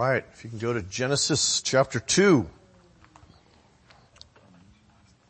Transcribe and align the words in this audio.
right, 0.00 0.24
if 0.32 0.44
you 0.44 0.50
can 0.50 0.58
go 0.58 0.72
to 0.72 0.80
Genesis 0.80 1.60
chapter 1.60 2.00
2. 2.00 2.48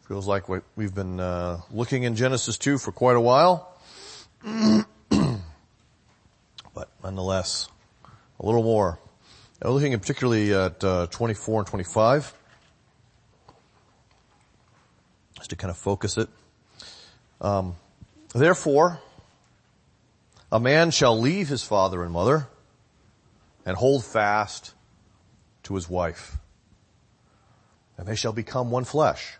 Feels 0.06 0.28
like 0.28 0.44
we've 0.76 0.94
been 0.94 1.18
uh, 1.18 1.60
looking 1.72 2.04
in 2.04 2.14
Genesis 2.14 2.56
2 2.56 2.79
for 2.79 2.93
quite 2.93 3.17
a 3.17 3.21
while. 3.21 3.77
but 4.45 4.87
nonetheless, 7.03 7.69
a 8.38 8.46
little 8.46 8.62
more. 8.62 9.01
I'm 9.61 9.72
looking 9.72 9.98
particularly 9.98 10.54
at 10.54 10.84
uh, 10.84 11.09
24 11.09 11.62
and 11.62 11.66
25. 11.66 12.32
Just 15.34 15.50
to 15.50 15.57
kind 15.57 15.73
of 15.73 15.79
focus 15.79 16.16
it. 16.16 16.29
Um, 17.41 17.75
Therefore, 18.32 19.00
a 20.52 20.61
man 20.61 20.93
shall 20.93 21.18
leave 21.18 21.48
his 21.48 21.64
father 21.64 22.05
and 22.05 22.12
mother 22.12 22.46
and 23.64 23.77
hold 23.77 24.04
fast 24.04 24.74
to 25.64 25.74
his 25.74 25.88
wife. 25.88 26.38
And 27.96 28.07
they 28.07 28.16
shall 28.16 28.32
become 28.32 28.71
one 28.71 28.85
flesh. 28.85 29.36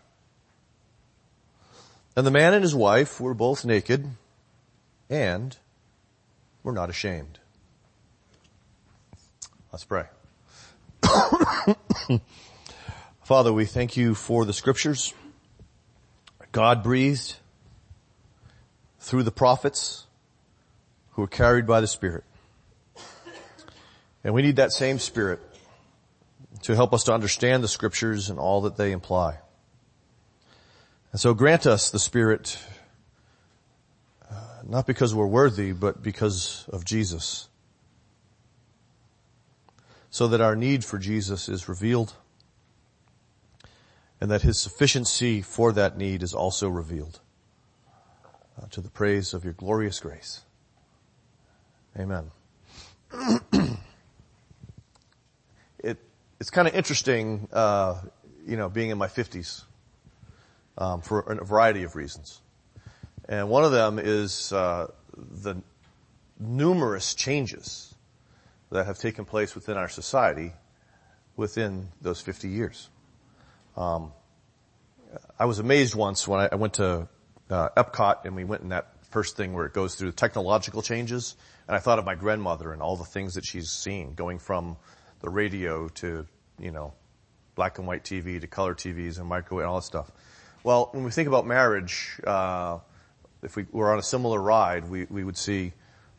And 2.17 2.27
the 2.27 2.31
man 2.31 2.55
and 2.55 2.63
his 2.63 2.75
wife 2.75 3.21
were 3.21 3.35
both 3.35 3.65
naked 3.65 4.09
and 5.09 5.57
were 6.63 6.73
not 6.73 6.91
ashamed. 6.91 7.39
Let's 9.73 9.85
pray. 9.85 10.05
Father, 13.23 13.53
we 13.53 13.65
thank 13.65 13.97
you 13.97 14.15
for 14.15 14.45
the 14.45 14.53
scriptures. 14.53 15.15
God 16.53 16.83
breathed 16.83 17.37
through 18.99 19.23
the 19.23 19.31
prophets 19.31 20.07
who 21.13 21.23
are 21.23 21.29
carried 21.29 21.67
by 21.67 21.81
the 21.81 21.87
Spirit. 21.87 22.25
And 24.23 24.35
we 24.35 24.43
need 24.43 24.57
that 24.57 24.73
same 24.73 24.99
Spirit 24.99 25.41
to 26.63 26.75
help 26.75 26.93
us 26.93 27.05
to 27.05 27.13
understand 27.13 27.65
the 27.65 27.69
scriptures 27.69 28.29
and 28.29 28.39
all 28.39 28.63
that 28.63 28.77
they 28.77 28.93
imply. 28.93 29.39
And 31.13 31.21
so 31.21 31.35
grant 31.35 31.67
us 31.67 31.91
the 31.91 31.99
Spirit, 31.99 32.59
uh, 34.31 34.35
not 34.69 34.87
because 34.87 35.15
we're 35.15 35.27
worthy, 35.27 35.73
but 35.73 36.03
because 36.03 36.67
of 36.69 36.85
Jesus. 36.85 37.49
So 40.11 40.29
that 40.29 40.41
our 40.41 40.57
need 40.57 40.85
for 40.85 40.99
Jesus 40.99 41.49
is 41.49 41.69
revealed 41.69 42.15
and 44.21 44.31
that 44.31 44.43
His 44.43 44.59
sufficiency 44.59 45.41
for 45.41 45.73
that 45.73 45.97
need 45.97 46.23
is 46.23 46.35
also 46.35 46.69
revealed 46.69 47.21
uh, 48.61 48.67
to 48.71 48.81
the 48.81 48.91
praise 48.91 49.33
of 49.33 49.45
your 49.45 49.55
glorious 49.55 49.99
grace. 49.99 50.43
Amen. 51.99 52.31
it, 56.41 56.43
it's 56.43 56.51
kind 56.51 56.67
of 56.67 56.75
interesting, 56.75 57.49
uh, 57.53 58.01
you 58.47 58.57
know, 58.57 58.69
being 58.69 58.91
in 58.91 58.99
my 58.99 59.09
50s 59.09 59.63
um, 60.79 61.03
for 61.03 61.21
a 61.21 61.45
variety 61.45 61.83
of 61.83 61.97
reasons. 61.97 62.41
And 63.29 63.49
one 63.49 63.65
of 63.65 63.73
them 63.73 63.99
is 63.99 64.53
uh, 64.53 64.89
the 65.17 65.63
numerous 66.39 67.15
changes 67.15 67.95
that 68.71 68.87
have 68.87 68.99
taken 68.99 69.25
place 69.25 69.55
within 69.55 69.77
our 69.77 69.89
society 69.89 70.53
within 71.37 71.89
those 72.01 72.21
50 72.21 72.49
years. 72.49 72.89
Um, 73.77 74.13
I 75.39 75.45
was 75.45 75.59
amazed 75.59 75.95
once 75.95 76.27
when 76.27 76.41
I, 76.41 76.49
I 76.53 76.55
went 76.57 76.75
to 76.75 77.09
uh, 77.51 77.69
Epcot 77.77 78.25
and 78.25 78.37
we 78.37 78.45
went 78.45 78.63
in 78.63 78.69
that 78.71 78.93
first 79.11 79.37
thing 79.37 79.53
where 79.53 79.67
it 79.67 79.73
goes 79.73 79.95
through 79.95 80.11
the 80.11 80.17
technological 80.17 80.83
changes. 80.83 81.37
And 81.67 81.77
I 81.77 81.81
thought 81.81 81.99
of 81.99 82.05
my 82.05 82.15
grandmother 82.15 82.73
and 82.73 82.83
all 82.83 82.97
the 82.97 83.05
things 83.05 83.35
that 83.35 83.45
she's 83.45 83.71
seen 83.71 84.15
going 84.15 84.39
from 84.39 84.77
the 85.21 85.31
radio 85.31 85.89
to, 85.89 86.27
you 86.59 86.71
know, 86.71 86.93
black 87.55 87.79
and 87.79 87.87
white 87.87 88.05
TV 88.05 88.41
to 88.41 88.47
color 88.47 88.75
TVs 88.75 89.19
and 89.19 89.29
microwave 89.29 89.65
and 89.65 89.71
all 89.71 89.81
that 89.81 89.87
stuff. 89.87 90.11
Well, 90.63 90.91
when 90.93 91.05
we 91.05 91.11
think 91.11 91.29
about 91.29 91.47
marriage, 91.47 92.21
uh, 92.27 92.79
if 93.43 93.57
we 93.57 93.67
were 93.71 93.93
on 93.93 93.99
a 93.99 94.03
similar 94.03 94.41
ride, 94.41 94.89
we, 94.89 95.07
we 95.09 95.25
would 95.25 95.37
see, 95.37 95.73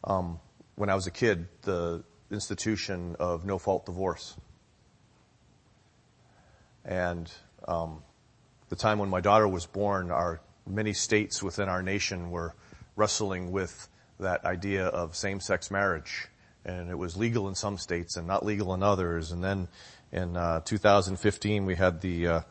um, 0.04 0.40
when 0.76 0.90
I 0.90 0.96
was 0.96 1.08
a 1.08 1.12
kid, 1.12 1.48
the 1.62 2.04
institution 2.32 3.16
of 3.20 3.46
no 3.46 3.58
fault 3.58 3.86
divorce. 3.86 4.36
And, 6.84 7.32
um, 7.68 8.02
the 8.70 8.76
time 8.76 9.00
when 9.00 9.10
my 9.10 9.22
daughter 9.22 9.48
was 9.48 9.66
born, 9.66 10.12
our 10.12 10.42
many 10.66 10.94
states 10.94 11.44
within 11.44 11.70
our 11.70 11.84
nation 11.84 12.32
were 12.32 12.56
wrestling 12.96 13.52
with 13.52 13.88
that 14.20 14.46
idea 14.46 14.86
of 14.86 15.16
same-sex 15.16 15.70
marriage. 15.70 16.28
And 16.64 16.90
it 16.90 16.98
was 16.98 17.18
legal 17.18 17.48
in 17.48 17.56
some 17.56 17.78
states 17.78 18.18
and 18.18 18.28
not 18.28 18.46
legal 18.46 18.74
in 18.74 18.84
others. 18.84 19.32
And 19.32 19.44
then 19.44 19.68
in 20.12 20.38
uh, 20.38 20.62
2015 20.62 21.66
we 21.66 21.76
had 21.76 22.02
the 22.02 22.28
uh, 22.28 22.42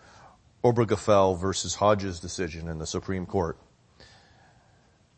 Obergefell 0.64 1.38
versus 1.38 1.74
Hodges 1.74 2.20
decision 2.20 2.68
in 2.68 2.78
the 2.78 2.86
Supreme 2.86 3.26
Court. 3.26 3.58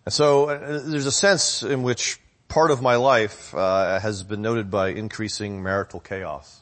And 0.05 0.13
so 0.13 0.49
uh, 0.49 0.83
there's 0.85 1.07
a 1.07 1.13
sense 1.13 1.63
in 1.63 1.83
which 1.83 2.21
part 2.49 2.71
of 2.71 2.83
my 2.83 2.97
life 2.97 3.55
uh, 3.55 3.99
has 4.01 4.23
been 4.23 4.43
noted 4.43 4.71
by 4.71 4.89
increasing 4.89 5.63
marital 5.63 6.01
chaos. 6.01 6.61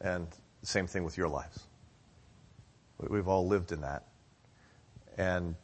And 0.00 0.28
the 0.60 0.66
same 0.66 0.86
thing 0.86 1.04
with 1.04 1.18
your 1.18 1.28
lives. 1.28 1.60
We've 2.98 3.28
all 3.28 3.48
lived 3.48 3.72
in 3.72 3.80
that. 3.80 4.04
And 5.16 5.56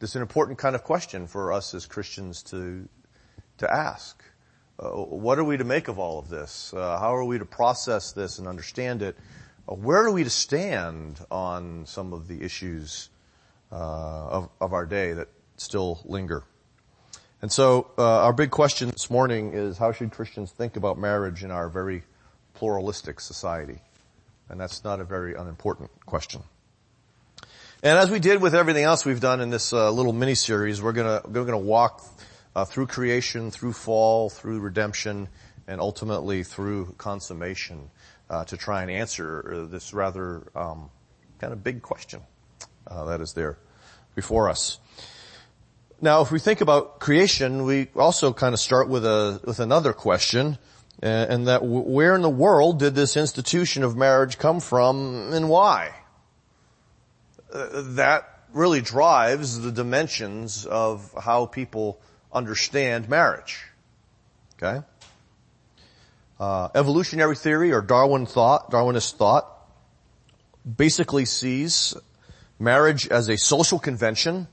is 0.00 0.16
an 0.16 0.22
important 0.22 0.58
kind 0.58 0.74
of 0.74 0.84
question 0.84 1.26
for 1.26 1.52
us 1.52 1.74
as 1.74 1.86
Christians 1.86 2.42
to, 2.44 2.88
to 3.58 3.72
ask. 3.72 4.22
Uh, 4.78 4.90
what 4.90 5.38
are 5.38 5.44
we 5.44 5.56
to 5.56 5.64
make 5.64 5.88
of 5.88 5.98
all 5.98 6.18
of 6.18 6.28
this? 6.28 6.74
Uh, 6.74 6.98
how 6.98 7.14
are 7.14 7.24
we 7.24 7.38
to 7.38 7.46
process 7.46 8.12
this 8.12 8.38
and 8.38 8.46
understand 8.46 9.02
it? 9.02 9.16
Uh, 9.68 9.74
where 9.74 10.04
are 10.04 10.10
we 10.10 10.24
to 10.24 10.30
stand 10.30 11.18
on 11.30 11.86
some 11.86 12.12
of 12.12 12.28
the 12.28 12.42
issues 12.42 13.08
uh, 13.72 13.74
of, 13.74 14.48
of 14.60 14.72
our 14.72 14.84
day 14.84 15.12
that 15.12 15.28
still 15.56 16.00
linger? 16.04 16.44
And 17.42 17.50
so 17.50 17.90
uh, 17.96 18.24
our 18.24 18.32
big 18.32 18.50
question 18.50 18.90
this 18.90 19.10
morning 19.10 19.52
is 19.54 19.78
how 19.78 19.92
should 19.92 20.10
Christians 20.10 20.50
think 20.50 20.76
about 20.76 20.98
marriage 20.98 21.44
in 21.44 21.50
our 21.50 21.68
very 21.68 22.02
pluralistic 22.54 23.20
society? 23.20 23.80
And 24.48 24.60
that's 24.60 24.84
not 24.84 25.00
a 25.00 25.04
very 25.04 25.34
unimportant 25.34 25.90
question. 26.06 26.42
And 27.82 27.98
as 27.98 28.10
we 28.10 28.18
did 28.18 28.40
with 28.40 28.54
everything 28.54 28.84
else 28.84 29.04
we've 29.04 29.20
done 29.20 29.40
in 29.40 29.50
this 29.50 29.72
uh, 29.72 29.90
little 29.90 30.12
mini 30.12 30.34
series, 30.34 30.80
we're 30.80 30.92
gonna 30.92 31.20
we're 31.26 31.44
gonna 31.44 31.58
walk 31.58 32.02
through 32.64 32.86
creation, 32.86 33.50
through 33.50 33.72
fall, 33.72 34.30
through 34.30 34.60
redemption, 34.60 35.28
and 35.66 35.80
ultimately 35.80 36.42
through 36.42 36.94
consummation 36.98 37.90
uh, 38.30 38.44
to 38.44 38.56
try 38.56 38.82
and 38.82 38.90
answer 38.90 39.52
uh, 39.52 39.66
this 39.66 39.92
rather 39.92 40.50
um, 40.54 40.90
kind 41.38 41.52
of 41.52 41.62
big 41.62 41.82
question 41.82 42.20
uh, 42.86 43.04
that 43.04 43.20
is 43.20 43.32
there 43.34 43.58
before 44.14 44.48
us. 44.48 44.78
Now, 46.00 46.20
if 46.20 46.30
we 46.30 46.38
think 46.38 46.60
about 46.60 47.00
creation, 47.00 47.64
we 47.64 47.88
also 47.96 48.32
kind 48.32 48.52
of 48.52 48.60
start 48.60 48.88
with 48.88 49.04
a 49.06 49.40
with 49.44 49.60
another 49.60 49.94
question, 49.94 50.58
and 51.00 51.46
that 51.46 51.64
where 51.64 52.14
in 52.14 52.20
the 52.20 52.28
world 52.28 52.78
did 52.78 52.94
this 52.94 53.16
institution 53.16 53.82
of 53.82 53.96
marriage 53.96 54.36
come 54.38 54.60
from, 54.60 55.32
and 55.32 55.48
why? 55.48 55.94
that 57.52 58.40
really 58.52 58.80
drives 58.80 59.60
the 59.60 59.72
dimensions 59.72 60.66
of 60.66 61.14
how 61.18 61.46
people 61.46 62.00
understand 62.36 63.08
marriage. 63.08 63.64
Okay? 64.54 64.84
Uh, 66.38 66.68
evolutionary 66.74 67.34
theory 67.34 67.72
or 67.72 67.80
Darwin 67.80 68.26
thought, 68.26 68.70
Darwinist 68.70 69.14
thought, 69.14 69.50
basically 70.64 71.24
sees 71.24 71.94
marriage 72.58 73.08
as 73.08 73.28
a 73.28 73.38
social 73.38 73.78
convention 73.78 74.48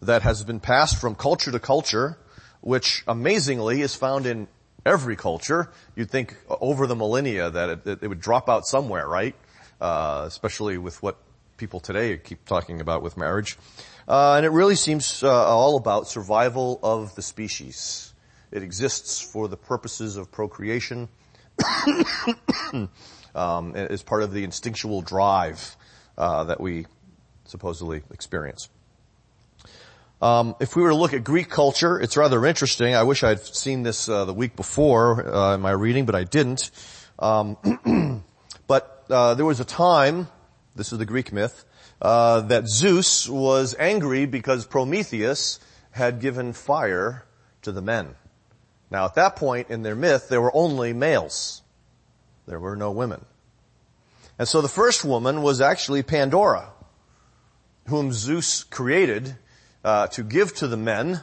that 0.00 0.22
has 0.22 0.42
been 0.42 0.60
passed 0.60 1.00
from 1.00 1.14
culture 1.14 1.50
to 1.52 1.58
culture, 1.58 2.18
which 2.60 3.04
amazingly 3.06 3.82
is 3.82 3.94
found 3.94 4.26
in 4.26 4.48
every 4.86 5.16
culture. 5.16 5.70
You'd 5.96 6.10
think 6.10 6.36
over 6.48 6.86
the 6.86 6.96
millennia 6.96 7.50
that 7.50 7.68
it, 7.86 8.02
it 8.02 8.08
would 8.08 8.20
drop 8.20 8.48
out 8.48 8.64
somewhere, 8.64 9.06
right? 9.06 9.34
Uh, 9.80 10.24
especially 10.26 10.78
with 10.78 11.02
what 11.02 11.18
people 11.56 11.80
today 11.80 12.16
keep 12.16 12.44
talking 12.46 12.80
about 12.80 13.02
with 13.02 13.16
marriage. 13.16 13.58
Uh, 14.08 14.36
and 14.36 14.46
it 14.46 14.50
really 14.50 14.74
seems 14.74 15.22
uh, 15.22 15.28
all 15.28 15.76
about 15.76 16.08
survival 16.08 16.80
of 16.82 17.14
the 17.14 17.20
species. 17.20 18.14
It 18.50 18.62
exists 18.62 19.20
for 19.20 19.48
the 19.48 19.56
purposes 19.58 20.16
of 20.16 20.32
procreation. 20.32 21.10
um, 23.34 23.74
as 23.74 24.02
part 24.02 24.22
of 24.22 24.32
the 24.32 24.44
instinctual 24.44 25.02
drive 25.02 25.76
uh, 26.16 26.44
that 26.44 26.60
we 26.60 26.86
supposedly 27.44 28.02
experience. 28.10 28.68
Um, 30.22 30.56
if 30.58 30.74
we 30.74 30.82
were 30.82 30.90
to 30.90 30.96
look 30.96 31.14
at 31.14 31.22
Greek 31.22 31.48
culture, 31.48 32.00
it's 32.00 32.16
rather 32.16 32.44
interesting. 32.44 32.94
I 32.94 33.04
wish 33.04 33.22
I'd 33.22 33.40
seen 33.40 33.82
this 33.82 34.08
uh, 34.08 34.24
the 34.24 34.34
week 34.34 34.56
before 34.56 35.32
uh, 35.32 35.54
in 35.54 35.60
my 35.60 35.70
reading, 35.70 36.06
but 36.06 36.14
I 36.14 36.24
didn't. 36.24 36.70
Um, 37.18 38.24
but 38.66 39.04
uh, 39.10 39.34
there 39.34 39.44
was 39.44 39.60
a 39.60 39.64
time 39.64 40.28
this 40.78 40.92
is 40.92 40.98
the 40.98 41.04
Greek 41.04 41.32
myth, 41.32 41.64
uh, 42.00 42.40
that 42.42 42.68
Zeus 42.68 43.28
was 43.28 43.74
angry 43.78 44.24
because 44.24 44.64
Prometheus 44.64 45.58
had 45.90 46.20
given 46.20 46.52
fire 46.52 47.24
to 47.62 47.72
the 47.72 47.82
men. 47.82 48.14
Now 48.90 49.04
at 49.04 49.14
that 49.14 49.36
point 49.36 49.68
in 49.70 49.82
their 49.82 49.96
myth, 49.96 50.28
there 50.28 50.40
were 50.40 50.54
only 50.54 50.92
males. 50.92 51.62
There 52.46 52.60
were 52.60 52.76
no 52.76 52.92
women. 52.92 53.26
And 54.38 54.46
so 54.46 54.62
the 54.62 54.68
first 54.68 55.04
woman 55.04 55.42
was 55.42 55.60
actually 55.60 56.04
Pandora, 56.04 56.70
whom 57.88 58.12
Zeus 58.12 58.62
created 58.62 59.36
uh, 59.84 60.06
to 60.08 60.22
give 60.22 60.54
to 60.56 60.68
the 60.68 60.76
men 60.76 61.20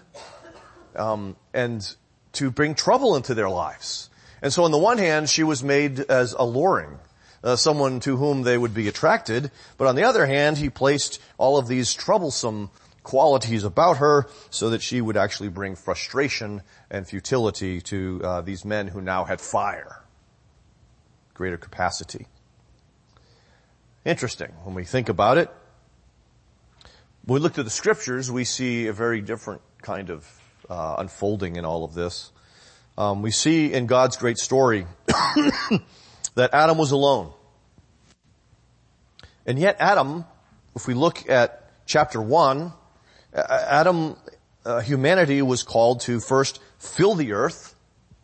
um, 0.97 1.37
and 1.53 1.95
to 2.33 2.51
bring 2.51 2.75
trouble 2.75 3.15
into 3.15 3.33
their 3.33 3.49
lives. 3.49 4.09
And 4.41 4.51
so 4.51 4.65
on 4.65 4.71
the 4.71 4.77
one 4.77 4.97
hand, 4.97 5.29
she 5.29 5.43
was 5.43 5.63
made 5.63 6.01
as 6.01 6.33
alluring, 6.33 6.99
uh, 7.45 7.55
someone 7.55 7.99
to 8.01 8.17
whom 8.17 8.41
they 8.41 8.57
would 8.57 8.73
be 8.73 8.87
attracted, 8.87 9.51
but 9.77 9.87
on 9.87 9.95
the 9.95 10.03
other 10.03 10.25
hand, 10.25 10.57
he 10.57 10.69
placed 10.69 11.21
all 11.37 11.57
of 11.57 11.67
these 11.67 11.93
troublesome 11.93 12.71
qualities 13.03 13.63
about 13.63 13.97
her 13.97 14.27
so 14.49 14.71
that 14.71 14.81
she 14.81 14.99
would 14.99 15.15
actually 15.15 15.49
bring 15.49 15.75
frustration 15.75 16.63
and 16.89 17.07
futility 17.07 17.79
to 17.79 18.19
uh, 18.23 18.41
these 18.41 18.65
men 18.65 18.87
who 18.87 18.99
now 18.99 19.23
had 19.23 19.39
fire, 19.39 20.03
greater 21.35 21.57
capacity. 21.57 22.25
Interesting 24.03 24.51
when 24.63 24.75
we 24.75 24.83
think 24.83 25.07
about 25.07 25.37
it. 25.37 25.49
When 27.25 27.35
we 27.35 27.39
look 27.39 27.53
to 27.53 27.63
the 27.63 27.69
scriptures, 27.69 28.31
we 28.31 28.43
see 28.43 28.87
a 28.87 28.93
very 28.93 29.21
different 29.21 29.61
kind 29.81 30.09
of 30.09 30.27
uh, 30.67 30.95
unfolding 30.97 31.57
in 31.57 31.65
all 31.65 31.83
of 31.83 31.93
this. 31.93 32.31
Um, 32.97 33.21
we 33.21 33.31
see 33.31 33.71
in 33.73 33.87
God's 33.87 34.17
great 34.17 34.37
story 34.37 34.87
that 36.35 36.53
Adam 36.53 36.77
was 36.77 36.91
alone. 36.91 37.31
And 39.45 39.59
yet 39.59 39.77
Adam, 39.79 40.25
if 40.75 40.87
we 40.87 40.93
look 40.93 41.29
at 41.29 41.69
chapter 41.85 42.21
1, 42.21 42.73
Adam, 43.33 44.15
uh, 44.65 44.81
humanity 44.81 45.41
was 45.41 45.63
called 45.63 46.01
to 46.01 46.19
first 46.19 46.59
fill 46.79 47.15
the 47.15 47.33
earth, 47.33 47.75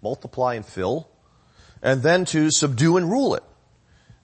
multiply 0.01 0.55
and 0.55 0.65
fill, 0.65 1.09
and 1.81 2.01
then 2.01 2.25
to 2.25 2.49
subdue 2.51 2.97
and 2.97 3.09
rule 3.09 3.35
it 3.35 3.43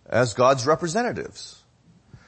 as 0.05 0.33
God's 0.33 0.65
representatives. 0.65 1.61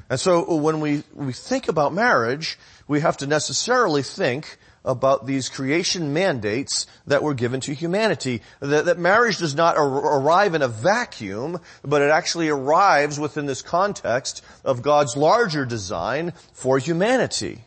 And 0.10 0.20
so 0.20 0.56
when 0.56 0.80
we, 0.80 1.04
we 1.14 1.34
think 1.34 1.68
about 1.68 1.94
marriage, 1.94 2.58
we 2.88 3.02
have 3.02 3.18
to 3.18 3.28
necessarily 3.28 4.02
think 4.02 4.58
about 4.86 5.26
these 5.26 5.50
creation 5.50 6.14
mandates 6.14 6.88
that 7.08 7.24
were 7.24 7.34
given 7.34 7.60
to 7.62 7.74
humanity. 7.74 8.42
That, 8.60 8.86
that 8.86 8.98
marriage 8.98 9.38
does 9.38 9.56
not 9.56 9.78
ar- 9.78 10.20
arrive 10.20 10.56
in 10.56 10.62
a 10.62 10.68
vacuum, 10.68 11.60
but 11.84 12.02
it 12.02 12.12
actually 12.12 12.50
arrives 12.50 13.20
within 13.20 13.46
this 13.46 13.62
context 13.62 14.44
of 14.64 14.81
God's 14.81 15.18
larger 15.18 15.66
design 15.66 16.34
for 16.54 16.78
humanity. 16.78 17.64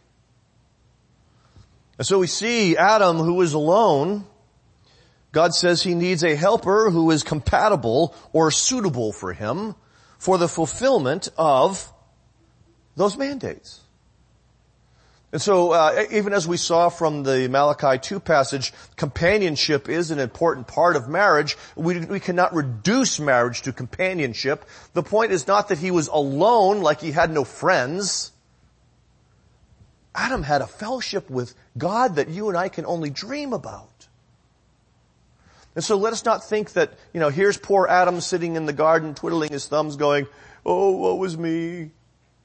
And 1.99 2.07
so 2.07 2.19
we 2.19 2.27
see 2.27 2.77
Adam 2.77 3.19
who 3.19 3.41
is 3.43 3.53
alone. 3.53 4.25
God 5.33 5.55
says 5.55 5.83
he 5.83 5.95
needs 5.95 6.25
a 6.25 6.35
helper 6.35 6.91
who 6.91 7.11
is 7.11 7.23
compatible 7.23 8.15
or 8.33 8.51
suitable 8.51 9.13
for 9.13 9.33
him 9.33 9.75
for 10.19 10.39
the 10.39 10.49
fulfillment 10.49 11.29
of 11.37 11.93
those 12.97 13.17
mandates. 13.17 13.81
And 15.33 15.41
so, 15.41 15.73
uh, 15.73 16.05
even 16.11 16.35
as 16.35 16.47
we 16.47 16.59
saw 16.59 16.91
from 16.91 17.23
the 17.23 17.49
Malachi 17.49 17.99
2 17.99 18.21
passage, 18.21 18.71
companionship 18.97 19.89
is 19.89 20.11
an 20.11 20.19
important 20.19 20.67
part 20.67 20.95
of 20.95 21.09
marriage. 21.09 21.57
We, 21.75 22.01
we 22.01 22.21
cannot 22.21 22.55
reduce 22.55 23.19
marriage 23.19 23.63
to 23.63 23.73
companionship. 23.73 24.67
The 24.93 25.03
point 25.03 25.33
is 25.33 25.47
not 25.47 25.69
that 25.69 25.79
he 25.79 25.91
was 25.91 26.09
alone, 26.09 26.83
like 26.83 27.01
he 27.01 27.13
had 27.13 27.31
no 27.31 27.45
friends. 27.45 28.31
Adam 30.15 30.43
had 30.43 30.61
a 30.61 30.67
fellowship 30.67 31.31
with 31.31 31.55
God 31.79 32.17
that 32.17 32.29
you 32.29 32.51
and 32.51 32.59
I 32.59 32.69
can 32.69 32.85
only 32.85 33.09
dream 33.09 33.55
about. 33.55 33.89
And 35.75 35.83
so 35.83 35.97
let 35.97 36.13
us 36.13 36.27
not 36.27 36.45
think 36.45 36.75
that, 36.75 36.93
you 37.15 37.21
know, 37.21 37.31
here's 37.31 37.57
poor 37.57 37.87
Adam 37.89 38.21
sitting 38.21 38.57
in 38.57 38.67
the 38.67 38.75
garden 38.75 39.15
twiddling 39.15 39.51
his 39.51 39.67
thumbs 39.67 39.97
going, 39.97 40.27
oh, 40.67 40.91
what 40.91 41.17
was 41.17 41.39
me? 41.39 41.93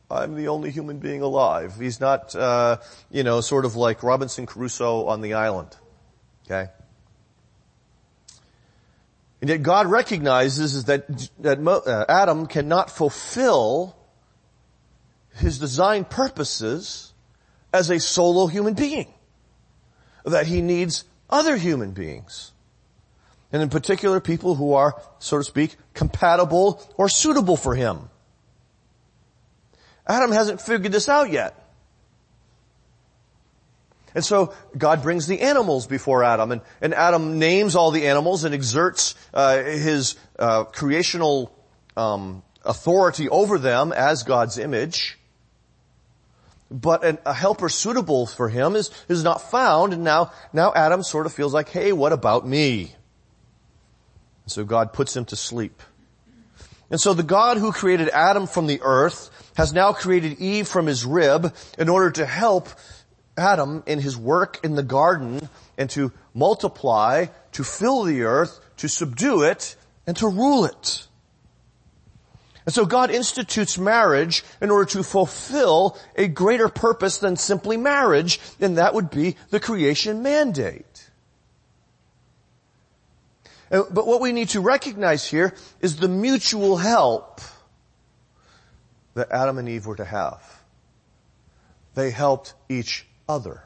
I'm 0.09 0.35
the 0.35 0.47
only 0.47 0.71
human 0.71 0.99
being 0.99 1.21
alive. 1.21 1.75
He's 1.79 1.99
not, 1.99 2.33
uh, 2.33 2.77
you 3.11 3.23
know, 3.23 3.41
sort 3.41 3.65
of 3.65 3.75
like 3.75 4.03
Robinson 4.03 4.45
Crusoe 4.45 5.07
on 5.07 5.21
the 5.21 5.33
island. 5.33 5.75
Okay? 6.45 6.71
And 9.41 9.49
yet 9.49 9.61
God 9.63 9.87
recognizes 9.87 10.85
that, 10.85 11.07
that 11.39 11.59
uh, 11.59 12.05
Adam 12.09 12.47
cannot 12.47 12.89
fulfill 12.89 13.95
his 15.35 15.59
design 15.59 16.05
purposes 16.05 17.13
as 17.73 17.89
a 17.89 17.99
solo 17.99 18.47
human 18.47 18.73
being. 18.73 19.13
That 20.23 20.47
he 20.47 20.61
needs 20.61 21.03
other 21.29 21.57
human 21.57 21.91
beings. 21.91 22.51
And 23.51 23.61
in 23.61 23.69
particular 23.69 24.19
people 24.19 24.55
who 24.55 24.73
are, 24.73 24.99
so 25.19 25.37
to 25.37 25.43
speak, 25.43 25.75
compatible 25.93 26.81
or 26.97 27.07
suitable 27.07 27.57
for 27.57 27.75
him. 27.75 28.09
Adam 30.07 30.31
hasn't 30.31 30.61
figured 30.61 30.91
this 30.91 31.09
out 31.09 31.31
yet. 31.31 31.63
And 34.15 34.25
so 34.25 34.53
God 34.75 35.03
brings 35.03 35.27
the 35.27 35.41
animals 35.41 35.85
before 35.85 36.23
Adam, 36.23 36.51
and, 36.51 36.61
and 36.81 36.93
Adam 36.93 37.37
names 37.37 37.75
all 37.75 37.91
the 37.91 38.07
animals 38.07 38.45
and 38.45 38.55
exerts 38.55 39.13
uh, 39.33 39.61
his 39.61 40.15
uh, 40.39 40.63
creational 40.63 41.53
um, 41.95 42.41
authority 42.65 43.29
over 43.29 43.59
them 43.59 43.91
as 43.91 44.23
God's 44.23 44.57
image. 44.57 45.19
But 46.71 47.05
an, 47.05 47.17
a 47.25 47.33
helper 47.33 47.69
suitable 47.69 48.25
for 48.25 48.49
him 48.49 48.75
is, 48.75 48.89
is 49.07 49.23
not 49.23 49.51
found, 49.51 49.93
and 49.93 50.03
now, 50.03 50.31
now 50.51 50.73
Adam 50.75 51.03
sort 51.03 51.25
of 51.25 51.33
feels 51.33 51.53
like, 51.53 51.69
hey, 51.69 51.91
what 51.91 52.11
about 52.11 52.47
me? 52.47 52.95
And 54.45 54.51
so 54.51 54.63
God 54.65 54.93
puts 54.93 55.15
him 55.15 55.25
to 55.25 55.35
sleep. 55.35 55.81
And 56.89 57.01
so 57.01 57.13
the 57.13 57.23
God 57.23 57.57
who 57.57 57.71
created 57.71 58.09
Adam 58.09 58.47
from 58.47 58.67
the 58.67 58.81
earth 58.81 59.29
has 59.55 59.73
now 59.73 59.91
created 59.91 60.39
Eve 60.39 60.67
from 60.67 60.85
his 60.85 61.05
rib 61.05 61.53
in 61.77 61.89
order 61.89 62.11
to 62.11 62.25
help 62.25 62.69
Adam 63.37 63.83
in 63.85 63.99
his 63.99 64.17
work 64.17 64.59
in 64.63 64.75
the 64.75 64.83
garden 64.83 65.49
and 65.77 65.89
to 65.91 66.11
multiply, 66.33 67.25
to 67.51 67.63
fill 67.63 68.03
the 68.03 68.23
earth, 68.23 68.59
to 68.77 68.87
subdue 68.87 69.43
it, 69.43 69.75
and 70.05 70.15
to 70.17 70.27
rule 70.27 70.65
it. 70.65 71.07
And 72.65 72.73
so 72.73 72.85
God 72.85 73.11
institutes 73.11 73.77
marriage 73.77 74.43
in 74.61 74.69
order 74.71 74.89
to 74.91 75.03
fulfill 75.03 75.97
a 76.15 76.27
greater 76.27 76.67
purpose 76.67 77.17
than 77.17 77.37
simply 77.37 77.77
marriage, 77.77 78.39
and 78.59 78.77
that 78.77 78.93
would 78.93 79.09
be 79.09 79.37
the 79.51 79.59
creation 79.59 80.21
mandate. 80.21 81.06
Uh, 83.71 83.83
but 83.91 84.07
what 84.07 84.21
we 84.21 84.31
need 84.31 84.49
to 84.49 84.61
recognize 84.61 85.25
here 85.27 85.53
is 85.81 85.97
the 85.97 86.07
mutual 86.07 86.77
help 86.77 87.41
that 89.13 89.31
Adam 89.31 89.57
and 89.57 89.67
Eve 89.67 89.85
were 89.85 89.95
to 89.95 90.05
have. 90.05 90.61
They 91.95 92.11
helped 92.11 92.53
each 92.69 93.07
other. 93.27 93.63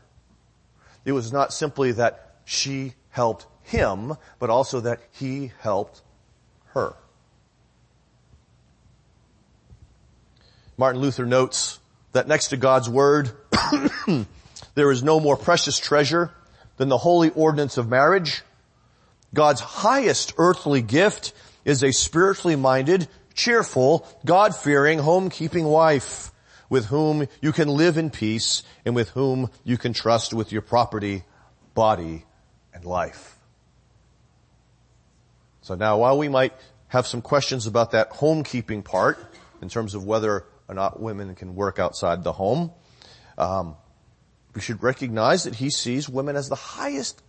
It 1.03 1.11
was 1.11 1.33
not 1.33 1.53
simply 1.53 1.91
that 1.93 2.35
she 2.45 2.93
helped 3.09 3.45
him, 3.63 4.15
but 4.39 4.49
also 4.49 4.79
that 4.81 5.01
he 5.11 5.51
helped 5.59 6.01
her. 6.67 6.93
Martin 10.77 11.01
Luther 11.01 11.25
notes 11.25 11.79
that 12.13 12.27
next 12.27 12.47
to 12.47 12.57
God's 12.57 12.89
word, 12.89 13.31
there 14.75 14.91
is 14.91 15.03
no 15.03 15.19
more 15.19 15.37
precious 15.37 15.77
treasure 15.77 16.31
than 16.77 16.89
the 16.89 16.97
holy 16.97 17.29
ordinance 17.29 17.77
of 17.77 17.89
marriage. 17.89 18.41
God's 19.33 19.61
highest 19.61 20.33
earthly 20.37 20.81
gift 20.81 21.33
is 21.63 21.83
a 21.83 21.91
spiritually 21.91 22.55
minded, 22.55 23.07
cheerful, 23.33 24.07
God-fearing, 24.25 24.99
home-keeping 24.99 25.65
wife 25.65 26.31
with 26.69 26.85
whom 26.85 27.27
you 27.41 27.51
can 27.51 27.67
live 27.67 27.97
in 27.97 28.09
peace 28.09 28.63
and 28.85 28.95
with 28.95 29.09
whom 29.09 29.49
you 29.63 29.77
can 29.77 29.93
trust 29.93 30.33
with 30.33 30.51
your 30.51 30.61
property, 30.61 31.23
body, 31.73 32.25
and 32.73 32.85
life. 32.85 33.37
So 35.61 35.75
now 35.75 35.99
while 35.99 36.17
we 36.17 36.29
might 36.29 36.53
have 36.87 37.07
some 37.07 37.21
questions 37.21 37.67
about 37.67 37.91
that 37.91 38.11
homekeeping 38.11 38.83
part 38.83 39.17
in 39.61 39.69
terms 39.69 39.95
of 39.95 40.05
whether 40.05 40.45
or 40.67 40.75
not 40.75 40.99
women 40.99 41.35
can 41.35 41.55
work 41.55 41.79
outside 41.79 42.23
the 42.23 42.33
home, 42.33 42.71
um, 43.37 43.75
we 44.53 44.61
should 44.61 44.81
recognize 44.83 45.43
that 45.43 45.55
he 45.55 45.69
sees 45.69 46.09
women 46.09 46.35
as 46.35 46.49
the 46.49 46.55
highest, 46.55 47.21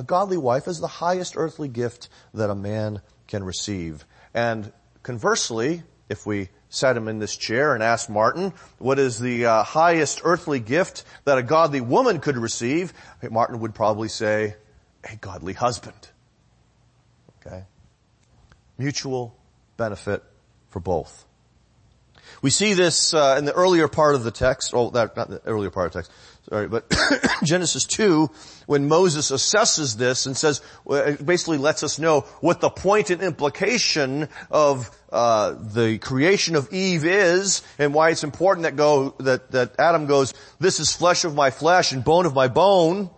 a 0.00 0.02
godly 0.02 0.38
wife 0.38 0.66
is 0.66 0.80
the 0.80 0.88
highest 0.88 1.34
earthly 1.36 1.68
gift 1.68 2.08
that 2.34 2.50
a 2.50 2.54
man 2.54 3.00
can 3.28 3.44
receive. 3.44 4.04
And 4.34 4.72
Conversely, 5.02 5.82
if 6.08 6.26
we 6.26 6.50
sat 6.68 6.96
him 6.96 7.08
in 7.08 7.18
this 7.18 7.36
chair 7.36 7.74
and 7.74 7.82
asked 7.82 8.10
Martin, 8.10 8.52
what 8.78 8.98
is 8.98 9.18
the 9.18 9.46
uh, 9.46 9.62
highest 9.62 10.20
earthly 10.24 10.60
gift 10.60 11.04
that 11.24 11.38
a 11.38 11.42
godly 11.42 11.80
woman 11.80 12.20
could 12.20 12.36
receive? 12.36 12.92
Martin 13.30 13.60
would 13.60 13.74
probably 13.74 14.08
say, 14.08 14.56
a 15.10 15.16
godly 15.16 15.54
husband. 15.54 15.96
Okay? 17.40 17.64
Mutual 18.76 19.34
benefit 19.78 20.22
for 20.68 20.80
both. 20.80 21.24
We 22.42 22.50
see 22.50 22.74
this 22.74 23.14
uh, 23.14 23.36
in 23.38 23.46
the 23.46 23.52
earlier 23.52 23.88
part 23.88 24.14
of 24.14 24.22
the 24.22 24.30
text. 24.30 24.72
Oh, 24.74 24.90
that 24.90 25.16
not 25.16 25.30
the 25.30 25.40
earlier 25.46 25.70
part 25.70 25.86
of 25.86 25.92
the 25.92 25.98
text. 26.00 26.12
Sorry, 26.50 26.66
but 26.66 26.92
Genesis 27.44 27.84
2, 27.84 28.28
when 28.66 28.88
Moses 28.88 29.30
assesses 29.30 29.96
this 29.96 30.26
and 30.26 30.36
says, 30.36 30.60
basically 30.84 31.58
lets 31.58 31.84
us 31.84 32.00
know 32.00 32.22
what 32.40 32.60
the 32.60 32.68
point 32.68 33.10
and 33.10 33.22
implication 33.22 34.28
of 34.50 34.90
uh, 35.12 35.52
the 35.52 35.98
creation 35.98 36.56
of 36.56 36.72
Eve 36.72 37.04
is, 37.04 37.62
and 37.78 37.94
why 37.94 38.10
it's 38.10 38.24
important 38.24 38.64
that 38.64 38.74
go 38.74 39.10
that 39.20 39.52
that 39.52 39.76
Adam 39.78 40.06
goes, 40.06 40.34
"This 40.58 40.80
is 40.80 40.92
flesh 40.92 41.24
of 41.24 41.36
my 41.36 41.50
flesh 41.50 41.92
and 41.92 42.02
bone 42.02 42.26
of 42.26 42.34
my 42.34 42.48
bone." 42.48 43.10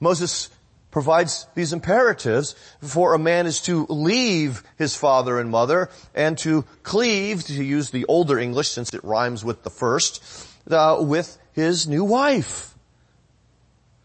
Moses 0.00 0.50
provides 0.90 1.46
these 1.54 1.72
imperatives 1.72 2.56
for 2.80 3.14
a 3.14 3.18
man 3.20 3.46
is 3.46 3.60
to 3.62 3.86
leave 3.88 4.64
his 4.78 4.96
father 4.96 5.38
and 5.38 5.50
mother 5.50 5.90
and 6.14 6.38
to 6.38 6.64
cleave, 6.82 7.44
to 7.44 7.64
use 7.64 7.90
the 7.90 8.04
older 8.06 8.38
English 8.38 8.70
since 8.70 8.92
it 8.94 9.02
rhymes 9.04 9.44
with 9.44 9.62
the 9.62 9.70
first, 9.70 10.22
uh, 10.70 10.96
with 11.00 11.38
his 11.54 11.88
new 11.88 12.04
wife. 12.04 12.74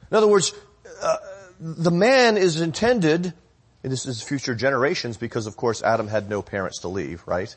In 0.10 0.18
other 0.18 0.28
words, 0.28 0.54
uh, 1.02 1.18
the 1.60 1.92
man 1.92 2.38
is 2.38 2.62
intended, 2.62 3.34
and 3.84 3.92
this 3.92 4.06
is 4.06 4.22
future 4.22 4.56
generations 4.56 5.18
because 5.18 5.46
of 5.46 5.58
course 5.58 5.84
Adam 5.84 6.08
had 6.08 6.30
no 6.30 6.42
parents 6.42 6.80
to 6.80 6.88
leave, 6.88 7.24
right? 7.28 7.54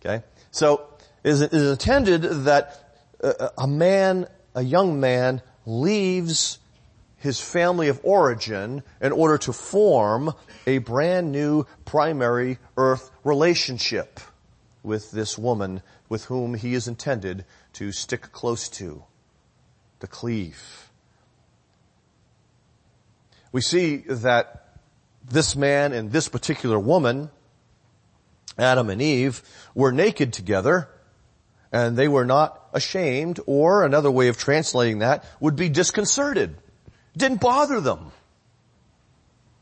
Okay? 0.00 0.24
So, 0.50 0.86
it 1.22 1.30
is 1.30 1.42
intended 1.42 2.22
that 2.44 2.98
uh, 3.22 3.48
a 3.58 3.66
man, 3.66 4.26
a 4.54 4.62
young 4.62 5.00
man 5.00 5.42
leaves 5.66 6.58
his 7.16 7.38
family 7.38 7.88
of 7.88 8.00
origin 8.02 8.82
in 9.00 9.12
order 9.12 9.36
to 9.36 9.52
form 9.52 10.32
a 10.66 10.78
brand 10.78 11.30
new 11.30 11.66
primary 11.84 12.58
earth 12.76 13.10
relationship 13.24 14.20
with 14.82 15.10
this 15.10 15.36
woman 15.36 15.82
with 16.08 16.24
whom 16.24 16.54
he 16.54 16.72
is 16.72 16.88
intended 16.88 17.44
to 17.74 17.92
stick 17.92 18.32
close 18.32 18.68
to, 18.68 19.04
to 20.00 20.06
cleave. 20.06 20.90
We 23.52 23.60
see 23.60 23.98
that 24.08 24.76
this 25.28 25.56
man 25.56 25.92
and 25.92 26.12
this 26.12 26.28
particular 26.28 26.78
woman, 26.78 27.30
Adam 28.58 28.90
and 28.90 29.02
Eve, 29.02 29.42
were 29.74 29.92
naked 29.92 30.32
together 30.32 30.88
and 31.72 31.96
they 31.96 32.08
were 32.08 32.24
not 32.24 32.68
ashamed 32.72 33.40
or 33.46 33.84
another 33.84 34.10
way 34.10 34.28
of 34.28 34.38
translating 34.38 35.00
that 35.00 35.24
would 35.40 35.56
be 35.56 35.68
disconcerted 35.68 36.56
it 37.14 37.18
didn't 37.18 37.40
bother 37.40 37.80
them 37.80 38.12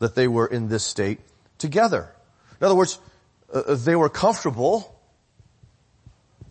that 0.00 0.14
they 0.14 0.28
were 0.28 0.46
in 0.46 0.68
this 0.68 0.84
state 0.84 1.20
together. 1.56 2.14
In 2.60 2.66
other 2.66 2.74
words, 2.74 3.00
uh, 3.52 3.74
they 3.74 3.96
were 3.96 4.08
comfortable 4.08 4.94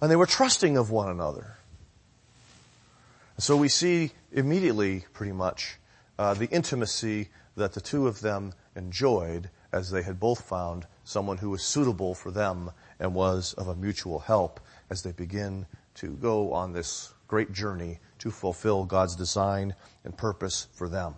and 0.02 0.10
they 0.10 0.16
were 0.16 0.26
trusting 0.26 0.78
of 0.78 0.90
one 0.90 1.10
another. 1.10 1.57
So 3.40 3.56
we 3.56 3.70
see 3.70 4.14
immediately, 4.32 5.06
pretty 5.14 5.32
much, 5.32 5.78
uh, 6.18 6.34
the 6.34 6.48
intimacy 6.48 7.30
that 7.56 7.74
the 7.74 7.82
two 7.82 8.08
of 8.08 8.22
them 8.22 8.54
enjoyed 8.76 9.52
as 9.72 9.92
they 9.92 10.02
had 10.02 10.20
both 10.20 10.42
found 10.42 10.88
someone 11.04 11.38
who 11.38 11.52
was 11.52 11.62
suitable 11.62 12.16
for 12.16 12.32
them 12.32 12.72
and 13.00 13.14
was 13.14 13.54
of 13.54 13.68
a 13.68 13.76
mutual 13.76 14.18
help 14.18 14.60
as 14.90 15.04
they 15.04 15.12
begin 15.12 15.68
to 15.96 16.14
go 16.14 16.52
on 16.54 16.74
this 16.74 17.14
great 17.28 17.52
journey 17.52 18.00
to 18.20 18.32
fulfill 18.32 18.86
God's 18.86 19.16
design 19.16 19.76
and 20.04 20.18
purpose 20.18 20.68
for 20.74 20.90
them. 20.90 21.14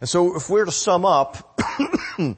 And 0.00 0.08
so 0.08 0.34
if 0.36 0.50
we're 0.50 0.64
to 0.64 0.72
sum 0.72 1.04
up, 1.04 1.60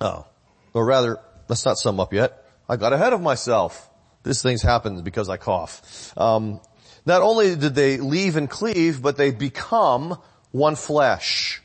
oh, 0.00 0.26
or 0.74 0.84
rather, 0.84 1.20
let's 1.48 1.64
not 1.64 1.78
sum 1.78 2.00
up 2.00 2.12
yet. 2.12 2.44
I 2.68 2.76
got 2.76 2.92
ahead 2.92 3.12
of 3.12 3.20
myself. 3.20 3.90
This 4.24 4.42
thing's 4.42 4.62
happened 4.62 5.04
because 5.04 5.28
I 5.28 5.36
cough. 5.36 6.16
Um, 6.16 6.60
not 7.04 7.22
only 7.22 7.56
did 7.56 7.74
they 7.74 7.96
leave 7.98 8.36
and 8.36 8.48
cleave, 8.48 9.02
but 9.02 9.16
they 9.16 9.30
become 9.30 10.18
one 10.50 10.76
flesh. 10.76 11.60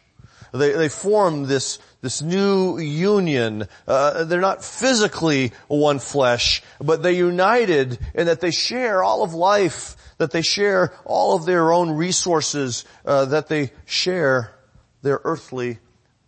They, 0.54 0.72
they 0.72 0.90
form 0.90 1.46
this, 1.46 1.80
this 2.02 2.22
new 2.22 2.78
union. 2.80 3.68
Uh, 3.88 4.24
they're 4.24 4.42
not 4.42 4.64
physically 4.64 5.52
one 5.68 6.00
flesh, 6.00 6.64
but 6.80 7.04
they 7.04 7.14
united 7.18 8.00
in 8.16 8.28
that 8.28 8.42
they 8.42 8.52
share 8.52 9.04
all 9.04 9.24
of 9.24 9.34
life 9.34 9.96
that 10.18 10.32
they 10.32 10.42
share 10.42 10.94
all 11.06 11.36
of 11.36 11.46
their 11.46 11.72
own 11.72 11.92
resources, 11.92 12.86
uh, 13.06 13.26
that 13.26 13.48
they 13.48 13.72
share 13.86 14.54
their 15.02 15.22
earthly 15.24 15.80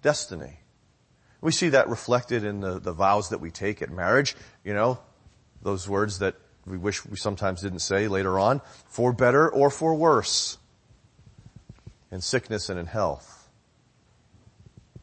destiny. 0.01 0.59
We 1.41 1.51
see 1.51 1.69
that 1.69 1.89
reflected 1.89 2.43
in 2.43 2.59
the, 2.59 2.79
the 2.79 2.93
vows 2.93 3.29
that 3.29 3.39
we 3.39 3.51
take 3.51 3.81
at 3.81 3.89
marriage, 3.89 4.35
you 4.63 4.73
know, 4.73 4.99
those 5.61 5.87
words 5.87 6.19
that 6.19 6.35
we 6.69 6.77
wish 6.77 7.05
we 7.05 7.17
sometimes 7.17 7.61
didn't 7.61 7.79
say 7.79 8.07
later 8.07 8.39
on, 8.39 8.61
for 8.85 9.11
better 9.11 9.49
or 9.49 9.69
for 9.69 9.95
worse, 9.95 10.57
in 12.11 12.21
sickness 12.21 12.69
and 12.69 12.79
in 12.79 12.85
health, 12.85 13.49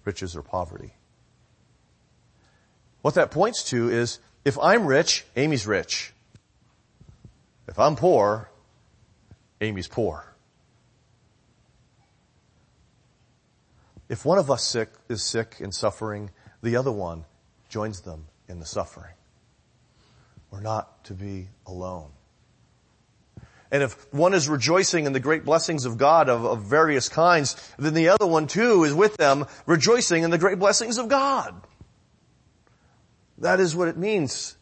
riches 0.04 0.36
or 0.36 0.42
poverty. 0.42 0.94
What 3.02 3.14
that 3.14 3.30
points 3.30 3.64
to 3.70 3.88
is, 3.88 4.18
if 4.44 4.58
I'm 4.58 4.86
rich, 4.86 5.24
Amy's 5.36 5.66
rich. 5.66 6.12
If 7.68 7.78
I'm 7.78 7.96
poor, 7.96 8.48
Amy's 9.60 9.88
poor. 9.88 10.24
If 14.08 14.24
one 14.24 14.38
of 14.38 14.50
us 14.50 14.62
sick 14.62 14.88
is 15.08 15.22
sick 15.24 15.56
and 15.60 15.74
suffering, 15.74 16.30
the 16.62 16.76
other 16.76 16.92
one 16.92 17.24
joins 17.68 18.02
them 18.02 18.26
in 18.48 18.60
the 18.60 18.66
suffering. 18.66 19.14
We're 20.50 20.60
not 20.60 21.04
to 21.04 21.14
be 21.14 21.48
alone. 21.66 22.10
And 23.70 23.82
if 23.82 24.12
one 24.12 24.32
is 24.32 24.48
rejoicing 24.48 25.06
in 25.06 25.12
the 25.12 25.20
great 25.20 25.44
blessings 25.44 25.84
of 25.84 25.98
God 25.98 26.28
of, 26.28 26.44
of, 26.44 26.62
various 26.62 27.08
kinds, 27.08 27.56
then 27.78 27.94
the 27.94 28.10
other 28.10 28.26
one 28.26 28.46
too 28.46 28.84
is 28.84 28.94
with 28.94 29.16
them 29.16 29.46
rejoicing 29.66 30.22
in 30.22 30.30
the 30.30 30.38
great 30.38 30.58
blessings 30.58 30.98
of 30.98 31.08
God. 31.08 31.54
That 33.38 33.60
is 33.60 33.74
what 33.74 33.88
it 33.88 33.96
means 33.96 34.56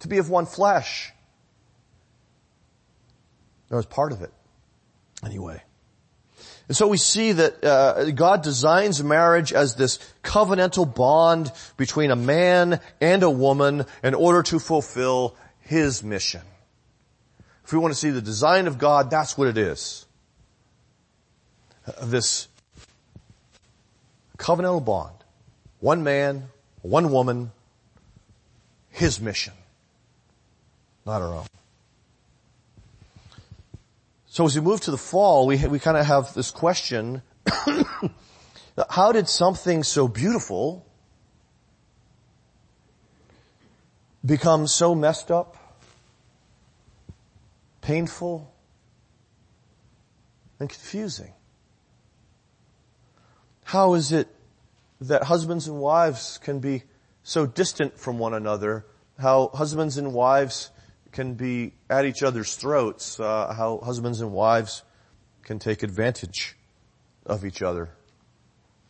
to 0.00 0.08
be 0.08 0.18
of 0.18 0.28
one 0.28 0.46
flesh. 0.46 1.12
That 3.68 3.76
was 3.76 3.86
part 3.86 4.12
of 4.12 4.20
it. 4.20 4.32
Anyway. 5.24 5.62
And 6.68 6.76
so 6.76 6.86
we 6.86 6.96
see 6.96 7.32
that 7.32 7.64
uh, 7.64 8.10
God 8.12 8.42
designs 8.42 9.02
marriage 9.02 9.52
as 9.52 9.74
this 9.74 9.98
covenantal 10.22 10.94
bond 10.94 11.52
between 11.76 12.10
a 12.10 12.16
man 12.16 12.80
and 13.00 13.22
a 13.22 13.30
woman 13.30 13.84
in 14.02 14.14
order 14.14 14.42
to 14.44 14.58
fulfill 14.58 15.36
His 15.60 16.02
mission. 16.02 16.42
If 17.64 17.72
we 17.72 17.78
want 17.78 17.92
to 17.92 17.98
see 17.98 18.10
the 18.10 18.22
design 18.22 18.66
of 18.66 18.78
God, 18.78 19.10
that's 19.10 19.36
what 19.36 19.48
it 19.48 19.58
is. 19.58 20.06
This 22.02 22.48
covenantal 24.36 24.84
bond. 24.84 25.14
One 25.80 26.04
man, 26.04 26.48
one 26.82 27.10
woman, 27.10 27.50
His 28.90 29.20
mission. 29.20 29.54
Not 31.04 31.22
our 31.22 31.34
own. 31.34 31.46
So 34.32 34.46
as 34.46 34.54
we 34.54 34.62
move 34.62 34.80
to 34.80 34.90
the 34.90 34.96
fall, 34.96 35.46
we, 35.46 35.58
we 35.66 35.78
kind 35.78 35.98
of 35.98 36.06
have 36.06 36.32
this 36.32 36.50
question, 36.50 37.20
how 38.88 39.12
did 39.12 39.28
something 39.28 39.82
so 39.82 40.08
beautiful 40.08 40.86
become 44.24 44.66
so 44.66 44.94
messed 44.94 45.30
up, 45.30 45.82
painful, 47.82 48.50
and 50.58 50.70
confusing? 50.70 51.34
How 53.64 53.92
is 53.92 54.12
it 54.12 54.34
that 55.02 55.24
husbands 55.24 55.68
and 55.68 55.78
wives 55.78 56.38
can 56.42 56.58
be 56.58 56.84
so 57.22 57.44
distant 57.44 58.00
from 58.00 58.18
one 58.18 58.32
another? 58.32 58.86
How 59.18 59.50
husbands 59.52 59.98
and 59.98 60.14
wives 60.14 60.70
can 61.12 61.34
be 61.34 61.72
at 61.88 62.04
each 62.04 62.22
other's 62.22 62.54
throats, 62.56 63.20
uh, 63.20 63.52
how 63.54 63.78
husbands 63.84 64.20
and 64.20 64.32
wives 64.32 64.82
can 65.42 65.58
take 65.58 65.82
advantage 65.82 66.56
of 67.26 67.44
each 67.44 67.62
other 67.62 67.90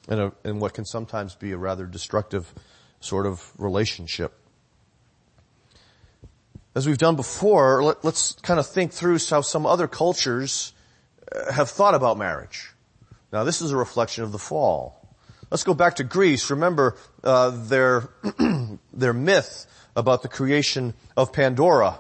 in, 0.09 0.19
a, 0.19 0.33
in 0.45 0.59
what 0.59 0.73
can 0.73 0.85
sometimes 0.85 1.35
be 1.35 1.53
a 1.53 1.59
rather 1.59 1.85
destructive 1.85 2.55
sort 3.01 3.27
of 3.27 3.53
relationship. 3.59 4.33
As 6.75 6.87
we've 6.87 6.99
done 6.99 7.17
before, 7.17 7.83
let, 7.83 8.05
us 8.05 8.35
kind 8.43 8.59
of 8.59 8.67
think 8.67 8.93
through 8.93 9.19
how 9.29 9.43
some 9.43 9.67
other 9.67 9.87
cultures 9.87 10.73
uh, 11.31 11.53
have 11.53 11.69
thought 11.69 11.95
about 11.95 12.17
marriage. 12.17 12.71
Now 13.33 13.45
this 13.45 13.61
is 13.61 13.73
a 13.73 13.77
reflection 13.77 14.25
of 14.25 14.33
the 14.33 14.39
fall. 14.39 14.99
Let's 15.51 15.65
go 15.65 15.75
back 15.75 15.97
to 15.97 16.05
Greece. 16.05 16.49
Remember 16.51 16.97
uh, 17.23 17.51
their 17.51 18.09
their 18.93 19.13
myth 19.13 19.67
about 19.95 20.23
the 20.23 20.29
creation 20.29 20.95
of 21.15 21.33
Pandora 21.33 21.99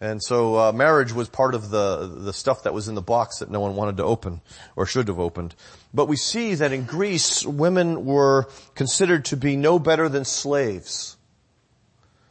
and 0.00 0.22
so 0.22 0.56
uh, 0.56 0.72
marriage 0.72 1.12
was 1.12 1.28
part 1.28 1.54
of 1.54 1.70
the 1.70 2.06
the 2.06 2.32
stuff 2.32 2.64
that 2.64 2.74
was 2.74 2.88
in 2.88 2.94
the 2.94 3.02
box 3.02 3.38
that 3.38 3.50
no 3.50 3.60
one 3.60 3.76
wanted 3.76 3.96
to 3.96 4.04
open 4.04 4.42
or 4.74 4.84
should 4.86 5.08
have 5.08 5.18
opened. 5.18 5.54
But 5.94 6.06
we 6.06 6.16
see 6.16 6.54
that 6.54 6.72
in 6.72 6.84
Greece, 6.84 7.44
women 7.46 8.04
were 8.04 8.48
considered 8.74 9.24
to 9.26 9.36
be 9.36 9.56
no 9.56 9.78
better 9.78 10.08
than 10.08 10.24
slaves. 10.24 11.16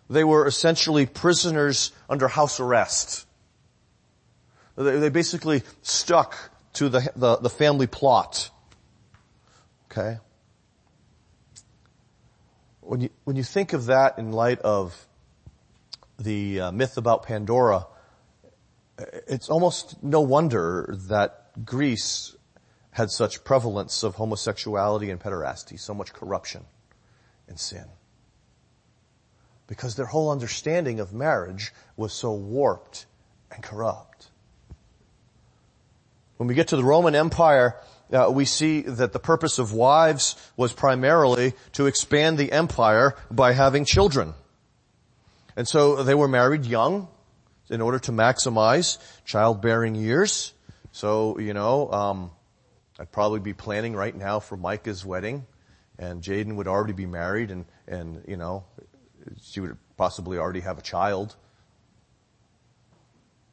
They 0.09 0.23
were 0.23 0.45
essentially 0.45 1.07
prisoners 1.07 1.91
under 2.07 2.27
house 2.27 2.59
arrest. 2.59 3.25
They, 4.75 4.99
they 4.99 5.09
basically 5.09 5.63
stuck 5.81 6.51
to 6.73 6.89
the, 6.89 7.11
the, 7.15 7.37
the 7.37 7.49
family 7.49 7.87
plot. 7.87 8.51
Okay? 9.89 10.19
When 12.81 13.01
you, 13.01 13.09
when 13.23 13.35
you 13.35 13.43
think 13.43 13.73
of 13.73 13.87
that 13.87 14.19
in 14.19 14.31
light 14.31 14.59
of 14.59 15.07
the 16.17 16.59
uh, 16.61 16.71
myth 16.71 16.97
about 16.97 17.23
Pandora, 17.23 17.87
it's 19.27 19.49
almost 19.49 20.01
no 20.03 20.21
wonder 20.21 20.95
that 21.09 21.65
Greece 21.65 22.35
had 22.91 23.11
such 23.11 23.43
prevalence 23.43 24.03
of 24.03 24.15
homosexuality 24.15 25.09
and 25.09 25.19
pederasty, 25.19 25.77
so 25.79 25.93
much 25.93 26.13
corruption 26.13 26.65
and 27.47 27.59
sin. 27.59 27.85
Because 29.67 29.95
their 29.95 30.05
whole 30.05 30.31
understanding 30.31 30.99
of 30.99 31.13
marriage 31.13 31.73
was 31.97 32.13
so 32.13 32.33
warped 32.33 33.05
and 33.51 33.61
corrupt. 33.61 34.29
When 36.37 36.47
we 36.47 36.55
get 36.55 36.69
to 36.69 36.77
the 36.77 36.83
Roman 36.83 37.15
Empire, 37.15 37.75
uh, 38.11 38.29
we 38.31 38.45
see 38.45 38.81
that 38.81 39.13
the 39.13 39.19
purpose 39.19 39.57
of 39.57 39.73
wives 39.73 40.35
was 40.55 40.73
primarily 40.73 41.53
to 41.73 41.87
expand 41.87 42.37
the 42.37 42.51
empire 42.51 43.15
by 43.31 43.53
having 43.53 43.85
children. 43.85 44.33
And 45.55 45.67
so 45.67 46.03
they 46.03 46.15
were 46.15 46.27
married 46.27 46.65
young 46.65 47.07
in 47.69 47.81
order 47.81 47.99
to 47.99 48.11
maximize 48.11 48.97
childbearing 49.23 49.95
years. 49.95 50.53
So, 50.91 51.39
you 51.39 51.53
know, 51.53 51.91
um, 51.91 52.31
I'd 52.99 53.11
probably 53.11 53.39
be 53.39 53.53
planning 53.53 53.95
right 53.95 54.15
now 54.15 54.39
for 54.39 54.57
Micah's 54.57 55.05
wedding 55.05 55.45
and 55.97 56.21
Jaden 56.21 56.55
would 56.55 56.67
already 56.67 56.93
be 56.93 57.05
married 57.05 57.51
and, 57.51 57.65
and, 57.87 58.23
you 58.27 58.37
know, 58.37 58.65
she 59.41 59.59
would 59.59 59.77
possibly 59.97 60.37
already 60.37 60.59
have 60.59 60.77
a 60.77 60.81
child 60.81 61.35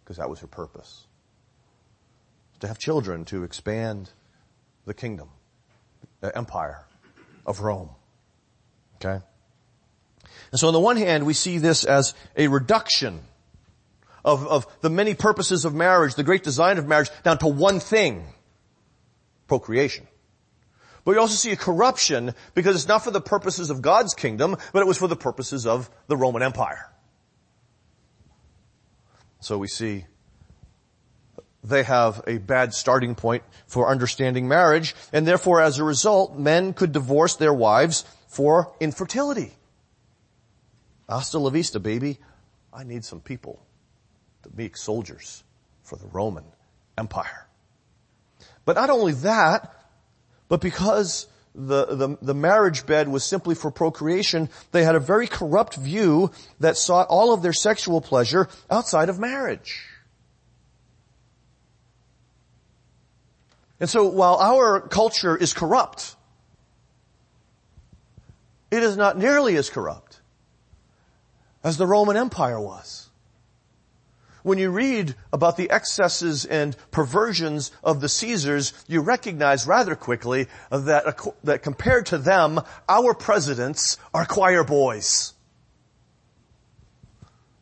because 0.05 0.17
that 0.17 0.29
was 0.29 0.41
her 0.41 0.47
purpose. 0.47 1.07
To 2.61 2.69
have 2.69 2.79
children 2.79 3.25
to 3.27 3.45
expand 3.45 4.11
the 4.85 4.95
kingdom, 4.95 5.29
the 6.21 6.37
empire 6.37 6.85
of 7.47 7.61
Rome. 7.61 7.91
Okay? 8.97 9.25
And 10.51 10.61
so 10.61 10.69
on 10.69 10.73
the 10.73 10.81
one 10.81 10.97
hand, 10.97 11.27
we 11.27 11.35
see 11.35 11.59
this 11.59 11.85
as 11.85 12.15
a 12.37 12.49
reduction 12.49 13.21
of, 14.25 14.47
of 14.47 14.67
the 14.81 14.91
many 14.91 15.15
purposes 15.15 15.65
of 15.65 15.75
marriage, 15.75 16.15
the 16.15 16.23
great 16.23 16.43
design 16.43 16.79
of 16.79 16.87
marriage, 16.87 17.11
down 17.23 17.39
to 17.39 17.49
one 17.49 17.81
thing. 17.81 18.25
Procreation. 19.49 20.07
But 21.05 21.13
we 21.13 21.19
also 21.19 21.35
see 21.35 21.51
a 21.51 21.57
corruption 21.57 22.35
because 22.55 22.77
it's 22.77 22.89
not 22.89 23.03
for 23.03 23.11
the 23.11 23.21
purposes 23.21 23.71
of 23.71 23.83
God's 23.83 24.15
kingdom, 24.15 24.57
but 24.73 24.81
it 24.81 24.87
was 24.87 24.99
for 24.99 25.09
the 25.09 25.17
purposes 25.17 25.67
of 25.67 25.91
the 26.07 26.17
Roman 26.17 26.43
Empire. 26.43 26.89
So 29.41 29.59
we 29.59 29.67
see 29.67 30.05
they 31.65 31.83
have 31.83 32.23
a 32.27 32.39
bad 32.39 32.75
starting 32.75 33.15
point 33.15 33.43
for 33.67 33.89
understanding 33.89 34.49
marriage, 34.49 34.95
and 35.13 35.27
therefore 35.27 35.61
as 35.61 35.79
a 35.79 35.85
result, 35.85 36.37
men 36.37 36.73
could 36.73 36.93
divorce 36.93 37.37
their 37.37 37.55
wives 37.55 38.05
for 38.29 38.73
infertility. 38.81 39.53
Hasta 41.09 41.39
la 41.39 41.51
vista, 41.51 41.81
baby. 41.81 42.19
I 42.73 42.85
need 42.85 43.05
some 43.05 43.21
people 43.21 43.61
to 44.43 44.51
make 44.57 44.77
soldiers 44.77 45.45
for 45.83 45.97
the 45.97 46.07
Roman 46.07 46.45
Empire. 46.97 47.47
But 48.65 48.77
not 48.77 48.91
only 48.91 49.13
that, 49.13 49.75
but 50.49 50.61
because 50.61 51.27
the, 51.55 51.87
the, 51.87 52.19
the, 52.23 52.35
marriage 52.35 52.87
bed 52.87 53.09
was 53.09 53.25
simply 53.25 53.55
for 53.55 53.71
procreation, 53.71 54.49
they 54.71 54.85
had 54.85 54.95
a 54.95 55.01
very 55.01 55.27
corrupt 55.27 55.77
view 55.77 56.31
that 56.61 56.77
sought 56.77 57.09
all 57.09 57.35
of 57.35 57.43
their 57.43 57.53
sexual 57.53 58.01
pleasure 58.01 58.49
outside 58.71 59.09
of 59.09 59.19
marriage. 59.19 59.83
And 63.81 63.91
so 63.91 64.07
while 64.07 64.37
our 64.37 64.81
culture 64.81 65.37
is 65.37 65.53
corrupt, 65.53 66.17
it 68.71 68.83
is 68.83 68.97
not 68.97 69.19
nearly 69.19 69.57
as 69.57 69.69
corrupt 69.69 70.12
as 71.65 71.77
the 71.77 71.87
Roman 71.87 72.17
Empire 72.17 72.61
was. 72.61 73.09
When 74.43 74.59
you 74.59 74.71
read 74.71 75.15
about 75.33 75.57
the 75.57 75.71
excesses 75.71 76.45
and 76.45 76.77
perversions 76.91 77.71
of 77.85 78.01
the 78.01 78.09
Caesars, 78.09 78.73
you 78.89 79.01
recognize 79.01 79.67
rather 79.67 79.95
quickly 79.95 80.49
that, 80.71 81.17
that 81.45 81.63
compared 81.63 82.07
to 82.07 82.19
them, 82.19 82.61
our 82.89 83.15
presidents 83.15 83.99
are 84.13 84.27
choir 84.27 84.65
boys. 84.65 85.35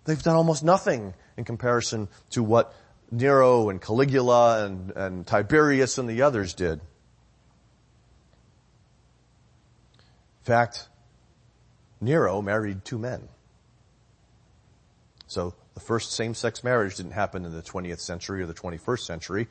They've 0.05 0.23
done 0.23 0.37
almost 0.37 0.65
nothing 0.65 1.13
in 1.37 1.45
comparison 1.45 2.09
to 2.31 2.43
what 2.43 2.75
Nero 3.11 3.69
and 3.69 3.81
Caligula 3.81 4.65
and, 4.65 4.91
and 4.93 5.27
Tiberius 5.27 5.99
and 5.99 6.09
the 6.09 6.23
others 6.23 6.55
did. 6.55 6.81
In 10.41 10.45
fact, 10.45 10.89
Nero 12.01 12.41
married 12.41 12.85
two 12.87 12.99
men. 12.99 13.29
So 15.31 15.55
the 15.75 15.81
first 15.81 16.11
same-sex 16.11 16.65
marriage 16.65 16.97
didn't 16.97 17.13
happen 17.13 17.45
in 17.45 17.53
the 17.53 17.63
20th 17.63 18.01
century 18.01 18.43
or 18.43 18.47
the 18.47 18.55
21st 18.55 18.99
century. 18.99 19.47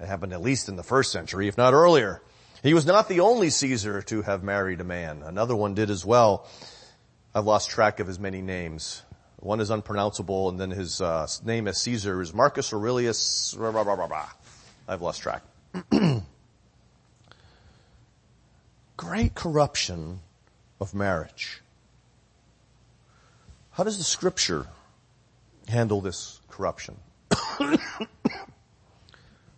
It 0.00 0.06
happened 0.06 0.32
at 0.32 0.40
least 0.40 0.70
in 0.70 0.76
the 0.76 0.82
first 0.82 1.12
century, 1.12 1.46
if 1.46 1.58
not 1.58 1.74
earlier. 1.74 2.22
He 2.62 2.72
was 2.72 2.86
not 2.86 3.06
the 3.06 3.20
only 3.20 3.50
Caesar 3.50 4.00
to 4.00 4.22
have 4.22 4.42
married 4.42 4.80
a 4.80 4.84
man. 4.84 5.22
Another 5.22 5.54
one 5.54 5.74
did 5.74 5.90
as 5.90 6.06
well. 6.06 6.48
I've 7.34 7.44
lost 7.44 7.68
track 7.68 8.00
of 8.00 8.06
his 8.06 8.18
many 8.18 8.40
names. 8.40 9.02
One 9.40 9.60
is 9.60 9.68
unpronounceable, 9.68 10.48
and 10.48 10.58
then 10.58 10.70
his 10.70 11.02
uh, 11.02 11.26
name 11.44 11.68
as 11.68 11.82
Caesar 11.82 12.22
is 12.22 12.32
Marcus 12.32 12.72
Aurelius. 12.72 13.54
I've 14.88 15.02
lost 15.02 15.20
track. 15.20 15.42
Great 18.96 19.34
corruption 19.34 20.20
of 20.80 20.94
marriage. 20.94 21.60
How 23.72 23.84
does 23.84 23.98
the 23.98 24.04
scripture 24.04 24.66
handle 25.68 26.00
this 26.00 26.40
corruption. 26.48 26.96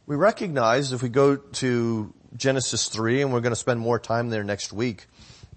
we 0.07 0.17
recognize 0.17 0.93
if 0.93 1.03
we 1.03 1.09
go 1.09 1.37
to 1.37 2.13
Genesis 2.37 2.89
3, 2.89 3.23
and 3.23 3.33
we're 3.33 3.41
going 3.41 3.53
to 3.53 3.57
spend 3.57 3.81
more 3.81 3.99
time 3.99 4.31
there 4.31 4.45
next 4.45 4.73
week, 4.73 5.07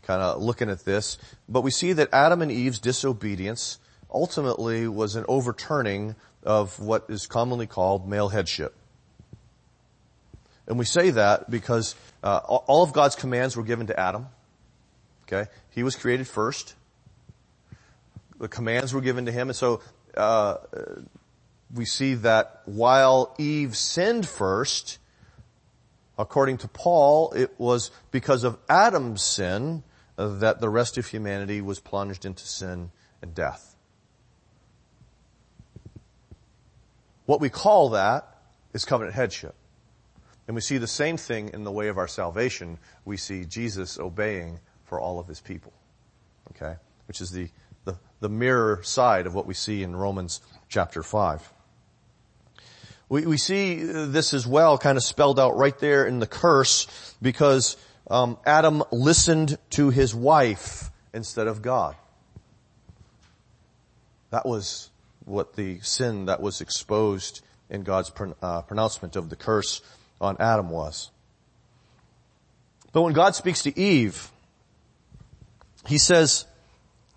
kind 0.03 0.21
of 0.21 0.41
looking 0.41 0.69
at 0.69 0.85
this, 0.85 1.17
but 1.47 1.61
we 1.61 1.71
see 1.71 1.93
that 1.93 2.09
Adam 2.13 2.41
and 2.41 2.51
Eve's 2.51 2.79
disobedience 2.79 3.79
ultimately 4.11 4.87
was 4.87 5.15
an 5.15 5.25
overturning 5.27 6.15
of 6.43 6.79
what 6.79 7.05
is 7.09 7.27
commonly 7.27 7.67
called 7.67 8.07
male 8.07 8.29
headship. 8.29 8.75
And 10.67 10.77
we 10.77 10.85
say 10.85 11.09
that 11.11 11.49
because 11.49 11.95
uh, 12.23 12.37
all 12.45 12.83
of 12.83 12.93
God's 12.93 13.15
commands 13.15 13.57
were 13.57 13.63
given 13.63 13.87
to 13.87 13.99
Adam. 13.99 14.27
Okay, 15.23 15.49
he 15.71 15.83
was 15.83 15.95
created 15.95 16.27
first. 16.27 16.75
The 18.39 18.47
commands 18.47 18.93
were 18.93 19.01
given 19.01 19.25
to 19.25 19.31
him, 19.31 19.49
and 19.49 19.55
so 19.55 19.81
uh, 20.19 20.57
we 21.73 21.85
see 21.85 22.15
that 22.15 22.61
while 22.65 23.35
Eve 23.37 23.75
sinned 23.75 24.27
first, 24.27 24.99
according 26.17 26.57
to 26.59 26.67
Paul, 26.67 27.31
it 27.35 27.59
was 27.59 27.91
because 28.11 28.43
of 28.43 28.57
Adam's 28.67 29.21
sin 29.21 29.83
that 30.17 30.59
the 30.59 30.69
rest 30.69 30.97
of 30.97 31.07
humanity 31.07 31.61
was 31.61 31.79
plunged 31.79 32.25
into 32.25 32.45
sin 32.45 32.91
and 33.21 33.33
death. 33.33 33.75
What 37.25 37.39
we 37.39 37.49
call 37.49 37.89
that 37.89 38.27
is 38.73 38.85
covenant 38.85 39.15
headship. 39.15 39.55
And 40.47 40.55
we 40.55 40.61
see 40.61 40.79
the 40.79 40.87
same 40.87 41.15
thing 41.15 41.51
in 41.53 41.63
the 41.63 41.71
way 41.71 41.89
of 41.89 41.99
our 41.99 42.07
salvation. 42.07 42.79
We 43.05 43.17
see 43.17 43.45
Jesus 43.45 43.99
obeying 43.99 44.59
for 44.85 44.99
all 44.99 45.19
of 45.19 45.27
his 45.27 45.39
people. 45.39 45.71
Okay? 46.51 46.75
Which 47.07 47.21
is 47.21 47.29
the 47.29 47.49
the 48.19 48.29
mirror 48.29 48.81
side 48.83 49.25
of 49.25 49.33
what 49.33 49.45
we 49.45 49.53
see 49.53 49.83
in 49.83 49.95
Romans 49.95 50.41
chapter 50.67 51.03
5. 51.03 51.53
We, 53.07 53.25
we 53.25 53.37
see 53.37 53.75
this 53.75 54.33
as 54.33 54.45
well 54.45 54.77
kind 54.77 54.97
of 54.97 55.03
spelled 55.03 55.39
out 55.39 55.57
right 55.57 55.77
there 55.79 56.05
in 56.05 56.19
the 56.19 56.27
curse 56.27 57.15
because 57.21 57.75
um, 58.09 58.37
Adam 58.45 58.83
listened 58.91 59.57
to 59.71 59.89
his 59.89 60.13
wife 60.13 60.91
instead 61.13 61.47
of 61.47 61.61
God. 61.61 61.95
That 64.29 64.45
was 64.45 64.89
what 65.25 65.55
the 65.55 65.79
sin 65.79 66.25
that 66.25 66.41
was 66.41 66.61
exposed 66.61 67.41
in 67.69 67.83
God's 67.83 68.11
uh, 68.41 68.61
pronouncement 68.63 69.15
of 69.15 69.29
the 69.29 69.35
curse 69.35 69.81
on 70.19 70.37
Adam 70.39 70.69
was. 70.69 71.11
But 72.91 73.03
when 73.03 73.13
God 73.13 73.35
speaks 73.35 73.63
to 73.63 73.79
Eve, 73.79 74.31
he 75.87 75.97
says, 75.97 76.45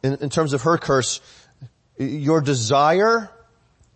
in, 0.03 0.15
in 0.15 0.31
terms 0.31 0.53
of 0.53 0.63
her 0.63 0.79
curse, 0.79 1.21
your 1.99 2.41
desire 2.41 3.31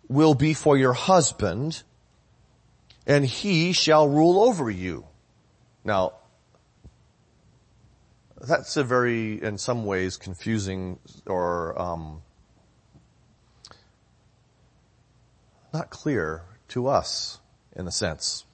will 0.07 0.33
be 0.33 0.53
for 0.53 0.77
your 0.77 0.93
husband 0.93 1.83
and 3.05 3.25
he 3.25 3.71
shall 3.71 4.07
rule 4.07 4.41
over 4.41 4.69
you. 4.69 5.05
Now, 5.83 6.13
that's 8.39 8.75
a 8.77 8.83
very, 8.83 9.41
in 9.41 9.57
some 9.57 9.85
ways, 9.85 10.17
confusing 10.17 10.99
or 11.25 11.79
um, 11.81 12.21
not 15.73 15.89
clear 15.89 16.43
to 16.69 16.87
us 16.87 17.39
in 17.75 17.87
a 17.87 17.91
sense. 17.91 18.45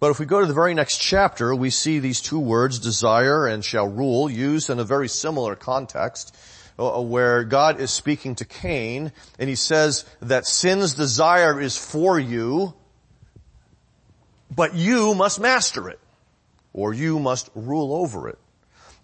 But 0.00 0.10
if 0.10 0.18
we 0.18 0.24
go 0.24 0.40
to 0.40 0.46
the 0.46 0.54
very 0.54 0.72
next 0.72 0.96
chapter, 0.96 1.54
we 1.54 1.68
see 1.68 1.98
these 1.98 2.22
two 2.22 2.40
words, 2.40 2.78
desire 2.78 3.46
and 3.46 3.62
shall 3.62 3.86
rule, 3.86 4.30
used 4.30 4.70
in 4.70 4.78
a 4.78 4.84
very 4.84 5.08
similar 5.08 5.54
context, 5.54 6.34
uh, 6.78 6.96
uh, 6.96 7.02
where 7.02 7.44
God 7.44 7.78
is 7.78 7.90
speaking 7.90 8.34
to 8.36 8.46
Cain, 8.46 9.12
and 9.38 9.50
he 9.50 9.54
says 9.54 10.06
that 10.20 10.46
sin's 10.46 10.94
desire 10.94 11.60
is 11.60 11.76
for 11.76 12.18
you, 12.18 12.72
but 14.50 14.74
you 14.74 15.14
must 15.14 15.38
master 15.38 15.90
it, 15.90 16.00
or 16.72 16.94
you 16.94 17.18
must 17.18 17.50
rule 17.54 17.92
over 17.92 18.30
it. 18.30 18.38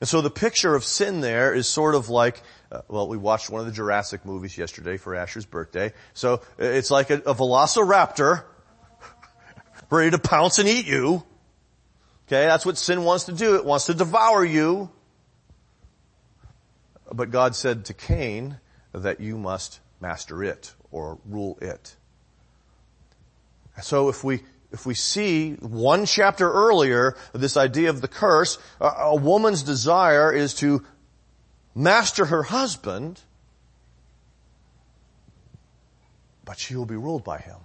And 0.00 0.08
so 0.08 0.22
the 0.22 0.30
picture 0.30 0.74
of 0.74 0.82
sin 0.82 1.20
there 1.20 1.52
is 1.52 1.68
sort 1.68 1.94
of 1.94 2.08
like, 2.08 2.40
uh, 2.72 2.80
well, 2.88 3.06
we 3.06 3.18
watched 3.18 3.50
one 3.50 3.60
of 3.60 3.66
the 3.66 3.72
Jurassic 3.72 4.24
movies 4.24 4.56
yesterday 4.56 4.96
for 4.96 5.14
Asher's 5.14 5.46
birthday. 5.46 5.92
So 6.14 6.34
uh, 6.34 6.64
it's 6.64 6.90
like 6.90 7.10
a, 7.10 7.16
a 7.18 7.34
velociraptor 7.34 8.44
ready 9.90 10.10
to 10.10 10.18
pounce 10.18 10.58
and 10.58 10.68
eat 10.68 10.86
you. 10.86 11.24
Okay, 12.26 12.46
that's 12.46 12.66
what 12.66 12.76
sin 12.76 13.04
wants 13.04 13.24
to 13.24 13.32
do. 13.32 13.54
It 13.54 13.64
wants 13.64 13.86
to 13.86 13.94
devour 13.94 14.44
you. 14.44 14.90
But 17.12 17.30
God 17.30 17.54
said 17.54 17.84
to 17.86 17.94
Cain 17.94 18.58
that 18.92 19.20
you 19.20 19.38
must 19.38 19.80
master 20.00 20.42
it 20.42 20.74
or 20.90 21.18
rule 21.24 21.58
it. 21.60 21.94
So 23.82 24.08
if 24.08 24.24
we, 24.24 24.42
if 24.72 24.86
we 24.86 24.94
see 24.94 25.52
one 25.54 26.06
chapter 26.06 26.50
earlier, 26.50 27.16
this 27.32 27.56
idea 27.56 27.90
of 27.90 28.00
the 28.00 28.08
curse, 28.08 28.58
a, 28.80 29.14
woman's 29.14 29.62
desire 29.62 30.32
is 30.32 30.54
to 30.54 30.84
master 31.74 32.24
her 32.24 32.42
husband, 32.42 33.20
but 36.44 36.58
she 36.58 36.74
will 36.74 36.86
be 36.86 36.96
ruled 36.96 37.22
by 37.22 37.38
him. 37.38 37.58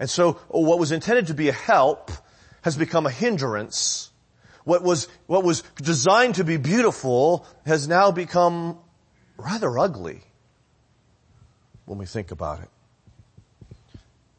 And 0.00 0.08
so 0.08 0.32
what 0.48 0.78
was 0.78 0.92
intended 0.92 1.26
to 1.26 1.34
be 1.34 1.48
a 1.48 1.52
help 1.52 2.10
has 2.62 2.74
become 2.74 3.04
a 3.06 3.10
hindrance. 3.10 4.10
What 4.64 4.82
was, 4.82 5.08
what 5.26 5.44
was 5.44 5.62
designed 5.76 6.36
to 6.36 6.44
be 6.44 6.56
beautiful 6.56 7.46
has 7.66 7.86
now 7.86 8.10
become 8.10 8.78
rather 9.36 9.78
ugly 9.78 10.22
when 11.84 11.98
we 11.98 12.06
think 12.06 12.30
about 12.30 12.60
it. 12.60 12.70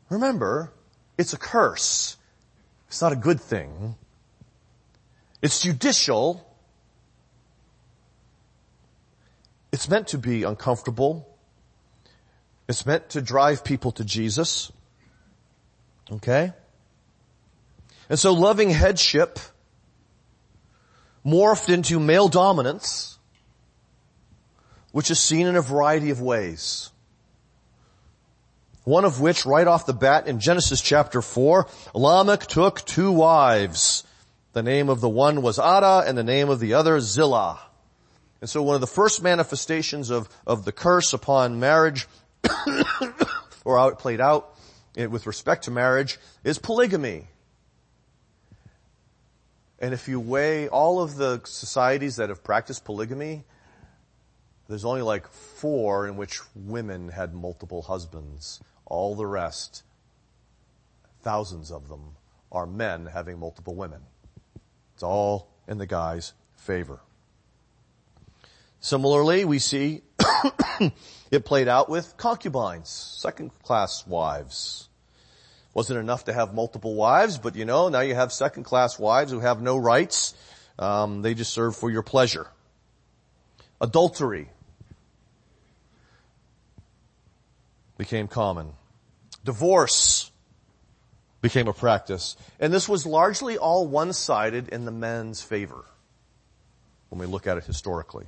Remember, 0.10 0.74
it's 1.18 1.34
a 1.34 1.38
curse. 1.38 2.18
It's 2.88 3.02
not 3.02 3.12
a 3.12 3.16
good 3.16 3.40
thing. 3.40 3.96
It's 5.44 5.62
judicial. 5.62 6.46
It's 9.72 9.88
meant 9.88 10.08
to 10.08 10.18
be 10.18 10.44
uncomfortable. 10.44 11.28
It's 12.68 12.86
meant 12.86 13.10
to 13.10 13.22
drive 13.22 13.64
people 13.64 13.92
to 13.94 14.04
Jesus. 14.04 14.72
Okay? 16.12 16.54
And 18.10 18.20
so 18.20 18.34
loving 18.34 18.70
headship 18.70 19.40
morphed 21.26 21.74
into 21.74 22.00
male 22.00 22.28
dominance, 22.28 23.18
which 24.92 25.10
is 25.10 25.20
seen 25.20 25.48
in 25.48 25.56
a 25.56 25.62
variety 25.62 26.10
of 26.10 26.22
ways. 26.22 26.90
One 28.84 29.06
of 29.06 29.22
which, 29.22 29.46
right 29.46 29.68
off 29.68 29.86
the 29.86 29.94
bat 29.94 30.28
in 30.28 30.40
Genesis 30.40 30.82
chapter 30.82 31.22
4, 31.22 31.68
Lamech 31.94 32.48
took 32.48 32.84
two 32.84 33.12
wives. 33.12 34.04
The 34.54 34.64
name 34.64 34.90
of 34.90 35.00
the 35.02 35.10
one 35.10 35.42
was 35.42 35.60
Ada 35.60 36.04
and 36.06 36.18
the 36.18 36.24
name 36.24 36.50
of 36.50 36.60
the 36.60 36.74
other 36.74 37.00
Zillah. 37.00 37.60
And 38.42 38.50
so 38.50 38.64
one 38.64 38.74
of 38.74 38.82
the 38.82 38.88
first 38.88 39.22
manifestations 39.22 40.10
of, 40.10 40.28
of 40.48 40.66
the 40.66 40.72
curse 40.72 41.14
upon 41.14 41.60
marriage, 41.60 42.08
or 43.64 43.78
how 43.78 43.90
it 43.90 44.00
played 44.00 44.20
out, 44.20 44.58
with 44.96 45.26
respect 45.26 45.66
to 45.66 45.72
marriage 45.72 46.20
is 46.44 46.60
polygamy. 46.60 47.28
And 49.80 49.94
if 49.94 50.08
you 50.08 50.20
weigh 50.20 50.68
all 50.68 51.02
of 51.02 51.16
the 51.16 51.42
societies 51.44 52.18
that 52.18 52.30
have 52.30 52.44
practiced 52.44 52.86
polygamy, 52.86 53.44
there's 54.68 54.86
only 54.86 55.02
like 55.02 55.28
four 55.28 56.08
in 56.08 56.18
which 56.18 56.40
women 56.56 57.10
had 57.10 57.34
multiple 57.34 57.82
husbands. 57.82 58.62
All 58.86 59.16
the 59.16 59.26
rest, 59.26 59.84
thousands 61.22 61.72
of 61.72 61.90
them, 61.90 62.16
are 62.52 62.66
men 62.66 63.08
having 63.08 63.40
multiple 63.40 63.76
women. 63.76 64.02
It's 64.94 65.04
all 65.04 65.50
in 65.68 65.78
the 65.78 65.88
guy's 65.88 66.34
favor. 66.56 67.00
Similarly, 68.80 69.46
we 69.46 69.60
see 69.60 70.02
it 71.32 71.46
played 71.46 71.68
out 71.68 71.90
with 71.90 72.18
concubines, 72.18 72.90
second 72.90 73.52
class 73.64 74.06
wives. 74.08 74.90
Wasn't 75.74 75.98
enough 75.98 76.26
to 76.26 76.34
have 76.34 76.54
multiple 76.54 76.96
wives, 76.96 77.38
but 77.38 77.56
you 77.56 77.66
know, 77.66 77.90
now 77.90 78.02
you 78.02 78.16
have 78.16 78.34
second 78.34 78.64
class 78.64 79.00
wives 79.00 79.32
who 79.32 79.40
have 79.40 79.62
no 79.62 79.78
rights. 79.78 80.34
Um, 80.78 81.22
they 81.22 81.34
just 81.34 81.54
serve 81.54 81.76
for 81.76 81.90
your 81.90 82.04
pleasure. 82.04 82.48
Adultery 83.80 84.50
became 87.98 88.28
common. 88.28 88.74
Divorce 89.44 90.32
became 91.42 91.68
a 91.68 91.74
practice. 91.74 92.36
And 92.60 92.74
this 92.74 92.88
was 92.88 93.06
largely 93.06 93.58
all 93.58 93.88
one-sided 93.88 94.70
in 94.70 94.86
the 94.86 94.92
men's 94.92 95.42
favor 95.42 95.86
when 97.10 97.20
we 97.20 97.26
look 97.26 97.48
at 97.48 97.58
it 97.58 97.64
historically. 97.64 98.26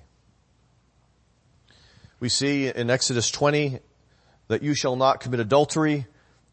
We 2.20 2.30
see 2.30 2.68
in 2.68 2.90
Exodus 2.90 3.30
20 3.30 3.80
that 4.48 4.64
you 4.64 4.74
shall 4.74 4.96
not 4.96 5.20
commit 5.20 5.40
adultery, 5.40 6.08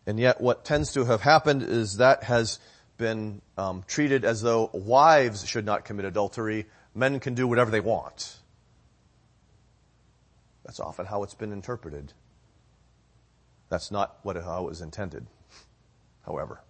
and 0.06 0.18
yet 0.18 0.40
what 0.40 0.64
tends 0.64 0.92
to 0.94 1.04
have 1.04 1.20
happened 1.20 1.62
is 1.62 1.98
that 1.98 2.24
has 2.24 2.58
been 2.96 3.40
um, 3.56 3.84
treated 3.86 4.24
as 4.24 4.42
though 4.42 4.70
wives 4.72 5.46
should 5.46 5.64
not 5.64 5.84
commit 5.84 6.04
adultery. 6.04 6.66
Men 6.94 7.20
can 7.20 7.34
do 7.34 7.46
whatever 7.46 7.70
they 7.70 7.80
want. 7.80 8.36
That's 10.64 10.80
often 10.80 11.06
how 11.06 11.22
it's 11.22 11.34
been 11.34 11.52
interpreted. 11.52 12.12
That's 13.70 13.90
not 13.90 14.18
what 14.22 14.36
how 14.36 14.64
it 14.64 14.68
was 14.68 14.80
intended, 14.80 15.26
however. 16.26 16.60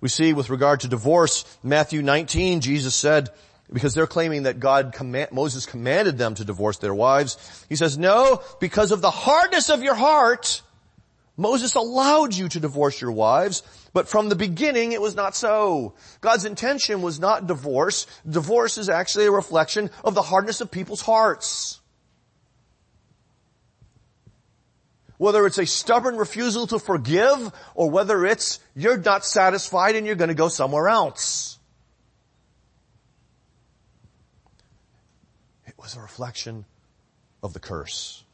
We 0.00 0.08
see 0.08 0.32
with 0.34 0.50
regard 0.50 0.80
to 0.80 0.88
divorce, 0.88 1.44
Matthew 1.62 2.02
19, 2.02 2.60
Jesus 2.60 2.94
said, 2.94 3.30
because 3.72 3.94
they're 3.94 4.06
claiming 4.06 4.44
that 4.44 4.60
God 4.60 4.92
command, 4.92 5.32
Moses 5.32 5.66
commanded 5.66 6.18
them 6.18 6.34
to 6.34 6.44
divorce 6.44 6.78
their 6.78 6.94
wives. 6.94 7.64
He 7.68 7.76
says, 7.76 7.98
no, 7.98 8.42
because 8.60 8.92
of 8.92 9.00
the 9.00 9.10
hardness 9.10 9.70
of 9.70 9.82
your 9.82 9.94
heart, 9.94 10.62
Moses 11.36 11.74
allowed 11.74 12.34
you 12.34 12.48
to 12.48 12.60
divorce 12.60 13.00
your 13.00 13.12
wives, 13.12 13.62
but 13.92 14.08
from 14.08 14.28
the 14.28 14.36
beginning 14.36 14.92
it 14.92 15.00
was 15.00 15.14
not 15.14 15.36
so. 15.36 15.94
God's 16.20 16.44
intention 16.44 17.02
was 17.02 17.20
not 17.20 17.46
divorce. 17.46 18.06
Divorce 18.28 18.78
is 18.78 18.88
actually 18.88 19.26
a 19.26 19.30
reflection 19.30 19.90
of 20.04 20.14
the 20.14 20.22
hardness 20.22 20.60
of 20.60 20.70
people's 20.70 21.02
hearts. 21.02 21.80
Whether 25.18 25.46
it's 25.46 25.58
a 25.58 25.66
stubborn 25.66 26.16
refusal 26.16 26.66
to 26.68 26.78
forgive 26.78 27.52
or 27.74 27.90
whether 27.90 28.24
it's 28.26 28.60
you're 28.74 28.98
not 28.98 29.24
satisfied 29.24 29.96
and 29.96 30.06
you're 30.06 30.14
going 30.14 30.28
to 30.28 30.34
go 30.34 30.48
somewhere 30.48 30.88
else. 30.88 31.55
Was 35.86 35.96
a 35.96 36.00
reflection 36.00 36.64
of 37.44 37.52
the 37.52 37.60
curse. 37.60 38.24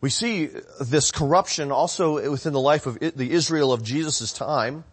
We 0.00 0.08
see 0.08 0.48
this 0.80 1.10
corruption 1.10 1.70
also 1.70 2.30
within 2.30 2.54
the 2.54 2.60
life 2.60 2.86
of 2.86 2.98
the 2.98 3.30
Israel 3.30 3.74
of 3.74 3.82
Jesus' 3.82 4.32
time 4.32 4.84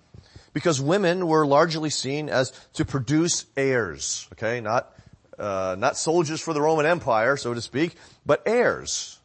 because 0.51 0.81
women 0.81 1.25
were 1.25 1.45
largely 1.47 1.89
seen 1.89 2.27
as 2.27 2.51
to 2.73 2.83
produce 2.83 3.45
heirs, 3.55 4.27
okay, 4.33 4.59
not, 4.59 4.93
uh, 5.39 5.77
not 5.79 5.95
soldiers 5.95 6.41
for 6.41 6.53
the 6.53 6.61
Roman 6.61 6.85
Empire, 6.85 7.37
so 7.37 7.53
to 7.53 7.61
speak, 7.61 7.95
but 8.25 8.43
heirs 8.45 9.19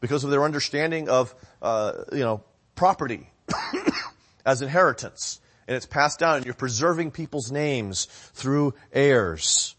because 0.00 0.24
of 0.24 0.30
their 0.30 0.44
understanding 0.44 1.10
of, 1.10 1.34
uh, 1.60 2.04
you 2.10 2.20
know, 2.20 2.42
property 2.74 3.28
as 4.46 4.62
inheritance 4.62 5.40
and 5.68 5.76
it's 5.76 5.86
passed 5.86 6.18
down 6.18 6.36
and 6.36 6.46
you're 6.46 6.54
preserving 6.54 7.10
people's 7.10 7.52
names 7.52 8.06
through 8.06 8.74
heirs. 8.92 9.76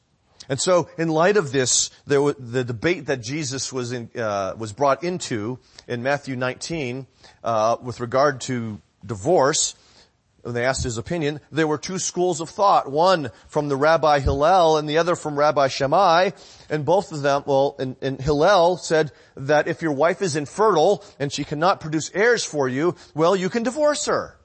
And 0.47 0.59
so, 0.59 0.89
in 0.97 1.09
light 1.09 1.37
of 1.37 1.51
this, 1.51 1.91
there 2.07 2.21
the 2.33 2.63
debate 2.63 3.07
that 3.07 3.21
Jesus 3.21 3.73
was 3.73 3.91
in, 3.91 4.09
uh, 4.17 4.53
was 4.57 4.71
brought 4.71 5.03
into 5.03 5.59
in 5.87 6.01
Matthew 6.01 6.35
19 6.35 7.05
uh, 7.43 7.77
with 7.83 7.99
regard 7.99 8.41
to 8.41 8.81
divorce. 9.05 9.75
When 10.41 10.53
they 10.53 10.65
asked 10.65 10.83
his 10.83 10.97
opinion, 10.97 11.41
there 11.51 11.67
were 11.67 11.77
two 11.77 11.99
schools 11.99 12.39
of 12.39 12.49
thought. 12.49 12.89
One 12.89 13.29
from 13.47 13.67
the 13.67 13.75
Rabbi 13.75 14.19
Hillel 14.19 14.77
and 14.77 14.89
the 14.89 14.99
other 14.99 15.15
from 15.15 15.37
Rabbi 15.37 15.67
Shammai. 15.67 16.31
And 16.69 16.85
both 16.85 17.11
of 17.11 17.21
them, 17.21 17.43
well, 17.45 17.75
and, 17.77 17.97
and 18.01 18.19
Hillel 18.19 18.77
said 18.77 19.11
that 19.35 19.67
if 19.67 19.81
your 19.81 19.91
wife 19.91 20.21
is 20.21 20.35
infertile 20.35 21.03
and 21.19 21.31
she 21.31 21.43
cannot 21.43 21.81
produce 21.81 22.09
heirs 22.13 22.45
for 22.45 22.69
you, 22.69 22.95
well, 23.13 23.35
you 23.35 23.49
can 23.49 23.63
divorce 23.63 24.05
her. 24.05 24.38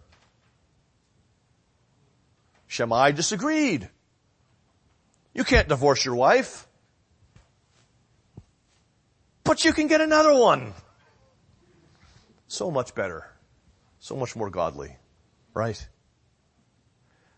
Shammai 2.74 3.12
disagreed. 3.12 3.88
You 5.32 5.44
can't 5.44 5.68
divorce 5.68 6.04
your 6.04 6.16
wife. 6.16 6.66
but 9.44 9.64
you 9.64 9.72
can 9.72 9.86
get 9.86 10.00
another 10.00 10.34
one. 10.34 10.74
So 12.48 12.72
much 12.72 12.92
better. 12.96 13.30
So 14.00 14.16
much 14.16 14.34
more 14.34 14.50
godly. 14.50 14.96
Right? 15.54 15.88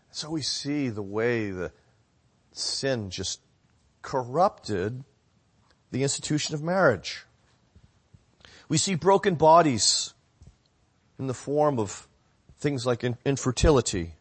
So 0.09 0.31
we 0.31 0.41
see 0.41 0.89
the 0.89 1.03
way 1.03 1.51
the 1.51 1.71
sin 2.51 3.11
just 3.11 3.39
corrupted 4.01 5.03
the 5.91 6.01
institution 6.01 6.55
of 6.55 6.63
marriage. 6.63 7.25
We 8.69 8.79
see 8.79 8.95
broken 8.95 9.35
bodies 9.35 10.15
in 11.19 11.27
the 11.27 11.35
form 11.35 11.77
of 11.77 12.07
things 12.57 12.87
like 12.87 13.03
infertility. 13.03 14.16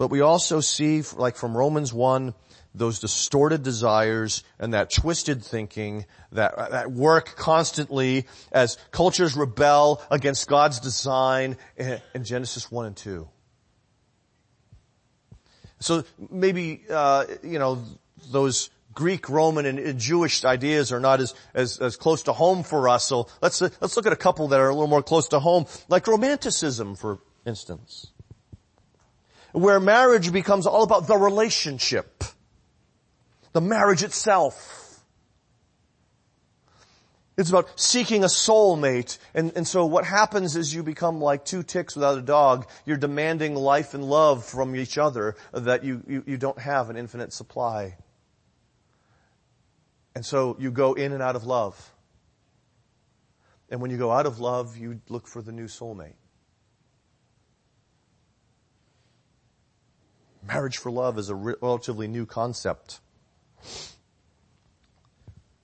But 0.00 0.08
we 0.08 0.22
also 0.22 0.60
see, 0.60 1.02
like 1.14 1.36
from 1.36 1.54
Romans 1.54 1.92
1, 1.92 2.32
those 2.74 3.00
distorted 3.00 3.62
desires 3.62 4.42
and 4.58 4.72
that 4.72 4.90
twisted 4.90 5.44
thinking 5.44 6.06
that, 6.32 6.56
that 6.70 6.90
work 6.90 7.36
constantly 7.36 8.26
as 8.50 8.78
cultures 8.92 9.36
rebel 9.36 10.00
against 10.10 10.48
God's 10.48 10.80
design 10.80 11.58
in, 11.76 12.24
Genesis 12.24 12.70
1 12.70 12.86
and 12.86 12.96
2. 12.96 13.28
So 15.80 16.04
maybe, 16.30 16.82
uh, 16.88 17.26
you 17.42 17.58
know, 17.58 17.84
those 18.32 18.70
Greek, 18.94 19.28
Roman, 19.28 19.66
and 19.66 20.00
Jewish 20.00 20.46
ideas 20.46 20.92
are 20.92 21.00
not 21.00 21.20
as, 21.20 21.34
as, 21.52 21.76
as 21.78 21.96
close 21.96 22.22
to 22.22 22.32
home 22.32 22.62
for 22.62 22.88
us. 22.88 23.04
So 23.04 23.28
let's, 23.42 23.60
let's 23.60 23.98
look 23.98 24.06
at 24.06 24.14
a 24.14 24.16
couple 24.16 24.48
that 24.48 24.60
are 24.60 24.70
a 24.70 24.72
little 24.72 24.88
more 24.88 25.02
close 25.02 25.28
to 25.28 25.40
home, 25.40 25.66
like 25.90 26.06
romanticism, 26.06 26.96
for 26.96 27.18
instance. 27.44 28.12
Where 29.52 29.80
marriage 29.80 30.32
becomes 30.32 30.66
all 30.66 30.82
about 30.82 31.06
the 31.06 31.16
relationship. 31.16 32.24
The 33.52 33.60
marriage 33.60 34.02
itself. 34.02 34.80
It's 37.36 37.48
about 37.48 37.80
seeking 37.80 38.22
a 38.22 38.26
soulmate. 38.26 39.16
And, 39.34 39.52
and 39.56 39.66
so 39.66 39.86
what 39.86 40.04
happens 40.04 40.56
is 40.56 40.74
you 40.74 40.82
become 40.82 41.20
like 41.20 41.44
two 41.44 41.62
ticks 41.62 41.94
without 41.94 42.18
a 42.18 42.22
dog. 42.22 42.68
You're 42.84 42.98
demanding 42.98 43.54
life 43.54 43.94
and 43.94 44.04
love 44.04 44.44
from 44.44 44.76
each 44.76 44.98
other 44.98 45.36
that 45.52 45.82
you, 45.82 46.02
you, 46.06 46.22
you 46.26 46.36
don't 46.36 46.58
have 46.58 46.90
an 46.90 46.96
infinite 46.96 47.32
supply. 47.32 47.96
And 50.14 50.26
so 50.26 50.56
you 50.58 50.70
go 50.70 50.92
in 50.92 51.12
and 51.12 51.22
out 51.22 51.34
of 51.34 51.44
love. 51.44 51.94
And 53.70 53.80
when 53.80 53.90
you 53.90 53.96
go 53.96 54.10
out 54.10 54.26
of 54.26 54.38
love, 54.38 54.76
you 54.76 55.00
look 55.08 55.26
for 55.26 55.40
the 55.40 55.52
new 55.52 55.66
soulmate. 55.66 56.19
Marriage 60.42 60.78
for 60.78 60.90
love 60.90 61.18
is 61.18 61.28
a 61.28 61.34
relatively 61.34 62.08
new 62.08 62.26
concept. 62.26 63.00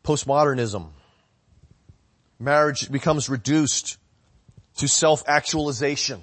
Postmodernism. 0.04 0.90
Marriage 2.38 2.90
becomes 2.90 3.28
reduced 3.28 3.96
to 4.76 4.86
self-actualization. 4.86 6.20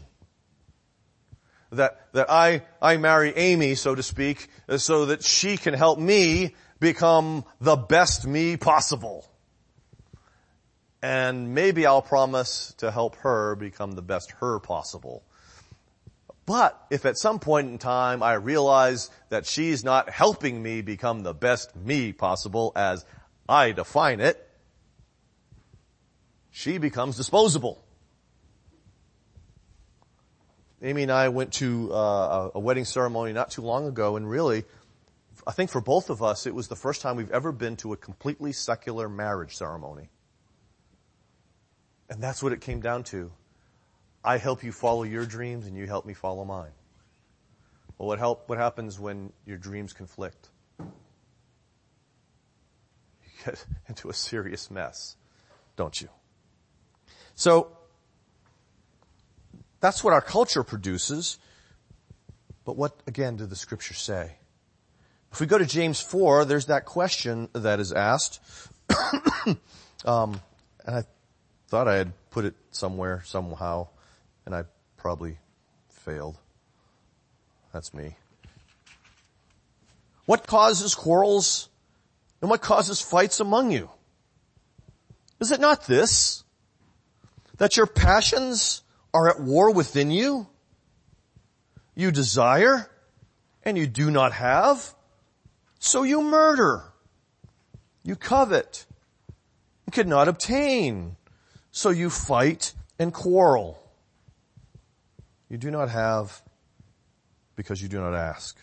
That, 1.72 2.08
that 2.14 2.30
I, 2.30 2.64
I 2.82 2.98
marry 2.98 3.36
Amy, 3.36 3.74
so 3.74 3.96
to 3.96 4.04
speak, 4.04 4.48
so 4.78 5.08
that 5.08 5.24
she 5.24 5.58
can 5.58 5.74
help 5.74 5.98
me 5.98 6.56
become 6.80 7.46
the 7.60 7.76
best 7.76 8.28
me 8.28 8.58
possible. 8.58 9.28
And 11.02 11.56
maybe 11.56 11.88
I'll 11.88 12.04
promise 12.04 12.76
to 12.78 12.92
help 12.92 13.16
her 13.18 13.56
become 13.56 13.94
the 13.94 14.04
best 14.04 14.32
her 14.40 14.60
possible. 14.60 15.24
But 16.46 16.86
if 16.90 17.06
at 17.06 17.18
some 17.18 17.40
point 17.40 17.70
in 17.70 17.78
time 17.78 18.22
I 18.22 18.34
realize 18.34 19.10
that 19.30 19.46
she's 19.46 19.84
not 19.84 20.10
helping 20.10 20.62
me 20.62 20.82
become 20.82 21.24
the 21.24 21.34
best 21.34 21.76
me 21.76 22.12
possible 22.12 22.74
as 22.76 23.06
I 23.48 23.72
define 23.72 24.20
it, 24.20 24.50
she 26.52 26.78
becomes 26.78 27.16
disposable. 27.18 27.84
Amy 30.82 31.04
and 31.04 31.12
I 31.12 31.30
went 31.30 31.54
to 31.54 31.94
uh, 31.94 32.52
a 32.56 32.60
wedding 32.60 32.84
ceremony 32.84 33.32
not 33.32 33.52
too 33.52 33.62
long 33.62 33.88
ago 33.88 34.18
and 34.18 34.30
really 34.30 34.66
I 35.46 35.52
think 35.52 35.70
for 35.70 35.82
both 35.82 36.10
of 36.10 36.24
us, 36.24 36.46
it 36.46 36.56
was 36.56 36.68
the 36.68 36.76
first 36.76 37.02
time 37.02 37.16
we've 37.16 37.32
ever 37.32 37.52
been 37.52 37.76
to 37.78 37.94
a 37.94 37.98
completely 37.98 38.54
secular 38.54 39.10
marriage 39.10 39.56
ceremony. 39.56 40.10
And 42.10 42.22
that's 42.22 42.42
what 42.42 42.54
it 42.54 42.62
came 42.62 42.80
down 42.80 43.04
to. 43.06 43.32
I 44.24 44.38
help 44.38 44.64
you 44.64 44.72
follow 44.72 45.04
your 45.04 45.26
dreams 45.26 45.68
and 45.68 45.76
you 45.76 45.86
help 45.86 46.06
me 46.06 46.14
follow 46.14 46.46
mine. 46.46 46.72
Well, 47.98 48.08
what 48.08 48.20
help, 48.20 48.48
what 48.48 48.58
happens 48.58 49.00
when 49.00 49.34
your 49.46 49.58
dreams 49.58 49.94
conflict? 49.94 50.50
You 50.80 50.86
get 53.46 53.66
into 53.88 54.10
a 54.10 54.14
serious 54.14 54.72
mess, 54.72 55.16
don't 55.76 56.00
you? 56.00 56.10
So, 57.36 57.76
that's 59.80 60.04
what 60.04 60.14
our 60.14 60.22
culture 60.22 60.64
produces. 60.64 61.38
But 62.64 62.78
what, 62.78 63.02
again, 63.06 63.36
did 63.36 63.50
the 63.50 63.56
scripture 63.56 63.94
say? 63.94 64.38
If 65.32 65.42
we 65.42 65.48
go 65.48 65.58
to 65.58 65.66
James 65.66 66.00
4, 66.00 66.46
there's 66.46 66.68
that 66.68 66.86
question 66.86 67.50
that 67.54 67.80
is 67.80 67.92
asked. 67.92 68.40
um, 70.06 70.40
and 70.86 70.96
I 70.96 71.04
thought 71.68 71.88
I 71.88 71.96
had 71.96 72.14
put 72.30 72.46
it 72.46 72.54
somewhere, 72.72 73.24
somehow, 73.26 73.88
and 74.46 74.56
I 74.56 74.64
probably 74.98 75.38
failed. 75.90 76.38
That's 77.72 77.94
me. 77.94 78.16
What 80.26 80.48
causes 80.48 80.96
quarrels 80.96 81.70
and 82.42 82.50
what 82.50 82.62
causes 82.62 83.02
fights 83.02 83.40
among 83.40 83.72
you? 83.72 83.90
Is 85.40 85.52
it 85.52 85.60
not 85.60 85.88
this? 85.88 86.44
That 87.58 87.78
your 87.78 87.88
passions 87.88 88.82
are 89.14 89.30
at 89.30 89.40
war 89.40 89.72
within 89.72 90.12
you? 90.12 90.48
You 91.96 92.12
desire 92.12 92.90
and 93.64 93.78
you 93.78 93.88
do 93.88 94.10
not 94.10 94.34
have? 94.34 94.96
So 95.80 96.04
you 96.04 96.22
murder. 96.22 96.84
You 98.04 98.16
covet. 98.16 98.86
You 99.86 99.92
cannot 99.92 100.28
obtain. 100.28 101.18
So 101.72 101.90
you 101.90 102.10
fight 102.10 102.74
and 102.98 103.14
quarrel. 103.14 103.83
You 105.54 105.60
do 105.60 105.70
not 105.70 105.90
have 105.90 106.42
because 107.56 107.80
you 107.80 107.88
do 107.88 108.00
not 108.00 108.16
ask. 108.16 108.58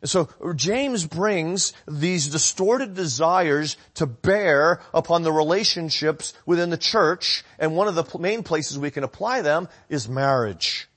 And 0.00 0.10
so 0.10 0.28
James 0.56 1.06
brings 1.06 1.72
these 1.86 2.26
distorted 2.26 2.94
desires 2.94 3.76
to 3.94 4.06
bear 4.06 4.80
upon 4.92 5.22
the 5.22 5.30
relationships 5.30 6.32
within 6.44 6.70
the 6.70 6.76
church, 6.76 7.44
and 7.56 7.76
one 7.76 7.86
of 7.86 7.94
the 7.94 8.18
main 8.18 8.42
places 8.42 8.80
we 8.80 8.90
can 8.90 9.04
apply 9.04 9.42
them 9.42 9.68
is 9.88 10.08
marriage. 10.08 10.88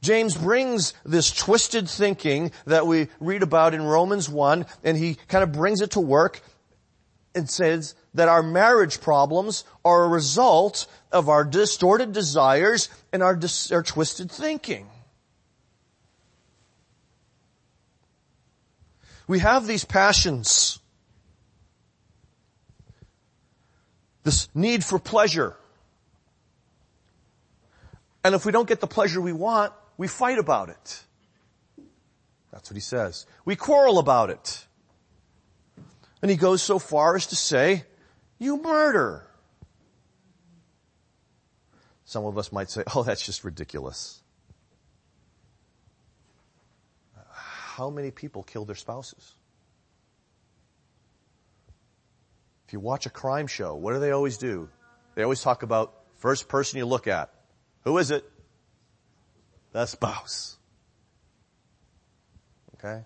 James 0.00 0.34
brings 0.34 0.94
this 1.04 1.30
twisted 1.30 1.86
thinking 1.86 2.52
that 2.64 2.86
we 2.86 3.08
read 3.20 3.42
about 3.42 3.74
in 3.74 3.82
Romans 3.82 4.30
1 4.30 4.64
and 4.82 4.96
he 4.96 5.16
kind 5.28 5.44
of 5.44 5.52
brings 5.52 5.82
it 5.82 5.90
to 5.90 6.00
work 6.00 6.40
and 7.34 7.50
says 7.50 7.94
that 8.14 8.28
our 8.28 8.42
marriage 8.42 9.00
problems 9.00 9.64
are 9.84 10.04
a 10.04 10.08
result 10.08 10.86
of 11.10 11.28
our 11.28 11.44
distorted 11.44 12.12
desires 12.12 12.88
and 13.12 13.22
our, 13.22 13.34
dis- 13.34 13.72
our 13.72 13.82
twisted 13.82 14.30
thinking. 14.30 14.88
We 19.26 19.40
have 19.40 19.66
these 19.66 19.84
passions. 19.84 20.78
This 24.22 24.48
need 24.54 24.84
for 24.84 24.98
pleasure. 24.98 25.56
And 28.22 28.34
if 28.34 28.46
we 28.46 28.52
don't 28.52 28.68
get 28.68 28.80
the 28.80 28.86
pleasure 28.86 29.20
we 29.20 29.32
want, 29.32 29.72
we 29.96 30.08
fight 30.08 30.38
about 30.38 30.68
it. 30.68 31.02
That's 32.52 32.70
what 32.70 32.76
he 32.76 32.80
says. 32.80 33.26
We 33.44 33.56
quarrel 33.56 33.98
about 33.98 34.30
it. 34.30 34.66
And 36.22 36.30
he 36.30 36.36
goes 36.36 36.62
so 36.62 36.78
far 36.78 37.16
as 37.16 37.26
to 37.28 37.36
say, 37.36 37.84
you 38.38 38.56
murder. 38.62 39.26
Some 42.04 42.24
of 42.24 42.36
us 42.36 42.52
might 42.52 42.70
say, 42.70 42.84
oh, 42.94 43.02
that's 43.02 43.24
just 43.24 43.44
ridiculous. 43.44 44.20
How 47.30 47.90
many 47.90 48.10
people 48.10 48.42
kill 48.42 48.64
their 48.64 48.76
spouses? 48.76 49.32
If 52.66 52.72
you 52.72 52.80
watch 52.80 53.06
a 53.06 53.10
crime 53.10 53.46
show, 53.46 53.74
what 53.74 53.92
do 53.92 53.98
they 53.98 54.10
always 54.10 54.38
do? 54.38 54.68
They 55.14 55.22
always 55.22 55.42
talk 55.42 55.62
about 55.62 55.94
first 56.18 56.48
person 56.48 56.78
you 56.78 56.86
look 56.86 57.06
at. 57.06 57.30
Who 57.84 57.98
is 57.98 58.10
it? 58.10 58.24
the 59.74 59.86
spouse. 59.86 60.56
Okay? 62.76 63.04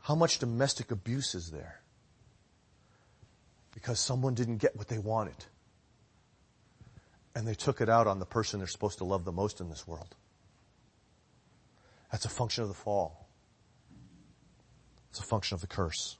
How 0.00 0.16
much 0.16 0.38
domestic 0.38 0.90
abuse 0.90 1.34
is 1.34 1.50
there? 1.50 1.80
Because 3.74 4.00
someone 4.00 4.34
didn't 4.34 4.58
get 4.58 4.76
what 4.76 4.88
they 4.88 4.98
wanted. 4.98 5.44
And 7.34 7.46
they 7.46 7.54
took 7.54 7.80
it 7.80 7.88
out 7.88 8.06
on 8.06 8.20
the 8.20 8.26
person 8.26 8.60
they're 8.60 8.68
supposed 8.68 8.98
to 8.98 9.04
love 9.04 9.24
the 9.24 9.32
most 9.32 9.60
in 9.60 9.68
this 9.68 9.86
world. 9.86 10.14
That's 12.12 12.24
a 12.24 12.28
function 12.28 12.62
of 12.62 12.68
the 12.68 12.74
fall. 12.74 13.28
It's 15.10 15.18
a 15.18 15.24
function 15.24 15.56
of 15.56 15.60
the 15.60 15.66
curse. 15.66 16.16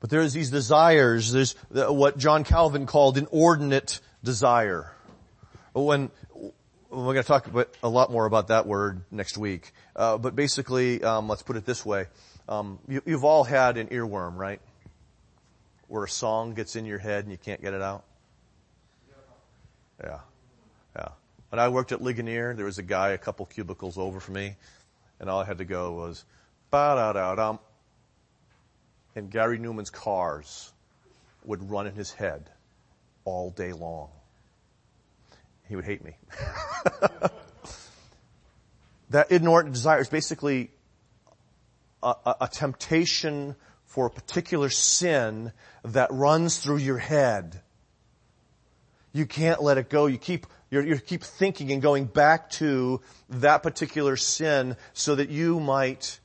But 0.00 0.10
there's 0.10 0.32
these 0.32 0.50
desires, 0.50 1.32
there's 1.32 1.54
what 1.70 2.18
John 2.18 2.44
Calvin 2.44 2.84
called 2.86 3.16
inordinate 3.16 4.00
desire. 4.22 4.92
When, 5.72 6.10
we're 6.90 7.14
going 7.14 7.16
to 7.16 7.22
talk 7.22 7.48
a 7.82 7.88
lot 7.88 8.12
more 8.12 8.26
about 8.26 8.48
that 8.48 8.66
word 8.66 9.02
next 9.10 9.38
week. 9.38 9.72
Uh, 9.96 10.18
but 10.18 10.36
basically, 10.36 11.02
um, 11.02 11.28
let's 11.28 11.42
put 11.42 11.56
it 11.56 11.64
this 11.64 11.84
way. 11.86 12.06
Um, 12.48 12.78
you, 12.88 13.02
you've 13.06 13.24
all 13.24 13.44
had 13.44 13.78
an 13.78 13.88
earworm, 13.88 14.36
right? 14.36 14.60
Where 15.88 16.04
a 16.04 16.08
song 16.08 16.54
gets 16.54 16.76
in 16.76 16.84
your 16.84 16.98
head 16.98 17.24
and 17.24 17.32
you 17.32 17.38
can't 17.38 17.62
get 17.62 17.74
it 17.74 17.82
out. 17.82 18.04
Yeah. 20.02 20.18
Yeah. 20.96 21.08
When 21.50 21.58
I 21.58 21.68
worked 21.68 21.92
at 21.92 22.02
Ligonier, 22.02 22.54
there 22.54 22.66
was 22.66 22.78
a 22.78 22.82
guy 22.82 23.10
a 23.10 23.18
couple 23.18 23.46
cubicles 23.46 23.96
over 23.96 24.20
from 24.20 24.34
me, 24.34 24.56
and 25.20 25.30
all 25.30 25.40
I 25.40 25.44
had 25.44 25.58
to 25.58 25.64
go 25.64 25.92
was, 25.92 26.24
ba 26.70 26.94
da 26.96 27.12
da 27.12 27.34
dum. 27.34 27.58
And 29.16 29.30
Gary 29.30 29.58
Numan's 29.58 29.90
cars 29.90 30.72
would 31.44 31.70
run 31.70 31.86
in 31.86 31.94
his 31.94 32.12
head 32.12 32.50
all 33.24 33.50
day 33.50 33.72
long. 33.72 34.08
He 35.68 35.76
would 35.76 35.84
hate 35.84 36.04
me. 36.04 36.16
that 39.10 39.30
inordinate 39.30 39.74
desire 39.74 40.00
is 40.00 40.08
basically 40.08 40.70
a, 42.04 42.36
a, 42.42 42.48
temptation 42.48 43.56
for 43.86 44.06
a 44.06 44.10
particular 44.10 44.68
sin 44.68 45.52
that 45.84 46.10
runs 46.12 46.58
through 46.58 46.78
your 46.78 46.98
head. 46.98 47.62
You 49.12 49.26
can't 49.26 49.62
let 49.62 49.78
it 49.78 49.88
go. 49.88 50.06
You 50.06 50.18
keep, 50.18 50.46
you 50.70 50.98
keep 50.98 51.22
thinking 51.22 51.72
and 51.72 51.80
going 51.80 52.04
back 52.06 52.50
to 52.50 53.00
that 53.30 53.62
particular 53.62 54.16
sin 54.16 54.76
so 54.92 55.14
that 55.14 55.30
you 55.30 55.60
might 55.60 56.18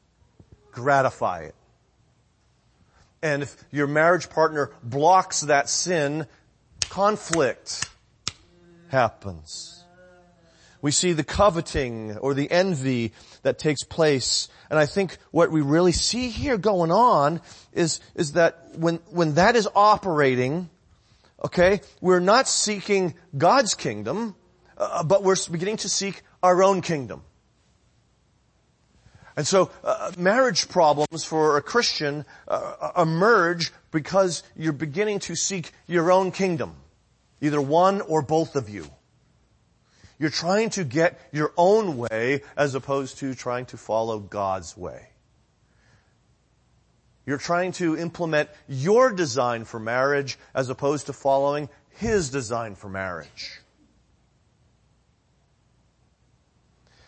gratify 0.72 1.42
it. 1.44 1.56
And 3.22 3.44
if 3.44 3.64
your 3.72 3.88
marriage 3.88 4.30
partner 4.30 4.72
blocks 4.82 5.42
that 5.42 5.70
sin, 5.70 6.26
conflict 6.90 7.90
happens. 8.90 9.84
We 10.82 10.92
see 10.92 11.12
the 11.12 11.24
coveting 11.24 12.18
or 12.18 12.34
the 12.34 12.50
envy 12.50 13.14
that 13.44 13.60
takes 13.60 13.84
place. 13.84 14.50
And 14.70 14.78
I 14.78 14.86
think 14.86 15.18
what 15.32 15.52
we 15.52 15.62
really 15.62 15.92
see 15.92 16.30
here 16.30 16.58
going 16.58 16.92
on 16.92 17.42
is, 17.74 18.00
is 18.16 18.34
that 18.34 18.76
when, 18.76 18.96
when 19.10 19.36
that 19.36 19.56
is 19.56 19.68
operating, 19.76 20.70
okay, 21.44 21.82
we're 22.02 22.20
not 22.20 22.48
seeking 22.48 23.16
God's 23.38 23.76
kingdom, 23.76 24.36
uh, 24.78 25.04
but 25.04 25.24
we're 25.24 25.36
beginning 25.52 25.78
to 25.78 25.90
seek 25.90 26.22
our 26.44 26.64
own 26.64 26.82
kingdom. 26.82 27.24
And 29.36 29.48
so, 29.48 29.72
uh, 29.86 30.12
marriage 30.18 30.68
problems 30.68 31.24
for 31.24 31.56
a 31.56 31.62
Christian 31.62 32.26
uh, 32.48 32.92
emerge 32.98 33.72
because 33.90 34.44
you're 34.58 34.74
beginning 34.74 35.20
to 35.20 35.36
seek 35.36 35.72
your 35.88 36.12
own 36.12 36.32
kingdom. 36.32 36.76
Either 37.40 37.62
one 37.62 38.02
or 38.02 38.22
both 38.22 38.58
of 38.58 38.68
you. 38.70 38.90
You're 40.20 40.30
trying 40.30 40.70
to 40.72 40.84
get 40.84 41.18
your 41.32 41.54
own 41.56 41.98
way 41.98 42.42
as 42.58 42.76
opposed 42.76 43.20
to 43.20 43.34
trying 43.34 43.66
to 43.68 43.78
follow 43.78 44.20
God's 44.20 44.76
way. 44.76 45.08
You're 47.26 47.38
trying 47.38 47.72
to 47.74 47.98
implement 47.98 48.50
your 48.68 49.12
design 49.12 49.64
for 49.64 49.80
marriage 49.80 50.38
as 50.54 50.70
opposed 50.70 51.06
to 51.06 51.14
following 51.14 51.70
His 51.92 52.30
design 52.30 52.76
for 52.76 52.90
marriage. 52.90 53.62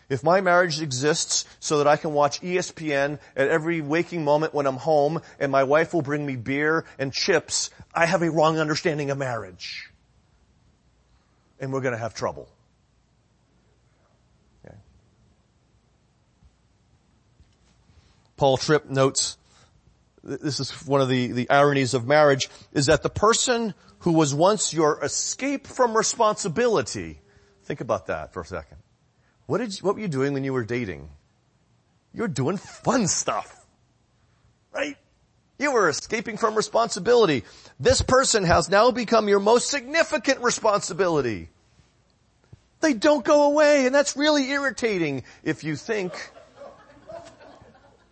If 0.08 0.22
my 0.22 0.40
marriage 0.40 0.80
exists 0.80 1.44
so 1.58 1.78
that 1.78 1.86
I 1.86 1.96
can 1.96 2.12
watch 2.12 2.40
ESPN 2.40 3.18
at 3.34 3.48
every 3.48 3.80
waking 3.80 4.24
moment 4.24 4.54
when 4.54 4.66
I'm 4.66 4.76
home 4.76 5.20
and 5.38 5.50
my 5.50 5.64
wife 5.64 5.92
will 5.92 6.02
bring 6.02 6.24
me 6.24 6.36
beer 6.36 6.84
and 6.98 7.12
chips, 7.12 7.70
I 7.94 8.06
have 8.06 8.22
a 8.22 8.30
wrong 8.30 8.58
understanding 8.58 9.10
of 9.10 9.18
marriage 9.18 9.90
and 11.60 11.72
we're 11.72 11.80
to 11.80 11.96
have 11.96 12.14
trouble. 12.14 12.48
Paul 18.42 18.56
Tripp 18.56 18.90
notes, 18.90 19.38
this 20.24 20.58
is 20.58 20.72
one 20.84 21.00
of 21.00 21.08
the, 21.08 21.30
the 21.30 21.48
ironies 21.48 21.94
of 21.94 22.08
marriage, 22.08 22.50
is 22.72 22.86
that 22.86 23.04
the 23.04 23.08
person 23.08 23.72
who 24.00 24.10
was 24.10 24.34
once 24.34 24.74
your 24.74 24.98
escape 25.04 25.68
from 25.68 25.96
responsibility, 25.96 27.20
think 27.62 27.80
about 27.80 28.08
that 28.08 28.32
for 28.32 28.42
a 28.42 28.44
second. 28.44 28.78
What 29.46 29.58
did 29.58 29.78
you, 29.78 29.86
what 29.86 29.94
were 29.94 30.00
you 30.00 30.08
doing 30.08 30.32
when 30.32 30.42
you 30.42 30.52
were 30.52 30.64
dating? 30.64 31.08
You 32.12 32.22
were 32.22 32.28
doing 32.28 32.56
fun 32.56 33.06
stuff. 33.06 33.64
Right? 34.74 34.96
You 35.60 35.70
were 35.70 35.88
escaping 35.88 36.36
from 36.36 36.56
responsibility. 36.56 37.44
This 37.78 38.02
person 38.02 38.42
has 38.42 38.68
now 38.68 38.90
become 38.90 39.28
your 39.28 39.38
most 39.38 39.70
significant 39.70 40.40
responsibility. 40.40 41.48
They 42.80 42.92
don't 42.92 43.24
go 43.24 43.44
away 43.44 43.86
and 43.86 43.94
that's 43.94 44.16
really 44.16 44.50
irritating 44.50 45.22
if 45.44 45.62
you 45.62 45.76
think, 45.76 46.12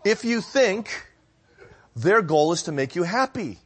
if 0.04 0.24
you 0.24 0.40
think 0.40 1.06
their 1.96 2.22
goal 2.22 2.52
is 2.52 2.62
to 2.64 2.72
make 2.72 2.94
you 2.96 3.02
happy. 3.02 3.58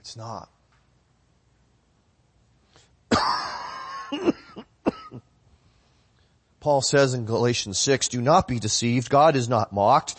It's 0.00 0.16
not. 0.16 0.50
Paul 6.60 6.82
says 6.82 7.14
in 7.14 7.26
Galatians 7.26 7.78
6, 7.78 8.08
do 8.08 8.20
not 8.20 8.48
be 8.48 8.58
deceived. 8.58 9.08
God 9.10 9.36
is 9.36 9.48
not 9.48 9.72
mocked. 9.72 10.18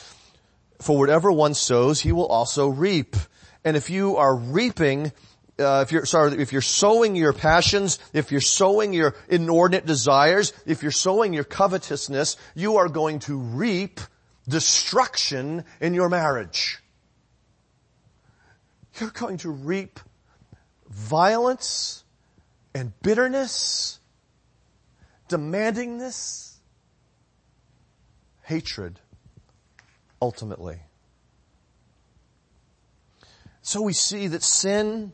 For 0.81 0.97
whatever 0.97 1.31
one 1.31 1.53
sows, 1.53 2.01
he 2.01 2.11
will 2.11 2.27
also 2.27 2.67
reap. 2.67 3.15
And 3.63 3.77
if 3.77 3.89
you 3.89 4.17
are 4.17 4.35
reaping, 4.35 5.11
uh, 5.57 5.83
if 5.85 5.91
you're, 5.91 6.05
sorry, 6.05 6.41
if 6.41 6.51
you're 6.51 6.61
sowing 6.61 7.15
your 7.15 7.33
passions, 7.33 7.99
if 8.13 8.31
you're 8.31 8.41
sowing 8.41 8.93
your 8.93 9.15
inordinate 9.29 9.85
desires, 9.85 10.53
if 10.65 10.81
you're 10.81 10.91
sowing 10.91 11.33
your 11.33 11.43
covetousness, 11.43 12.37
you 12.55 12.77
are 12.77 12.89
going 12.89 13.19
to 13.19 13.37
reap 13.37 13.99
destruction 14.47 15.63
in 15.79 15.93
your 15.93 16.09
marriage. 16.09 16.79
You're 18.99 19.11
going 19.11 19.37
to 19.39 19.49
reap 19.49 19.99
violence 20.89 22.03
and 22.73 22.91
bitterness 23.01 23.99
demandingness, 25.29 26.57
hatred, 28.43 28.99
ultimately. 30.21 30.79
So 33.61 33.81
we 33.81 33.93
see 33.93 34.27
that 34.27 34.43
sin 34.43 35.11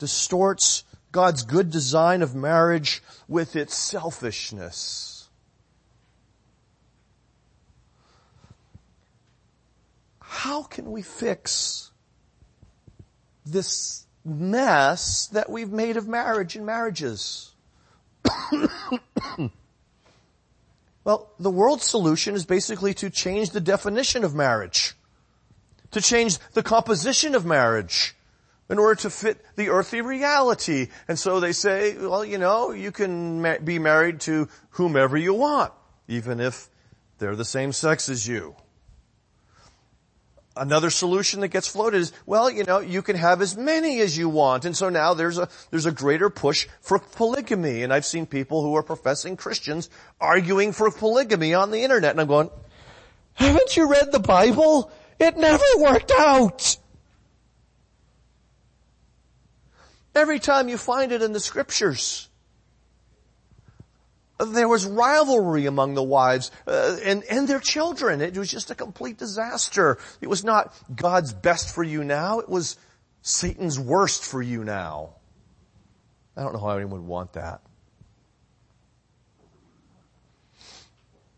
distorts 0.00 0.82
God's 1.12 1.44
good 1.44 1.70
design 1.70 2.22
of 2.22 2.34
marriage 2.34 3.02
with 3.28 3.54
its 3.54 3.76
selfishness. 3.76 5.28
How 10.20 10.62
can 10.62 10.90
we 10.90 11.02
fix 11.02 11.90
this 13.44 14.06
mess 14.24 15.26
that 15.28 15.50
we've 15.50 15.70
made 15.70 15.96
of 15.96 16.08
marriage 16.08 16.56
and 16.56 16.64
marriages? 16.64 17.52
well, 21.04 21.30
the 21.38 21.50
world's 21.50 21.84
solution 21.84 22.34
is 22.34 22.44
basically 22.44 22.94
to 22.94 23.10
change 23.10 23.50
the 23.50 23.60
definition 23.60 24.24
of 24.24 24.34
marriage. 24.34 24.94
To 25.90 26.00
change 26.00 26.38
the 26.52 26.62
composition 26.62 27.34
of 27.34 27.44
marriage 27.44 28.14
in 28.70 28.78
order 28.78 28.94
to 28.94 29.10
fit 29.10 29.44
the 29.56 29.68
earthly 29.68 30.00
reality. 30.00 30.88
And 31.08 31.18
so 31.18 31.40
they 31.40 31.52
say, 31.52 31.98
well, 31.98 32.24
you 32.24 32.38
know, 32.38 32.70
you 32.70 32.92
can 32.92 33.42
ma- 33.42 33.58
be 33.58 33.80
married 33.80 34.20
to 34.20 34.48
whomever 34.70 35.16
you 35.16 35.34
want, 35.34 35.72
even 36.06 36.38
if 36.38 36.70
they're 37.18 37.36
the 37.36 37.44
same 37.44 37.72
sex 37.72 38.08
as 38.08 38.26
you. 38.26 38.54
Another 40.56 40.90
solution 40.90 41.40
that 41.40 41.48
gets 41.48 41.66
floated 41.66 41.98
is, 41.98 42.12
well, 42.26 42.50
you 42.50 42.64
know, 42.64 42.80
you 42.80 43.02
can 43.02 43.16
have 43.16 43.40
as 43.40 43.56
many 43.56 44.00
as 44.00 44.16
you 44.16 44.28
want. 44.28 44.64
And 44.64 44.76
so 44.76 44.88
now 44.88 45.14
there's 45.14 45.38
a, 45.38 45.48
there's 45.70 45.86
a 45.86 45.92
greater 45.92 46.30
push 46.30 46.68
for 46.80 46.98
polygamy. 46.98 47.82
And 47.82 47.92
I've 47.92 48.04
seen 48.04 48.26
people 48.26 48.62
who 48.62 48.74
are 48.76 48.82
professing 48.82 49.36
Christians 49.36 49.90
arguing 50.20 50.72
for 50.72 50.90
polygamy 50.90 51.54
on 51.54 51.70
the 51.70 51.82
internet. 51.82 52.12
And 52.12 52.20
I'm 52.20 52.26
going, 52.26 52.50
haven't 53.34 53.76
you 53.76 53.90
read 53.90 54.12
the 54.12 54.20
Bible? 54.20 54.92
It 55.18 55.36
never 55.36 55.64
worked 55.78 56.12
out. 56.16 56.76
Every 60.14 60.38
time 60.38 60.68
you 60.68 60.76
find 60.76 61.12
it 61.12 61.22
in 61.22 61.32
the 61.32 61.40
scriptures 61.40 62.30
there 64.46 64.68
was 64.68 64.86
rivalry 64.86 65.66
among 65.66 65.94
the 65.94 66.02
wives 66.02 66.50
uh, 66.66 66.96
and, 67.04 67.22
and 67.24 67.48
their 67.48 67.60
children. 67.60 68.20
It 68.20 68.36
was 68.36 68.50
just 68.50 68.70
a 68.70 68.74
complete 68.74 69.18
disaster. 69.18 69.98
It 70.20 70.28
was 70.28 70.44
not 70.44 70.74
God's 70.94 71.32
best 71.32 71.74
for 71.74 71.82
you 71.82 72.04
now. 72.04 72.40
It 72.40 72.48
was 72.48 72.76
Satan's 73.22 73.78
worst 73.78 74.24
for 74.24 74.40
you 74.40 74.64
now. 74.64 75.10
I 76.36 76.42
don't 76.42 76.52
know 76.52 76.60
how 76.60 76.70
anyone 76.70 77.02
would 77.02 77.08
want 77.08 77.34
that. 77.34 77.60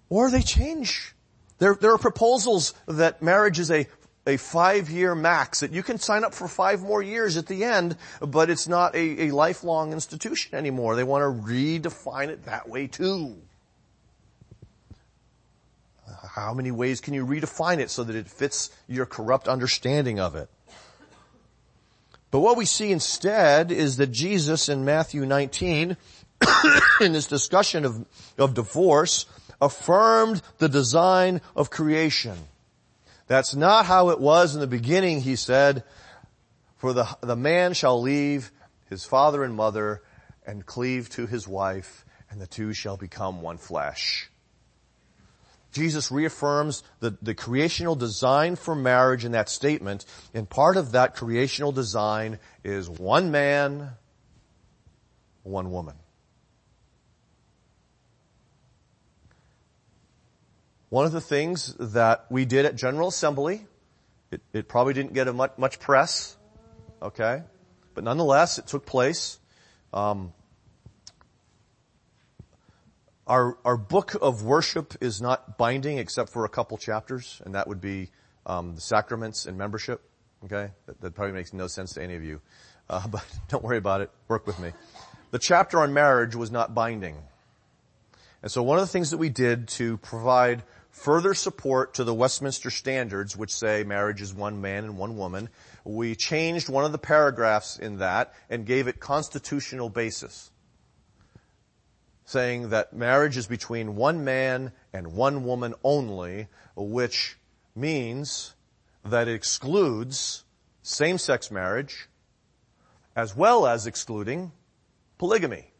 Or 0.08 0.30
they 0.30 0.42
change 0.42 1.14
There, 1.58 1.74
there 1.74 1.92
are 1.92 1.98
proposals 1.98 2.74
that 2.86 3.22
marriage 3.22 3.58
is 3.58 3.70
a, 3.70 3.86
a 4.26 4.36
five 4.36 4.88
year 4.90 5.14
max, 5.14 5.60
that 5.60 5.72
you 5.72 5.82
can 5.82 5.98
sign 5.98 6.24
up 6.24 6.34
for 6.34 6.46
five 6.46 6.82
more 6.82 7.02
years 7.02 7.36
at 7.36 7.46
the 7.46 7.64
end, 7.64 7.96
but 8.20 8.50
it's 8.50 8.68
not 8.68 8.94
a, 8.94 9.28
a 9.28 9.30
lifelong 9.32 9.92
institution 9.92 10.54
anymore. 10.54 10.96
They 10.96 11.04
want 11.04 11.22
to 11.22 11.42
redefine 11.42 12.28
it 12.28 12.44
that 12.44 12.68
way 12.68 12.86
too. 12.86 13.36
How 16.34 16.54
many 16.54 16.70
ways 16.70 17.00
can 17.00 17.14
you 17.14 17.26
redefine 17.26 17.78
it 17.78 17.90
so 17.90 18.04
that 18.04 18.16
it 18.16 18.28
fits 18.28 18.70
your 18.88 19.06
corrupt 19.06 19.48
understanding 19.48 20.18
of 20.18 20.34
it? 20.34 20.48
But 22.30 22.40
what 22.40 22.56
we 22.56 22.64
see 22.64 22.90
instead 22.90 23.70
is 23.70 23.98
that 23.98 24.10
Jesus 24.10 24.70
in 24.70 24.86
Matthew 24.86 25.26
19, 25.26 25.96
in 27.00 27.12
this 27.12 27.26
discussion 27.26 27.84
of, 27.84 28.06
of 28.38 28.54
divorce, 28.54 29.26
affirmed 29.60 30.40
the 30.56 30.68
design 30.68 31.42
of 31.54 31.68
creation. 31.68 32.38
That's 33.32 33.54
not 33.54 33.86
how 33.86 34.10
it 34.10 34.20
was 34.20 34.54
in 34.54 34.60
the 34.60 34.66
beginning, 34.66 35.22
he 35.22 35.36
said, 35.36 35.84
for 36.76 36.92
the, 36.92 37.08
the 37.22 37.34
man 37.34 37.72
shall 37.72 37.98
leave 37.98 38.52
his 38.90 39.06
father 39.06 39.42
and 39.42 39.54
mother 39.54 40.02
and 40.46 40.66
cleave 40.66 41.08
to 41.12 41.26
his 41.26 41.48
wife 41.48 42.04
and 42.30 42.42
the 42.42 42.46
two 42.46 42.74
shall 42.74 42.98
become 42.98 43.40
one 43.40 43.56
flesh. 43.56 44.28
Jesus 45.72 46.12
reaffirms 46.12 46.82
the, 47.00 47.16
the 47.22 47.34
creational 47.34 47.94
design 47.94 48.54
for 48.54 48.74
marriage 48.74 49.24
in 49.24 49.32
that 49.32 49.48
statement, 49.48 50.04
and 50.34 50.46
part 50.46 50.76
of 50.76 50.92
that 50.92 51.14
creational 51.14 51.72
design 51.72 52.38
is 52.64 52.90
one 52.90 53.30
man, 53.30 53.92
one 55.42 55.70
woman. 55.70 55.96
One 60.92 61.06
of 61.06 61.12
the 61.12 61.22
things 61.22 61.74
that 61.78 62.26
we 62.28 62.44
did 62.44 62.66
at 62.66 62.76
General 62.76 63.08
Assembly, 63.08 63.64
it, 64.30 64.42
it 64.52 64.68
probably 64.68 64.92
didn't 64.92 65.14
get 65.14 65.34
much, 65.34 65.52
much, 65.56 65.80
press, 65.80 66.36
okay, 67.00 67.44
but 67.94 68.04
nonetheless, 68.04 68.58
it 68.58 68.66
took 68.66 68.84
place. 68.84 69.40
Um, 69.94 70.34
our, 73.26 73.56
our 73.64 73.78
book 73.78 74.16
of 74.20 74.42
worship 74.42 74.94
is 75.00 75.22
not 75.22 75.56
binding 75.56 75.96
except 75.96 76.30
for 76.30 76.44
a 76.44 76.50
couple 76.50 76.76
chapters, 76.76 77.40
and 77.46 77.54
that 77.54 77.68
would 77.68 77.80
be 77.80 78.10
um, 78.44 78.74
the 78.74 78.82
sacraments 78.82 79.46
and 79.46 79.56
membership. 79.56 80.02
Okay, 80.44 80.72
that, 80.84 81.00
that, 81.00 81.14
probably 81.14 81.32
makes 81.32 81.54
no 81.54 81.68
sense 81.68 81.94
to 81.94 82.02
any 82.02 82.16
of 82.16 82.22
you, 82.22 82.42
uh, 82.90 83.08
but 83.08 83.24
don't 83.48 83.64
worry 83.64 83.78
about 83.78 84.02
it. 84.02 84.10
Work 84.28 84.46
with 84.46 84.58
me. 84.58 84.72
The 85.30 85.38
chapter 85.38 85.80
on 85.80 85.94
marriage 85.94 86.36
was 86.36 86.50
not 86.50 86.74
binding, 86.74 87.16
and 88.42 88.52
so 88.52 88.62
one 88.62 88.76
of 88.76 88.84
the 88.84 88.92
things 88.92 89.12
that 89.12 89.16
we 89.16 89.30
did 89.30 89.68
to 89.68 89.96
provide 89.96 90.62
further 90.92 91.34
support 91.34 91.94
to 91.94 92.04
the 92.04 92.14
Westminster 92.14 92.70
standards, 92.70 93.36
which 93.36 93.52
say 93.52 93.82
marriage 93.82 94.22
is 94.22 94.32
one 94.32 94.60
man 94.60 94.84
and 94.84 94.96
one 94.96 95.16
woman, 95.16 95.48
we 95.84 96.14
changed 96.14 96.68
one 96.68 96.84
of 96.84 96.92
the 96.92 96.98
paragraphs 96.98 97.78
in 97.78 97.98
that 97.98 98.32
and 98.48 98.64
gave 98.64 98.86
it 98.86 99.00
constitutional 99.00 99.88
basis 99.88 100.52
saying 102.24 102.70
that 102.70 102.92
marriage 102.92 103.36
is 103.36 103.46
between 103.46 103.96
one 103.96 104.24
man 104.24 104.72
and 104.92 105.14
one 105.14 105.44
woman 105.44 105.74
only, 105.84 106.48
which 106.74 107.36
means 107.74 108.54
that 109.04 109.28
it 109.28 109.34
excludes 109.34 110.44
same-sex 110.82 111.50
marriage 111.50 112.08
as 113.14 113.36
well 113.36 113.66
as 113.66 113.86
excluding 113.86 114.52
polygamy. 115.18 115.71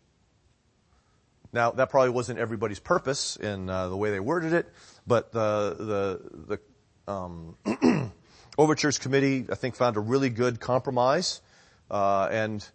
Now, 1.53 1.71
that 1.73 1.91
probably 1.91 2.11
wasn't 2.11 2.39
everybody's 2.39 2.81
purpose 2.81 3.37
in 3.37 3.69
uh, 3.69 3.89
the 3.89 3.97
way 3.97 4.11
they 4.11 4.21
worded 4.21 4.55
it, 4.55 4.73
but 5.07 5.33
the 5.33 5.77
the 5.79 6.59
the 7.07 7.13
um, 7.13 7.57
overtures 8.59 8.99
committee, 8.99 9.47
I 9.51 9.55
think, 9.55 9.77
found 9.77 9.97
a 9.97 10.01
really 10.01 10.31
good 10.31 10.61
compromise 10.61 11.43
uh, 11.91 12.29
and 12.31 12.67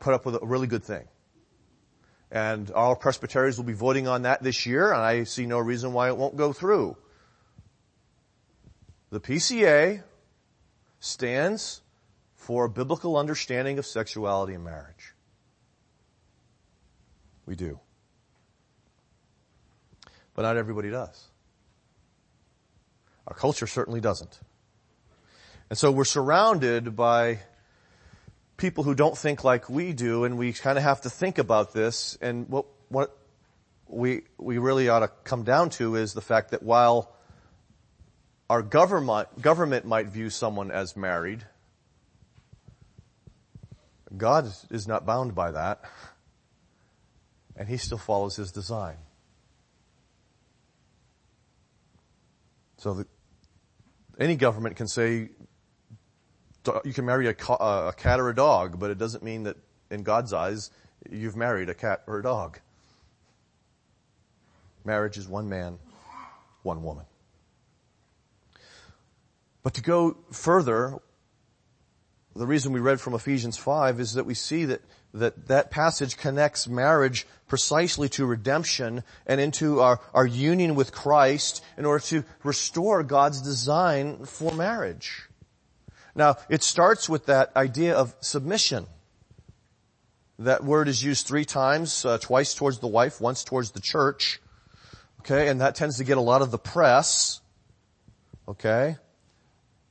put 0.00 0.14
up 0.14 0.26
with 0.26 0.36
a 0.42 0.46
really 0.46 0.66
good 0.66 0.82
thing. 0.82 1.06
And 2.32 2.70
all 2.72 2.96
Presbyterians 2.96 3.56
will 3.56 3.64
be 3.64 3.72
voting 3.72 4.08
on 4.08 4.22
that 4.22 4.42
this 4.42 4.66
year, 4.66 4.92
and 4.92 5.00
I 5.00 5.24
see 5.24 5.46
no 5.46 5.58
reason 5.58 5.92
why 5.92 6.08
it 6.08 6.16
won't 6.16 6.36
go 6.36 6.52
through. 6.52 6.96
The 9.10 9.20
PCA 9.20 10.02
stands 11.00 11.82
for 12.34 12.64
a 12.64 12.68
biblical 12.68 13.16
understanding 13.16 13.78
of 13.78 13.86
sexuality 13.86 14.54
and 14.54 14.64
marriage. 14.64 15.14
We 17.50 17.56
do. 17.56 17.80
But 20.34 20.42
not 20.42 20.56
everybody 20.56 20.88
does. 20.88 21.26
Our 23.26 23.34
culture 23.34 23.66
certainly 23.66 24.00
doesn't. 24.00 24.38
And 25.68 25.76
so 25.76 25.90
we're 25.90 26.04
surrounded 26.04 26.94
by 26.94 27.40
people 28.56 28.84
who 28.84 28.94
don't 28.94 29.18
think 29.18 29.42
like 29.42 29.68
we 29.68 29.92
do, 29.92 30.22
and 30.22 30.38
we 30.38 30.52
kind 30.52 30.78
of 30.78 30.84
have 30.84 31.00
to 31.00 31.10
think 31.10 31.38
about 31.38 31.72
this. 31.72 32.16
And 32.20 32.48
what 32.48 32.66
what 32.88 33.18
we 33.88 34.22
we 34.38 34.58
really 34.58 34.88
ought 34.88 35.00
to 35.00 35.08
come 35.24 35.42
down 35.42 35.70
to 35.70 35.96
is 35.96 36.14
the 36.14 36.20
fact 36.20 36.52
that 36.52 36.62
while 36.62 37.16
our 38.48 38.62
government 38.62 39.42
government 39.42 39.86
might 39.86 40.06
view 40.06 40.30
someone 40.30 40.70
as 40.70 40.96
married, 40.96 41.44
God 44.16 44.52
is 44.70 44.86
not 44.86 45.04
bound 45.04 45.34
by 45.34 45.50
that, 45.50 45.84
and 47.60 47.68
He 47.68 47.76
still 47.76 47.98
follows 47.98 48.36
His 48.36 48.50
design. 48.50 48.96
So 52.78 52.94
the, 52.94 53.06
any 54.18 54.34
government 54.34 54.76
can 54.76 54.88
say 54.88 55.28
you 56.84 56.92
can 56.94 57.04
marry 57.04 57.28
a, 57.28 57.32
a 57.32 57.92
cat 57.94 58.18
or 58.18 58.30
a 58.30 58.34
dog, 58.34 58.80
but 58.80 58.90
it 58.90 58.96
doesn't 58.96 59.22
mean 59.22 59.42
that 59.42 59.56
in 59.90 60.02
God's 60.02 60.32
eyes 60.32 60.70
you've 61.10 61.36
married 61.36 61.68
a 61.68 61.74
cat 61.74 62.02
or 62.06 62.18
a 62.18 62.22
dog. 62.22 62.58
Marriage 64.86 65.18
is 65.18 65.28
one 65.28 65.48
man, 65.50 65.78
one 66.62 66.82
woman. 66.82 67.04
But 69.62 69.74
to 69.74 69.82
go 69.82 70.16
further, 70.32 70.98
the 72.36 72.46
reason 72.46 72.72
we 72.72 72.80
read 72.80 73.00
from 73.00 73.14
Ephesians 73.14 73.56
5 73.56 73.98
is 73.98 74.14
that 74.14 74.24
we 74.24 74.34
see 74.34 74.64
that, 74.66 74.82
that 75.14 75.48
that 75.48 75.70
passage 75.70 76.16
connects 76.16 76.68
marriage 76.68 77.26
precisely 77.48 78.08
to 78.10 78.24
redemption 78.24 79.02
and 79.26 79.40
into 79.40 79.80
our, 79.80 80.00
our 80.14 80.26
union 80.26 80.76
with 80.76 80.92
Christ 80.92 81.64
in 81.76 81.84
order 81.84 82.04
to 82.06 82.24
restore 82.44 83.02
God's 83.02 83.42
design 83.42 84.24
for 84.24 84.52
marriage. 84.52 85.22
Now, 86.14 86.36
it 86.48 86.62
starts 86.62 87.08
with 87.08 87.26
that 87.26 87.54
idea 87.56 87.94
of 87.96 88.14
submission. 88.20 88.86
That 90.38 90.64
word 90.64 90.88
is 90.88 91.02
used 91.02 91.26
three 91.26 91.44
times, 91.44 92.04
uh, 92.04 92.18
twice 92.18 92.54
towards 92.54 92.78
the 92.78 92.86
wife, 92.86 93.20
once 93.20 93.44
towards 93.44 93.72
the 93.72 93.80
church. 93.80 94.40
Okay, 95.20 95.48
and 95.48 95.60
that 95.60 95.74
tends 95.74 95.98
to 95.98 96.04
get 96.04 96.16
a 96.16 96.22
lot 96.22 96.40
of 96.40 96.50
the 96.50 96.58
press. 96.58 97.40
Okay. 98.48 98.96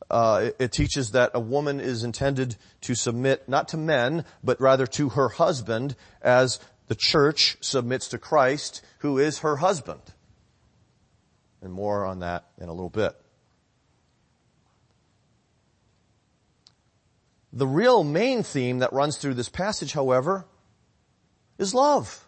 Uh, 0.09 0.41
it, 0.45 0.55
it, 0.59 0.71
teaches 0.71 1.11
that 1.11 1.31
a 1.35 1.39
woman 1.39 1.79
is 1.79 2.03
intended 2.03 2.55
to 2.81 2.95
submit 2.95 3.47
not 3.47 3.67
to 3.67 3.77
men, 3.77 4.25
but 4.43 4.59
rather 4.59 4.87
to 4.87 5.09
her 5.09 5.29
husband 5.29 5.95
as 6.21 6.59
the 6.87 6.95
church 6.95 7.57
submits 7.61 8.07
to 8.07 8.17
Christ, 8.17 8.83
who 8.99 9.19
is 9.19 9.39
her 9.39 9.57
husband. 9.57 10.01
And 11.61 11.71
more 11.71 12.05
on 12.05 12.19
that 12.19 12.45
in 12.59 12.69
a 12.69 12.73
little 12.73 12.89
bit. 12.89 13.15
The 17.53 17.67
real 17.67 18.03
main 18.03 18.43
theme 18.43 18.79
that 18.79 18.93
runs 18.93 19.17
through 19.17 19.33
this 19.35 19.49
passage, 19.49 19.93
however, 19.93 20.45
is 21.57 21.73
love. 21.73 22.27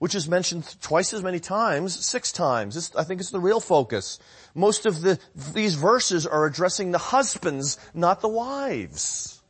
Which 0.00 0.14
is 0.14 0.28
mentioned 0.28 0.64
twice 0.80 1.12
as 1.12 1.22
many 1.22 1.38
times, 1.40 2.04
six 2.04 2.32
times. 2.32 2.74
It's, 2.74 2.96
I 2.96 3.04
think 3.04 3.20
it's 3.20 3.30
the 3.30 3.38
real 3.38 3.60
focus. 3.60 4.18
Most 4.54 4.86
of 4.86 5.02
the, 5.02 5.18
these 5.52 5.74
verses 5.74 6.26
are 6.26 6.46
addressing 6.46 6.90
the 6.90 6.98
husbands, 6.98 7.78
not 7.92 8.22
the 8.22 8.28
wives. 8.28 9.42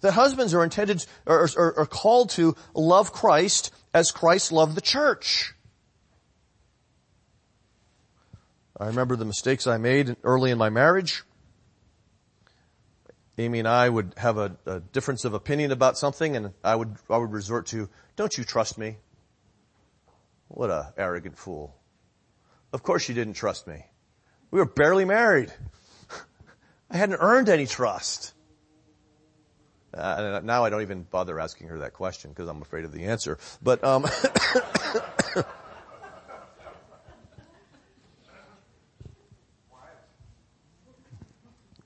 The 0.00 0.10
husbands 0.10 0.52
are 0.52 0.64
intended, 0.64 1.06
are, 1.28 1.48
are, 1.56 1.78
are 1.78 1.86
called 1.86 2.30
to 2.30 2.56
love 2.74 3.12
Christ 3.12 3.72
as 3.94 4.10
Christ 4.10 4.50
loved 4.50 4.74
the 4.74 4.80
church. 4.80 5.54
I 8.80 8.86
remember 8.86 9.14
the 9.14 9.24
mistakes 9.24 9.68
I 9.68 9.76
made 9.76 10.16
early 10.24 10.50
in 10.50 10.58
my 10.58 10.70
marriage. 10.70 11.22
Amy 13.38 13.60
and 13.60 13.68
I 13.68 13.88
would 13.88 14.14
have 14.16 14.36
a, 14.36 14.56
a, 14.66 14.80
difference 14.80 15.24
of 15.24 15.32
opinion 15.32 15.70
about 15.70 15.96
something 15.96 16.34
and 16.36 16.52
I 16.64 16.74
would, 16.74 16.96
I 17.08 17.16
would 17.16 17.30
resort 17.30 17.66
to, 17.68 17.88
don't 18.16 18.36
you 18.36 18.42
trust 18.42 18.76
me? 18.76 18.96
What 20.48 20.70
a 20.70 20.92
arrogant 20.96 21.38
fool. 21.38 21.76
Of 22.72 22.82
course 22.82 23.08
you 23.08 23.14
didn't 23.14 23.34
trust 23.34 23.68
me. 23.68 23.86
We 24.50 24.58
were 24.58 24.66
barely 24.66 25.04
married. 25.04 25.52
I 26.90 26.96
hadn't 26.96 27.18
earned 27.20 27.48
any 27.48 27.66
trust. 27.66 28.34
Uh, 29.94 30.40
now 30.42 30.64
I 30.64 30.70
don't 30.70 30.82
even 30.82 31.04
bother 31.04 31.38
asking 31.38 31.68
her 31.68 31.78
that 31.78 31.94
question 31.94 32.30
because 32.30 32.48
I'm 32.48 32.60
afraid 32.60 32.84
of 32.84 32.92
the 32.92 33.04
answer. 33.04 33.38
But 33.62 33.84
um, 33.84 34.04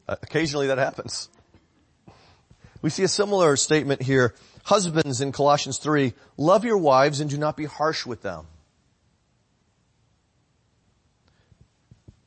occasionally 0.23 0.69
that 0.69 0.79
happens. 0.79 1.29
We 2.83 2.91
see 2.91 3.05
a 3.05 3.09
similar 3.09 3.57
statement 3.57 4.03
here. 4.03 4.35
Husbands 4.65 5.21
in 5.21 5.33
Colossians 5.33 5.79
3, 5.79 6.13
love 6.37 6.65
your 6.65 6.79
wives 6.79 7.21
and 7.21 7.31
do 7.31 7.39
not 7.39 7.57
be 7.57 7.65
harsh 7.65 8.05
with 8.05 8.23
them. 8.23 8.47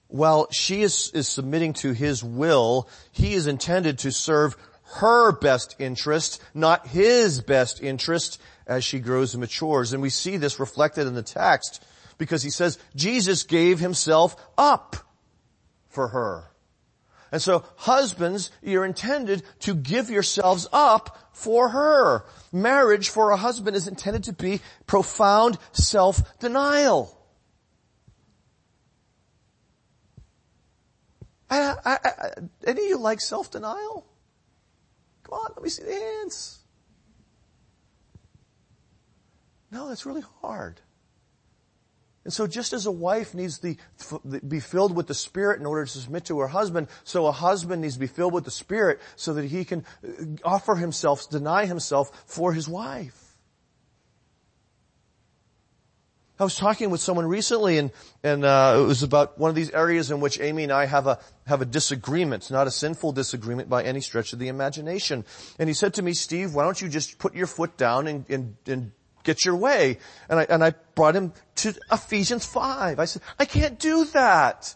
While 0.08 0.48
she 0.52 0.82
is, 0.82 1.12
is 1.14 1.28
submitting 1.28 1.74
to 1.74 1.92
his 1.92 2.24
will, 2.24 2.88
he 3.12 3.34
is 3.34 3.48
intended 3.48 4.00
to 4.00 4.12
serve 4.12 4.56
her 4.96 5.34
best 5.34 5.76
interest, 5.78 6.42
not 6.54 6.88
his 6.88 7.42
best 7.42 7.82
interest 7.82 8.40
as 8.66 8.84
she 8.84 9.00
grows 9.00 9.34
and 9.34 9.42
matures. 9.42 9.92
And 9.92 10.02
we 10.02 10.10
see 10.10 10.38
this 10.38 10.60
reflected 10.60 11.06
in 11.08 11.16
the 11.16 11.24
text 11.24 11.84
because 12.18 12.44
he 12.44 12.50
says 12.50 12.80
Jesus 12.96 13.44
gave 13.44 13.80
himself 13.80 14.36
up 14.58 14.96
for 15.90 16.10
her. 16.10 16.50
And 17.32 17.42
so 17.42 17.66
husbands, 17.76 18.52
you're 18.62 18.86
intended 18.86 19.44
to 19.62 19.76
give 19.76 20.10
yourselves 20.10 20.68
up 20.72 21.30
for 21.34 21.70
her. 21.70 22.26
Marriage 22.52 23.10
for 23.10 23.32
a 23.32 23.38
husband 23.38 23.76
is 23.76 23.88
intended 23.88 24.26
to 24.26 24.34
be 24.34 24.62
profound 24.88 25.58
self-denial. 25.74 27.12
I, 31.50 31.76
I, 31.86 31.98
I, 32.04 32.30
any 32.66 32.84
of 32.84 32.90
you 32.90 32.98
like 32.98 33.22
self-denial? 33.22 34.06
Come 35.24 35.34
on, 35.34 35.52
let 35.56 35.64
me 35.64 35.70
see 35.70 35.84
the 35.84 35.94
hands. 35.94 36.60
No, 39.72 39.90
that's 39.90 40.06
really 40.06 40.24
hard. 40.42 40.80
And 42.26 42.34
so 42.34 42.48
just 42.48 42.74
as 42.74 42.88
a 42.88 42.92
wife 42.92 43.36
needs 43.36 43.60
to 43.60 43.76
be 44.46 44.60
filled 44.60 44.96
with 44.96 45.06
the 45.06 45.14
Spirit 45.14 45.60
in 45.60 45.66
order 45.68 45.86
to 45.86 45.92
submit 45.92 46.26
to 46.26 46.40
her 46.40 46.48
husband, 46.48 46.88
so 47.04 47.28
a 47.28 47.32
husband 47.32 47.84
needs 47.84 47.94
to 47.94 48.00
be 48.00 48.08
filled 48.08 48.34
with 48.34 48.46
the 48.46 48.52
Spirit 48.52 49.00
so 49.16 49.36
that 49.36 49.46
he 49.46 49.64
can 49.64 49.86
uh, 50.04 50.24
offer 50.44 50.76
himself, 50.76 51.30
deny 51.30 51.68
himself 51.68 52.24
for 52.26 52.52
his 52.52 52.68
wife. 52.68 53.22
I 56.38 56.44
was 56.44 56.58
talking 56.58 56.90
with 56.90 57.00
someone 57.00 57.28
recently 57.28 57.78
and, 57.78 57.92
and, 58.22 58.44
uh, 58.44 58.76
it 58.78 58.86
was 58.86 59.04
about 59.04 59.38
one 59.38 59.50
of 59.50 59.56
these 59.56 59.70
areas 59.70 60.12
in 60.12 60.20
which 60.20 60.38
Amy 60.42 60.64
and 60.64 60.72
I 60.72 60.86
have 60.86 61.08
a, 61.08 61.20
have 61.48 61.62
a 61.62 61.66
disagreement. 61.66 62.44
It's 62.44 62.52
not 62.52 62.68
a 62.68 62.72
sinful 62.72 63.14
disagreement 63.14 63.70
by 63.70 63.84
any 63.84 64.02
stretch 64.02 64.34
of 64.34 64.40
the 64.40 64.50
imagination. 64.50 65.24
And 65.60 65.70
he 65.70 65.74
said 65.74 65.94
to 65.94 66.02
me, 66.02 66.14
Steve, 66.14 66.54
why 66.54 66.66
don't 66.66 66.82
you 66.82 66.90
just 66.90 67.20
put 67.20 67.36
your 67.36 67.48
foot 67.48 67.78
down 67.78 68.08
and, 68.08 68.30
and, 68.30 68.56
and 68.68 68.92
get 69.26 69.44
your 69.44 69.58
way? 69.58 69.98
And 70.30 70.40
I, 70.40 70.44
and 70.44 70.64
I 70.64 70.74
brought 70.96 71.16
him 71.16 71.34
to 71.56 71.76
Ephesians 71.92 72.46
5. 72.46 73.00
I 73.00 73.06
said, 73.06 73.22
I 73.38 73.44
can't 73.44 73.78
do 73.78 74.06
that. 74.06 74.74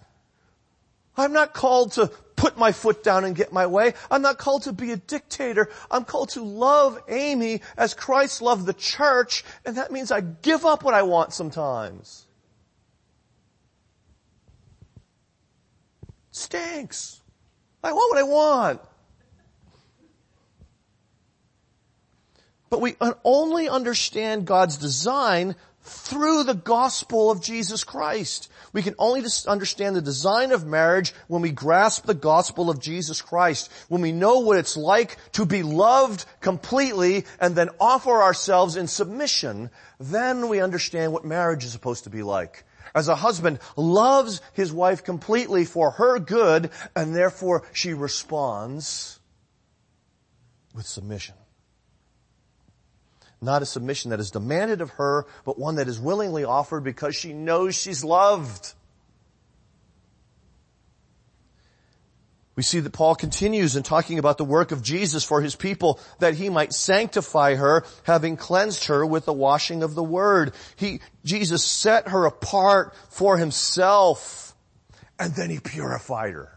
I'm 1.16 1.32
not 1.32 1.54
called 1.54 1.94
to 1.94 2.08
put 2.36 2.58
my 2.58 2.72
foot 2.72 3.04
down 3.04 3.26
and 3.26 3.36
get 3.36 3.52
my 3.52 3.68
way. 3.68 3.94
I'm 4.10 4.22
not 4.22 4.38
called 4.38 4.64
to 4.64 4.74
be 4.74 4.92
a 4.92 4.98
dictator. 4.98 5.70
I'm 5.92 6.06
called 6.06 6.30
to 6.30 6.42
love 6.42 7.02
Amy 7.08 7.62
as 7.78 7.94
Christ 7.94 8.42
loved 8.42 8.66
the 8.66 8.74
church, 8.74 9.44
and 9.66 9.78
that 9.78 9.92
means 9.92 10.12
I 10.12 10.22
give 10.22 10.66
up 10.66 10.84
what 10.84 10.94
I 10.94 11.04
want 11.04 11.34
sometimes. 11.34 12.26
Stinks. 16.32 17.22
I 17.84 17.92
want 17.92 18.12
what 18.12 18.20
I 18.20 18.24
want. 18.24 18.82
But 22.70 22.82
we 22.82 22.96
only 23.24 23.68
understand 23.68 24.46
God's 24.46 24.78
design 24.78 25.56
through 25.82 26.44
the 26.44 26.54
gospel 26.54 27.32
of 27.32 27.42
Jesus 27.42 27.84
Christ. 27.84 28.52
We 28.74 28.84
can 28.84 28.96
only 29.00 29.24
understand 29.48 29.96
the 29.96 30.02
design 30.02 30.52
of 30.52 30.66
marriage 30.66 31.14
when 31.28 31.42
we 31.42 31.52
grasp 31.52 32.06
the 32.06 32.14
gospel 32.14 32.70
of 32.70 32.80
Jesus 32.80 33.22
Christ, 33.22 33.72
when 33.88 34.02
we 34.02 34.12
know 34.12 34.40
what 34.40 34.58
it's 34.58 34.78
like 34.78 35.18
to 35.34 35.46
be 35.46 35.64
loved 35.64 36.26
completely 36.42 37.26
and 37.40 37.56
then 37.56 37.70
offer 37.80 38.22
ourselves 38.22 38.76
in 38.76 38.88
submission, 38.88 39.72
then 40.00 40.48
we 40.48 40.62
understand 40.62 41.12
what 41.12 41.26
marriage 41.26 41.66
is 41.66 41.72
supposed 41.72 42.04
to 42.04 42.10
be 42.10 42.22
like. 42.22 42.64
As 42.94 43.08
a 43.08 43.16
husband 43.16 43.60
loves 43.76 44.42
his 44.54 44.72
wife 44.72 45.04
completely 45.04 45.66
for 45.66 45.92
her 45.92 46.20
good 46.20 46.72
and 46.96 47.16
therefore 47.16 47.64
she 47.74 47.94
responds 47.94 49.20
with 50.76 50.86
submission. 50.86 51.36
Not 53.42 53.62
a 53.62 53.66
submission 53.66 54.12
that 54.12 54.20
is 54.20 54.32
demanded 54.32 54.82
of 54.82 54.92
her, 54.92 55.26
but 55.46 55.58
one 55.58 55.76
that 55.76 55.88
is 55.88 56.00
willingly 56.00 56.44
offered 56.44 56.84
because 56.84 57.16
she 57.16 57.32
knows 57.34 57.76
she's 57.76 58.04
loved. 58.04 58.74
We 62.60 62.64
see 62.64 62.82
that 62.82 62.92
Paul 62.92 63.16
continues 63.16 63.78
in 63.78 63.84
talking 63.84 64.20
about 64.20 64.38
the 64.38 64.44
work 64.44 64.74
of 64.74 64.84
Jesus 64.84 65.24
for 65.24 65.42
his 65.42 65.56
people 65.56 65.98
that 66.20 66.34
he 66.34 66.50
might 66.50 66.74
sanctify 66.74 67.56
her, 67.56 67.86
having 68.04 68.36
cleansed 68.36 68.88
her 68.88 69.06
with 69.06 69.24
the 69.24 69.32
washing 69.32 69.82
of 69.82 69.96
the 69.96 70.04
word. 70.04 70.54
He, 70.76 71.00
Jesus 71.24 71.64
set 71.64 72.10
her 72.10 72.26
apart 72.26 72.94
for 73.08 73.38
himself 73.38 74.54
and 75.18 75.34
then 75.36 75.50
he 75.50 75.60
purified 75.60 76.34
her. 76.34 76.52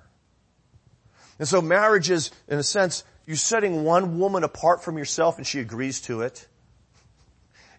And 1.39 1.47
so 1.47 1.62
marriage 1.62 2.11
is, 2.11 2.33
in 2.49 2.59
a 2.59 2.64
sense, 2.64 3.05
you 3.24 3.37
setting 3.37 3.85
one 3.85 4.18
woman 4.18 4.43
apart 4.43 4.83
from 4.83 4.99
yourself 4.99 5.39
and 5.39 5.47
she 5.47 5.61
agrees 5.61 6.01
to 6.03 6.22
it. 6.22 6.49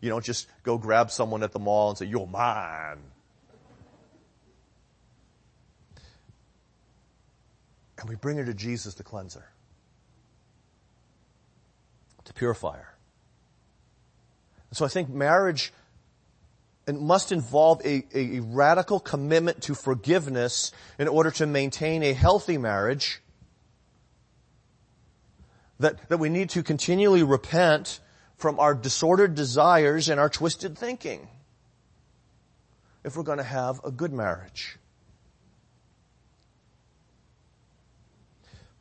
You 0.03 0.09
don't 0.09 0.25
just 0.25 0.47
go 0.63 0.77
grab 0.77 1.11
someone 1.11 1.43
at 1.43 1.53
the 1.53 1.59
mall 1.59 1.87
and 1.87 1.97
say, 1.97 2.07
you're 2.07 2.27
mine. 2.27 2.97
And 7.97 8.09
we 8.09 8.15
bring 8.17 8.35
her 8.35 8.43
to 8.43 8.53
Jesus 8.53 8.95
the 8.95 9.03
cleanser. 9.03 9.45
To 12.25 12.33
purify 12.33 12.75
her. 12.75 12.95
So 14.73 14.83
I 14.83 14.89
think 14.89 15.07
marriage 15.07 15.71
it 16.85 16.99
must 16.99 17.31
involve 17.31 17.81
a, 17.85 18.03
a, 18.13 18.41
radical 18.41 18.99
commitment 18.99 19.61
to 19.61 19.73
forgiveness 19.73 20.73
in 20.99 21.07
order 21.07 21.31
to 21.31 21.45
maintain 21.47 22.03
a 22.03 22.11
healthy 22.11 22.57
marriage. 22.57 23.21
That, 25.79 26.09
that 26.09 26.17
we 26.17 26.27
need 26.27 26.49
to 26.49 26.61
continually 26.61 27.23
repent 27.23 28.01
from 28.37 28.59
our 28.59 28.73
disordered 28.73 29.35
desires 29.35 30.09
and 30.09 30.19
our 30.19 30.29
twisted 30.29 30.77
thinking 30.77 31.27
if 33.03 33.15
we're 33.15 33.23
going 33.23 33.37
to 33.37 33.43
have 33.43 33.81
a 33.83 33.91
good 33.91 34.13
marriage. 34.13 34.77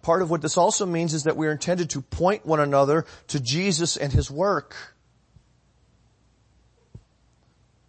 Part 0.03 0.21
of 0.21 0.31
what 0.31 0.43
this 0.43 0.57
also 0.57 0.85
means 0.85 1.15
is 1.15 1.25
that 1.25 1.37
we 1.37 1.47
are 1.47 1.53
intended 1.53 1.91
to 1.91 2.01
point 2.01 2.45
one 2.45 2.59
another 2.59 3.07
to 3.29 3.39
Jesus 3.39 3.97
and 3.97 4.13
His 4.13 4.31
work 4.31 4.75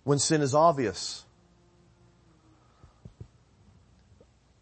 when 0.04 0.20
sin 0.20 0.42
is 0.42 0.54
obvious. 0.54 1.26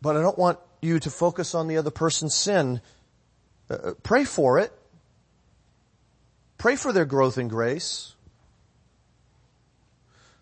But 0.02 0.16
I 0.16 0.22
don't 0.22 0.38
want 0.38 0.60
you 0.82 1.00
to 1.00 1.10
focus 1.10 1.54
on 1.54 1.68
the 1.68 1.78
other 1.78 1.92
person's 1.92 2.34
sin. 2.34 2.82
Uh, 3.70 3.92
pray 4.02 4.24
for 4.24 4.60
it. 4.60 4.72
Pray 6.62 6.76
for 6.76 6.94
their 6.94 7.06
growth 7.06 7.40
in 7.40 7.48
grace. 7.48 8.14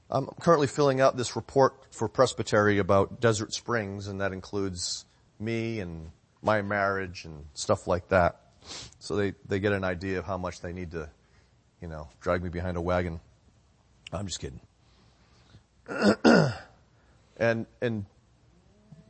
I'm 0.09 0.25
currently 0.41 0.67
filling 0.67 0.99
out 0.99 1.15
this 1.15 1.37
report 1.37 1.75
for 1.91 2.09
Presbytery 2.09 2.77
about 2.77 3.21
Desert 3.21 3.53
Springs 3.53 4.07
and 4.07 4.19
that 4.19 4.33
includes 4.33 5.05
me 5.39 5.79
and 5.79 6.11
my 6.41 6.61
marriage 6.61 7.23
and 7.23 7.45
stuff 7.53 7.87
like 7.87 8.09
that. 8.09 8.41
So 8.99 9.15
they, 9.15 9.33
they 9.47 9.61
get 9.61 9.71
an 9.71 9.85
idea 9.85 10.19
of 10.19 10.25
how 10.25 10.37
much 10.37 10.59
they 10.59 10.73
need 10.73 10.91
to, 10.91 11.09
you 11.81 11.87
know, 11.87 12.09
drag 12.19 12.43
me 12.43 12.49
behind 12.49 12.75
a 12.75 12.81
wagon. 12.81 13.21
I'm 14.11 14.27
just 14.27 14.41
kidding. 14.41 14.59
and, 17.37 17.65
and, 17.81 18.05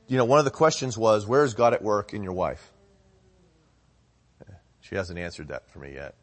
you 0.07 0.17
know, 0.17 0.25
one 0.25 0.37
of 0.37 0.45
the 0.45 0.51
questions 0.51 0.95
was, 0.95 1.25
where 1.25 1.43
is 1.43 1.55
God 1.55 1.73
at 1.73 1.81
work 1.81 2.13
in 2.13 2.21
your 2.21 2.33
wife? 2.33 2.71
She 4.81 4.93
hasn't 4.93 5.17
answered 5.17 5.47
that 5.47 5.67
for 5.71 5.79
me 5.79 5.95
yet. 5.95 6.13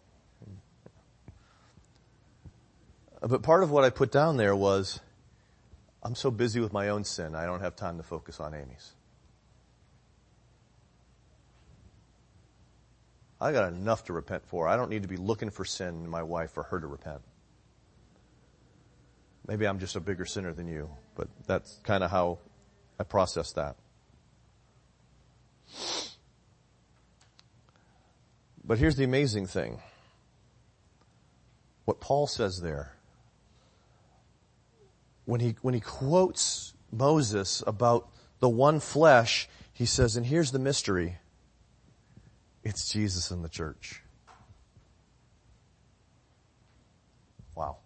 But 3.21 3.43
part 3.43 3.63
of 3.63 3.71
what 3.71 3.85
I 3.85 3.91
put 3.91 4.13
down 4.13 4.37
there 4.37 4.55
was, 4.55 5.01
I'm 6.03 6.15
so 6.15 6.31
busy 6.31 6.61
with 6.61 6.73
my 6.73 6.91
own 6.91 7.05
sin, 7.05 7.35
I 7.35 7.47
don't 7.47 7.61
have 7.61 7.77
time 7.77 7.97
to 7.97 8.03
focus 8.03 8.41
on 8.41 8.55
Amy's. 8.55 8.93
I 13.41 13.53
got 13.53 13.73
enough 13.73 14.05
to 14.05 14.13
repent 14.13 14.47
for. 14.47 14.67
I 14.67 14.77
don't 14.77 14.89
need 14.89 15.03
to 15.03 15.09
be 15.09 15.17
looking 15.17 15.51
for 15.51 15.65
sin 15.65 15.89
in 15.89 16.09
my 16.09 16.23
wife 16.23 16.53
for 16.53 16.63
her 16.65 16.81
to 16.81 16.87
repent. 16.87 17.21
Maybe 19.47 19.67
I'm 19.67 19.79
just 19.79 19.95
a 19.95 20.01
bigger 20.01 20.25
sinner 20.25 20.53
than 20.53 20.67
you, 20.67 20.91
but 21.15 21.29
that's 21.47 21.79
kind 21.85 22.03
of 22.03 22.11
how 22.11 22.39
I 22.99 23.05
process 23.05 23.53
that. 23.53 23.77
But 28.65 28.79
here's 28.79 28.97
the 28.97 29.05
amazing 29.05 29.47
thing. 29.47 29.81
What 31.85 32.01
Paul 32.01 32.27
says 32.27 32.61
there, 32.61 32.96
when 35.27 35.41
he, 35.41 35.57
when 35.61 35.75
he 35.75 35.81
quotes 35.81 36.73
Moses 36.91 37.63
about 37.67 38.09
the 38.41 38.49
one 38.49 38.81
flesh, 38.81 39.49
he 39.73 39.85
says, 39.85 40.17
and 40.17 40.25
here's 40.25 40.53
the 40.53 40.59
mystery. 40.59 41.19
It's 42.65 42.91
Jesus 42.91 43.31
and 43.31 43.45
the 43.45 43.49
church. 43.49 44.03
Wow. 47.55 47.77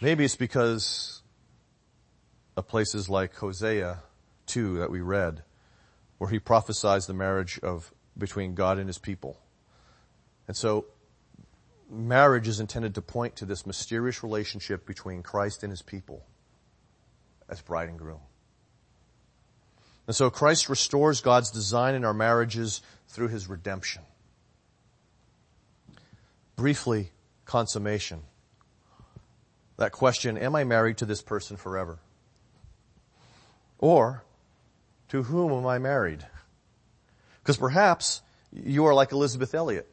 Maybe 0.00 0.24
it's 0.24 0.36
because 0.36 1.22
of 2.56 2.68
places 2.68 3.08
like 3.08 3.34
Hosea 3.36 4.02
2 4.46 4.78
that 4.78 4.90
we 4.90 5.00
read, 5.00 5.42
where 6.18 6.30
he 6.30 6.38
prophesies 6.38 7.06
the 7.06 7.14
marriage 7.14 7.58
of 7.62 7.92
between 8.16 8.54
God 8.54 8.78
and 8.78 8.88
his 8.88 8.98
people. 8.98 9.38
And 10.48 10.56
so 10.56 10.86
marriage 11.90 12.48
is 12.48 12.60
intended 12.60 12.94
to 12.94 13.02
point 13.02 13.36
to 13.36 13.44
this 13.44 13.66
mysterious 13.66 14.22
relationship 14.22 14.86
between 14.86 15.22
Christ 15.22 15.62
and 15.62 15.70
his 15.70 15.82
people 15.82 16.24
as 17.48 17.60
bride 17.60 17.88
and 17.88 17.98
groom. 17.98 18.20
And 20.06 20.16
so 20.16 20.30
Christ 20.30 20.68
restores 20.68 21.20
God's 21.20 21.50
design 21.50 21.94
in 21.94 22.04
our 22.04 22.14
marriages 22.14 22.82
through 23.08 23.28
his 23.28 23.48
redemption. 23.48 24.02
Briefly, 26.56 27.10
consummation. 27.44 28.22
That 29.76 29.92
question, 29.92 30.36
am 30.36 30.56
I 30.56 30.64
married 30.64 30.98
to 30.98 31.06
this 31.06 31.22
person 31.22 31.56
forever? 31.56 31.98
Or, 33.78 34.24
to 35.10 35.22
whom 35.22 35.52
am 35.52 35.66
I 35.66 35.78
married? 35.78 36.26
Because 37.42 37.56
perhaps 37.56 38.22
you 38.52 38.86
are 38.86 38.94
like 38.94 39.12
Elisabeth 39.12 39.54
Elliot. 39.54 39.88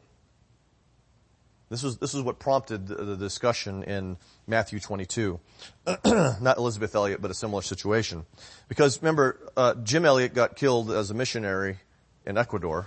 This 1.68 1.82
is, 1.82 1.98
this 1.98 2.14
is 2.14 2.22
what 2.22 2.38
prompted 2.38 2.86
the, 2.86 2.94
the 2.94 3.16
discussion 3.16 3.82
in 3.82 4.18
Matthew 4.46 4.78
22. 4.78 5.40
Not 6.04 6.58
Elisabeth 6.58 6.94
Elliot, 6.94 7.20
but 7.20 7.30
a 7.30 7.34
similar 7.34 7.62
situation. 7.62 8.24
Because 8.68 9.02
remember, 9.02 9.50
uh, 9.56 9.74
Jim 9.74 10.04
Elliot 10.04 10.32
got 10.32 10.54
killed 10.54 10.92
as 10.92 11.10
a 11.10 11.14
missionary 11.14 11.78
in 12.24 12.38
Ecuador, 12.38 12.86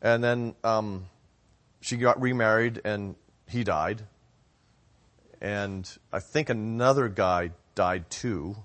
and 0.00 0.22
then 0.22 0.54
um, 0.62 1.06
she 1.80 1.96
got 1.96 2.20
remarried 2.20 2.80
and 2.84 3.16
he 3.48 3.64
died, 3.64 4.02
and 5.40 5.88
I 6.12 6.20
think 6.20 6.48
another 6.48 7.08
guy 7.08 7.50
died 7.74 8.10
too, 8.10 8.56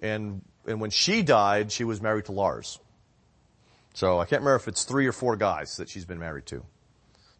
and 0.00 0.42
and 0.66 0.80
when 0.80 0.90
she 0.90 1.22
died, 1.22 1.72
she 1.72 1.84
was 1.84 2.00
married 2.00 2.26
to 2.26 2.32
Lars. 2.32 2.78
So 3.94 4.20
I 4.20 4.24
can't 4.24 4.42
remember 4.42 4.56
if 4.56 4.68
it's 4.68 4.84
three 4.84 5.06
or 5.06 5.12
four 5.12 5.36
guys 5.36 5.76
that 5.76 5.88
she's 5.88 6.04
been 6.04 6.18
married 6.18 6.46
to. 6.46 6.64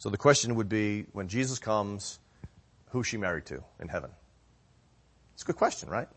So 0.02 0.10
the 0.10 0.18
question 0.18 0.56
would 0.56 0.68
be, 0.68 1.06
when 1.12 1.28
Jesus 1.28 1.60
comes, 1.60 2.18
who's 2.90 3.06
she 3.06 3.18
married 3.18 3.46
to 3.46 3.62
in 3.78 3.86
heaven? 3.86 4.10
It's 5.34 5.44
a 5.44 5.46
good 5.46 5.54
question, 5.54 5.88
right? 5.88 6.08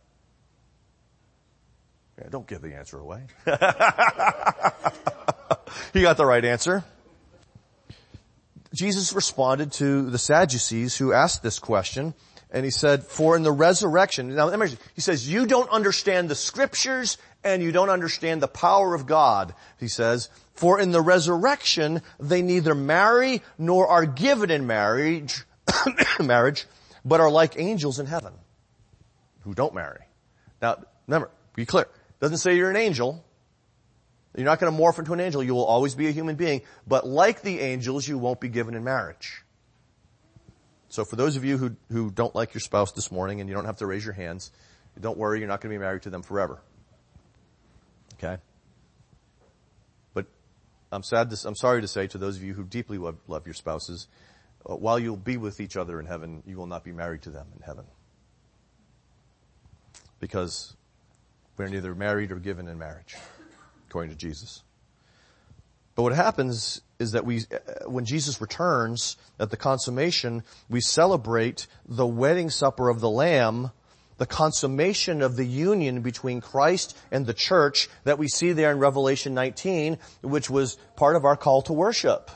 Yeah, 2.17 2.29
don't 2.31 2.47
give 2.47 2.63
the 2.63 2.73
answer 2.73 2.97
away. 2.97 3.27
he 5.93 6.01
got 6.01 6.17
the 6.17 6.25
right 6.25 6.43
answer. 6.43 6.83
Jesus 8.73 9.13
responded 9.13 9.71
to 9.73 10.09
the 10.09 10.17
Sadducees 10.17 10.97
who 10.97 11.13
asked 11.13 11.43
this 11.43 11.59
question, 11.59 12.15
and 12.49 12.65
he 12.65 12.71
said, 12.71 13.03
for 13.03 13.35
in 13.35 13.43
the 13.43 13.51
resurrection, 13.51 14.33
now 14.33 14.47
imagine, 14.49 14.79
he 14.95 15.01
says, 15.01 15.31
you 15.31 15.45
don't 15.45 15.69
understand 15.69 16.27
the 16.27 16.33
scriptures 16.33 17.19
and 17.45 17.61
you 17.61 17.71
don't 17.71 17.91
understand 17.91 18.41
the 18.41 18.47
power 18.47 18.95
of 18.95 19.05
God, 19.05 19.53
he 19.79 19.87
says, 19.87 20.29
for 20.55 20.79
in 20.79 20.91
the 20.91 20.99
resurrection, 20.99 22.01
they 22.19 22.41
neither 22.41 22.73
marry 22.73 23.43
nor 23.57 23.87
are 23.87 24.05
given 24.05 24.49
in 24.49 24.65
marriage, 24.65 25.43
marriage, 26.19 26.65
but 27.05 27.21
are 27.21 27.29
like 27.29 27.57
angels 27.57 27.99
in 27.99 28.07
heaven 28.07 28.33
who 29.41 29.53
don't 29.53 29.75
marry. 29.75 30.01
Now, 30.59 30.83
remember, 31.07 31.29
be 31.55 31.67
clear. 31.67 31.87
Doesn't 32.19 32.39
say 32.39 32.55
you're 32.55 32.71
an 32.71 32.75
angel. 32.75 33.23
You're 34.35 34.45
not 34.45 34.59
going 34.59 34.75
to 34.75 34.81
morph 34.81 34.97
into 34.97 35.13
an 35.13 35.19
angel. 35.19 35.43
You 35.43 35.53
will 35.53 35.65
always 35.65 35.93
be 35.93 36.07
a 36.07 36.11
human 36.11 36.35
being. 36.35 36.63
But 36.87 37.05
like 37.05 37.43
the 37.43 37.59
angels, 37.59 38.07
you 38.07 38.17
won't 38.17 38.41
be 38.41 38.49
given 38.49 38.73
in 38.73 38.83
marriage. 38.83 39.43
So 40.89 41.05
for 41.05 41.15
those 41.15 41.35
of 41.35 41.45
you 41.45 41.57
who, 41.57 41.75
who 41.91 42.09
don't 42.09 42.33
like 42.33 42.55
your 42.55 42.61
spouse 42.61 42.91
this 42.93 43.11
morning 43.11 43.39
and 43.39 43.47
you 43.47 43.55
don't 43.55 43.65
have 43.65 43.77
to 43.77 43.85
raise 43.85 44.03
your 44.03 44.13
hands, 44.13 44.51
don't 44.99 45.17
worry, 45.17 45.39
you're 45.39 45.47
not 45.47 45.61
going 45.61 45.71
to 45.73 45.77
be 45.77 45.83
married 45.83 46.01
to 46.03 46.09
them 46.09 46.23
forever. 46.23 46.59
Okay? 48.17 48.37
But 50.13 50.25
I'm 50.91 51.03
sad 51.03 51.29
to, 51.29 51.47
I'm 51.47 51.55
sorry 51.55 51.81
to 51.81 51.87
say 51.87 52.07
to 52.07 52.17
those 52.17 52.37
of 52.37 52.43
you 52.43 52.53
who 52.53 52.63
deeply 52.63 52.97
love, 52.97 53.17
love 53.27 53.45
your 53.45 53.53
spouses, 53.53 54.07
uh, 54.65 54.75
while 54.75 54.97
you'll 54.97 55.17
be 55.17 55.37
with 55.37 55.59
each 55.59 55.77
other 55.77 55.99
in 55.99 56.05
heaven, 56.05 56.43
you 56.45 56.57
will 56.57 56.67
not 56.67 56.83
be 56.83 56.91
married 56.91 57.21
to 57.23 57.29
them 57.29 57.47
in 57.55 57.61
heaven. 57.61 57.85
Because 60.19 60.75
we're 61.57 61.67
neither 61.67 61.93
married 61.93 62.31
or 62.31 62.37
given 62.37 62.67
in 62.67 62.77
marriage, 62.77 63.15
according 63.87 64.11
to 64.11 64.17
Jesus. 64.17 64.63
But 65.95 66.03
what 66.03 66.13
happens 66.13 66.81
is 66.99 67.13
that 67.13 67.25
we, 67.25 67.39
uh, 67.39 67.89
when 67.89 68.05
Jesus 68.05 68.41
returns 68.41 69.17
at 69.39 69.49
the 69.49 69.57
consummation, 69.57 70.43
we 70.69 70.81
celebrate 70.81 71.67
the 71.87 72.05
wedding 72.05 72.49
supper 72.49 72.89
of 72.89 72.99
the 72.99 73.09
Lamb 73.09 73.71
the 74.17 74.25
consummation 74.25 75.21
of 75.21 75.35
the 75.35 75.45
union 75.45 76.01
between 76.01 76.41
Christ 76.41 76.97
and 77.11 77.25
the 77.25 77.33
church 77.33 77.89
that 78.03 78.17
we 78.17 78.27
see 78.27 78.53
there 78.53 78.71
in 78.71 78.79
Revelation 78.79 79.33
19, 79.33 79.97
which 80.21 80.49
was 80.49 80.77
part 80.95 81.15
of 81.15 81.25
our 81.25 81.35
call 81.35 81.61
to 81.63 81.73
worship. 81.73 82.31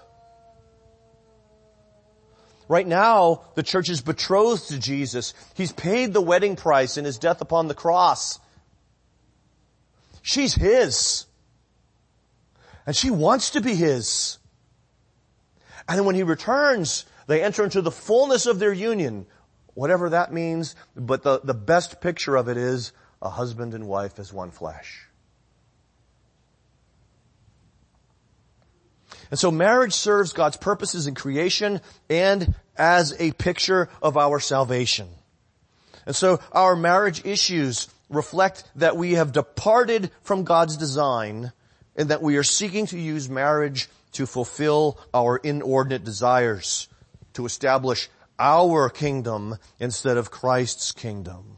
Right 2.67 2.87
now, 2.87 3.41
the 3.55 3.63
church 3.63 3.89
is 3.89 4.01
betrothed 4.01 4.67
to 4.67 4.77
Jesus. 4.77 5.33
He's 5.55 5.71
paid 5.71 6.13
the 6.13 6.21
wedding 6.21 6.55
price 6.55 6.97
in 6.97 7.05
his 7.05 7.17
death 7.17 7.41
upon 7.41 7.67
the 7.67 7.73
cross. 7.73 8.39
She's 10.21 10.53
his. 10.53 11.25
And 12.85 12.95
she 12.95 13.09
wants 13.09 13.51
to 13.51 13.61
be 13.61 13.73
his. 13.73 14.37
And 15.87 16.05
when 16.05 16.13
he 16.13 16.21
returns, 16.21 17.05
they 17.25 17.41
enter 17.41 17.63
into 17.63 17.81
the 17.81 17.91
fullness 17.91 18.45
of 18.45 18.59
their 18.59 18.73
union 18.73 19.25
whatever 19.79 20.09
that 20.09 20.33
means, 20.33 20.75
but 20.93 21.23
the, 21.23 21.39
the 21.41 21.53
best 21.53 22.01
picture 22.01 22.35
of 22.35 22.49
it 22.49 22.57
is 22.57 22.91
a 23.21 23.29
husband 23.29 23.73
and 23.73 23.87
wife 23.87 24.19
as 24.19 24.33
one 24.33 24.51
flesh. 24.51 25.07
And 29.31 29.39
so 29.39 29.51
marriage 29.51 29.93
serves 29.93 30.33
God's 30.33 30.57
purposes 30.57 31.07
in 31.07 31.15
creation 31.15 31.79
and 32.09 32.55
as 32.77 33.15
a 33.21 33.31
picture 33.31 33.87
of 34.01 34.17
our 34.17 34.41
salvation. 34.41 35.07
And 36.05 36.13
so 36.13 36.41
our 36.51 36.75
marriage 36.75 37.25
issues 37.25 37.87
reflect 38.09 38.65
that 38.75 38.97
we 38.97 39.13
have 39.13 39.31
departed 39.31 40.11
from 40.23 40.43
God's 40.43 40.75
design 40.75 41.53
and 41.95 42.09
that 42.09 42.21
we 42.21 42.35
are 42.35 42.43
seeking 42.43 42.85
to 42.87 42.99
use 42.99 43.29
marriage 43.29 43.87
to 44.13 44.25
fulfill 44.25 44.99
our 45.13 45.37
inordinate 45.37 46.03
desires, 46.03 46.89
to 47.31 47.45
establish 47.45 48.09
our 48.39 48.89
kingdom 48.89 49.57
instead 49.79 50.17
of 50.17 50.31
Christ's 50.31 50.91
kingdom. 50.91 51.57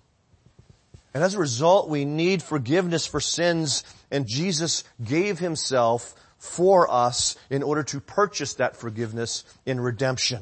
And 1.13 1.23
as 1.23 1.36
a 1.36 1.39
result, 1.39 1.89
we 1.89 2.05
need 2.05 2.41
forgiveness 2.41 3.05
for 3.05 3.19
sins 3.19 3.84
and 4.09 4.27
Jesus 4.27 4.84
gave 5.03 5.39
himself 5.39 6.15
for 6.38 6.91
us 6.91 7.36
in 7.49 7.63
order 7.63 7.84
to 7.84 7.99
purchase 7.99 8.55
that 8.55 8.75
forgiveness 8.75 9.43
in 9.65 9.79
redemption. 9.79 10.41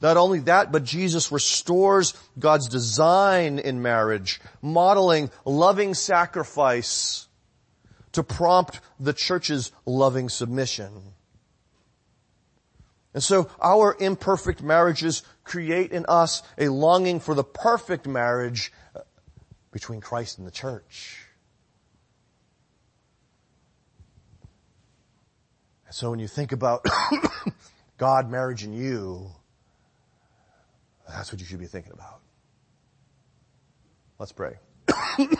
Not 0.00 0.16
only 0.16 0.40
that, 0.40 0.70
but 0.70 0.84
Jesus 0.84 1.32
restores 1.32 2.14
God's 2.38 2.68
design 2.68 3.58
in 3.58 3.82
marriage, 3.82 4.40
modeling 4.62 5.30
loving 5.44 5.94
sacrifice 5.94 7.26
to 8.12 8.22
prompt 8.22 8.80
the 9.00 9.12
church's 9.12 9.72
loving 9.84 10.28
submission. 10.28 10.92
And 13.14 13.22
so 13.22 13.50
our 13.60 13.96
imperfect 13.98 14.62
marriages 14.62 15.22
create 15.44 15.92
in 15.92 16.04
us 16.08 16.42
a 16.58 16.68
longing 16.68 17.20
for 17.20 17.34
the 17.34 17.44
perfect 17.44 18.06
marriage 18.06 18.72
uh, 18.94 19.00
between 19.72 20.00
Christ 20.00 20.38
and 20.38 20.46
the 20.46 20.50
church. 20.50 21.24
And 25.86 25.94
so 25.94 26.10
when 26.10 26.18
you 26.18 26.28
think 26.28 26.52
about 26.52 26.84
God, 27.98 28.30
marriage, 28.30 28.62
and 28.62 28.74
you, 28.76 29.30
that's 31.08 31.32
what 31.32 31.40
you 31.40 31.46
should 31.46 31.58
be 31.58 31.66
thinking 31.66 31.92
about. 31.92 32.20
Let's 34.18 34.32
pray. 34.32 34.58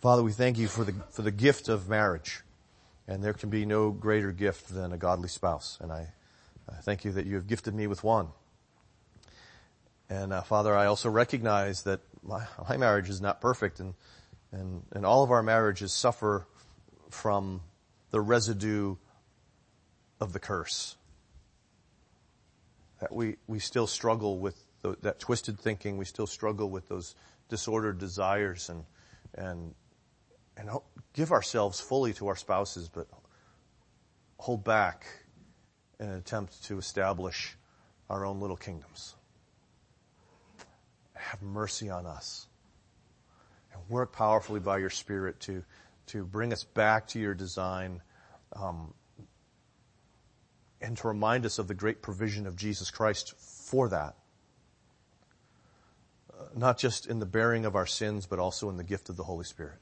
Father, 0.00 0.22
we 0.22 0.32
thank 0.32 0.58
you 0.58 0.66
for 0.66 0.84
the, 0.84 0.94
for 1.10 1.22
the 1.22 1.30
gift 1.30 1.68
of 1.68 1.88
marriage. 1.88 2.40
And 3.08 3.24
there 3.24 3.32
can 3.32 3.48
be 3.48 3.64
no 3.64 3.90
greater 3.90 4.32
gift 4.32 4.68
than 4.68 4.92
a 4.92 4.98
godly 4.98 5.30
spouse. 5.30 5.78
And 5.80 5.90
I, 5.90 6.12
I 6.68 6.74
thank 6.82 7.06
you 7.06 7.12
that 7.12 7.24
you 7.24 7.36
have 7.36 7.46
gifted 7.46 7.74
me 7.74 7.86
with 7.86 8.04
one. 8.04 8.28
And 10.10 10.32
uh, 10.32 10.42
Father, 10.42 10.76
I 10.76 10.86
also 10.86 11.08
recognize 11.08 11.82
that 11.84 12.00
my, 12.22 12.46
my 12.68 12.76
marriage 12.76 13.08
is 13.08 13.20
not 13.20 13.40
perfect 13.40 13.80
and, 13.80 13.94
and, 14.52 14.82
and 14.92 15.06
all 15.06 15.24
of 15.24 15.30
our 15.30 15.42
marriages 15.42 15.92
suffer 15.92 16.46
from 17.10 17.62
the 18.10 18.20
residue 18.20 18.96
of 20.20 20.34
the 20.34 20.38
curse. 20.38 20.96
That 23.00 23.12
we, 23.12 23.36
we 23.46 23.58
still 23.58 23.86
struggle 23.86 24.38
with 24.38 24.62
the, 24.82 24.96
that 25.02 25.18
twisted 25.18 25.58
thinking. 25.58 25.96
We 25.96 26.04
still 26.04 26.26
struggle 26.26 26.68
with 26.68 26.88
those 26.88 27.14
disordered 27.48 27.98
desires 27.98 28.68
and, 28.68 28.84
and, 29.34 29.74
and 30.58 30.68
give 31.14 31.32
ourselves 31.32 31.80
fully 31.80 32.12
to 32.14 32.26
our 32.26 32.36
spouses, 32.36 32.88
but 32.88 33.06
hold 34.38 34.64
back 34.64 35.06
in 36.00 36.08
an 36.08 36.16
attempt 36.16 36.64
to 36.64 36.78
establish 36.78 37.56
our 38.10 38.26
own 38.26 38.40
little 38.40 38.56
kingdoms. 38.56 39.14
Have 41.14 41.42
mercy 41.42 41.90
on 41.90 42.06
us 42.06 42.46
and 43.72 43.80
work 43.88 44.12
powerfully 44.12 44.60
by 44.60 44.78
your 44.78 44.90
spirit 44.90 45.40
to, 45.40 45.64
to 46.06 46.24
bring 46.24 46.52
us 46.52 46.64
back 46.64 47.06
to 47.08 47.18
your 47.18 47.34
design, 47.34 48.02
um, 48.54 48.94
and 50.80 50.96
to 50.96 51.08
remind 51.08 51.44
us 51.44 51.58
of 51.58 51.66
the 51.66 51.74
great 51.74 52.02
provision 52.02 52.46
of 52.46 52.56
Jesus 52.56 52.90
Christ 52.90 53.34
for 53.36 53.88
that. 53.88 54.16
Uh, 56.32 56.44
not 56.54 56.78
just 56.78 57.06
in 57.06 57.18
the 57.18 57.26
bearing 57.26 57.64
of 57.64 57.74
our 57.74 57.86
sins, 57.86 58.26
but 58.26 58.38
also 58.38 58.70
in 58.70 58.76
the 58.76 58.84
gift 58.84 59.08
of 59.08 59.16
the 59.16 59.24
Holy 59.24 59.44
Spirit. 59.44 59.78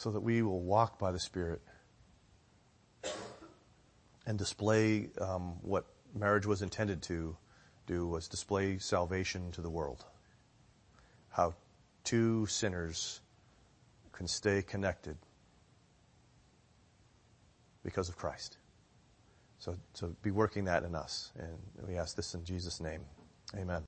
So 0.00 0.10
that 0.12 0.20
we 0.20 0.40
will 0.40 0.62
walk 0.62 0.98
by 0.98 1.12
the 1.12 1.18
Spirit 1.18 1.60
and 4.26 4.38
display 4.38 5.10
um, 5.20 5.58
what 5.60 5.84
marriage 6.14 6.46
was 6.46 6.62
intended 6.62 7.02
to 7.02 7.36
do 7.86 8.06
was 8.06 8.26
display 8.26 8.78
salvation 8.78 9.52
to 9.52 9.60
the 9.60 9.68
world. 9.68 10.06
How 11.28 11.54
two 12.02 12.46
sinners 12.46 13.20
can 14.12 14.26
stay 14.26 14.62
connected 14.62 15.18
because 17.84 18.08
of 18.08 18.16
Christ. 18.16 18.56
So, 19.58 19.76
so 19.92 20.16
be 20.22 20.30
working 20.30 20.64
that 20.64 20.82
in 20.84 20.94
us. 20.94 21.30
And 21.38 21.58
we 21.86 21.98
ask 21.98 22.16
this 22.16 22.32
in 22.32 22.42
Jesus' 22.42 22.80
name. 22.80 23.02
Amen. 23.54 23.78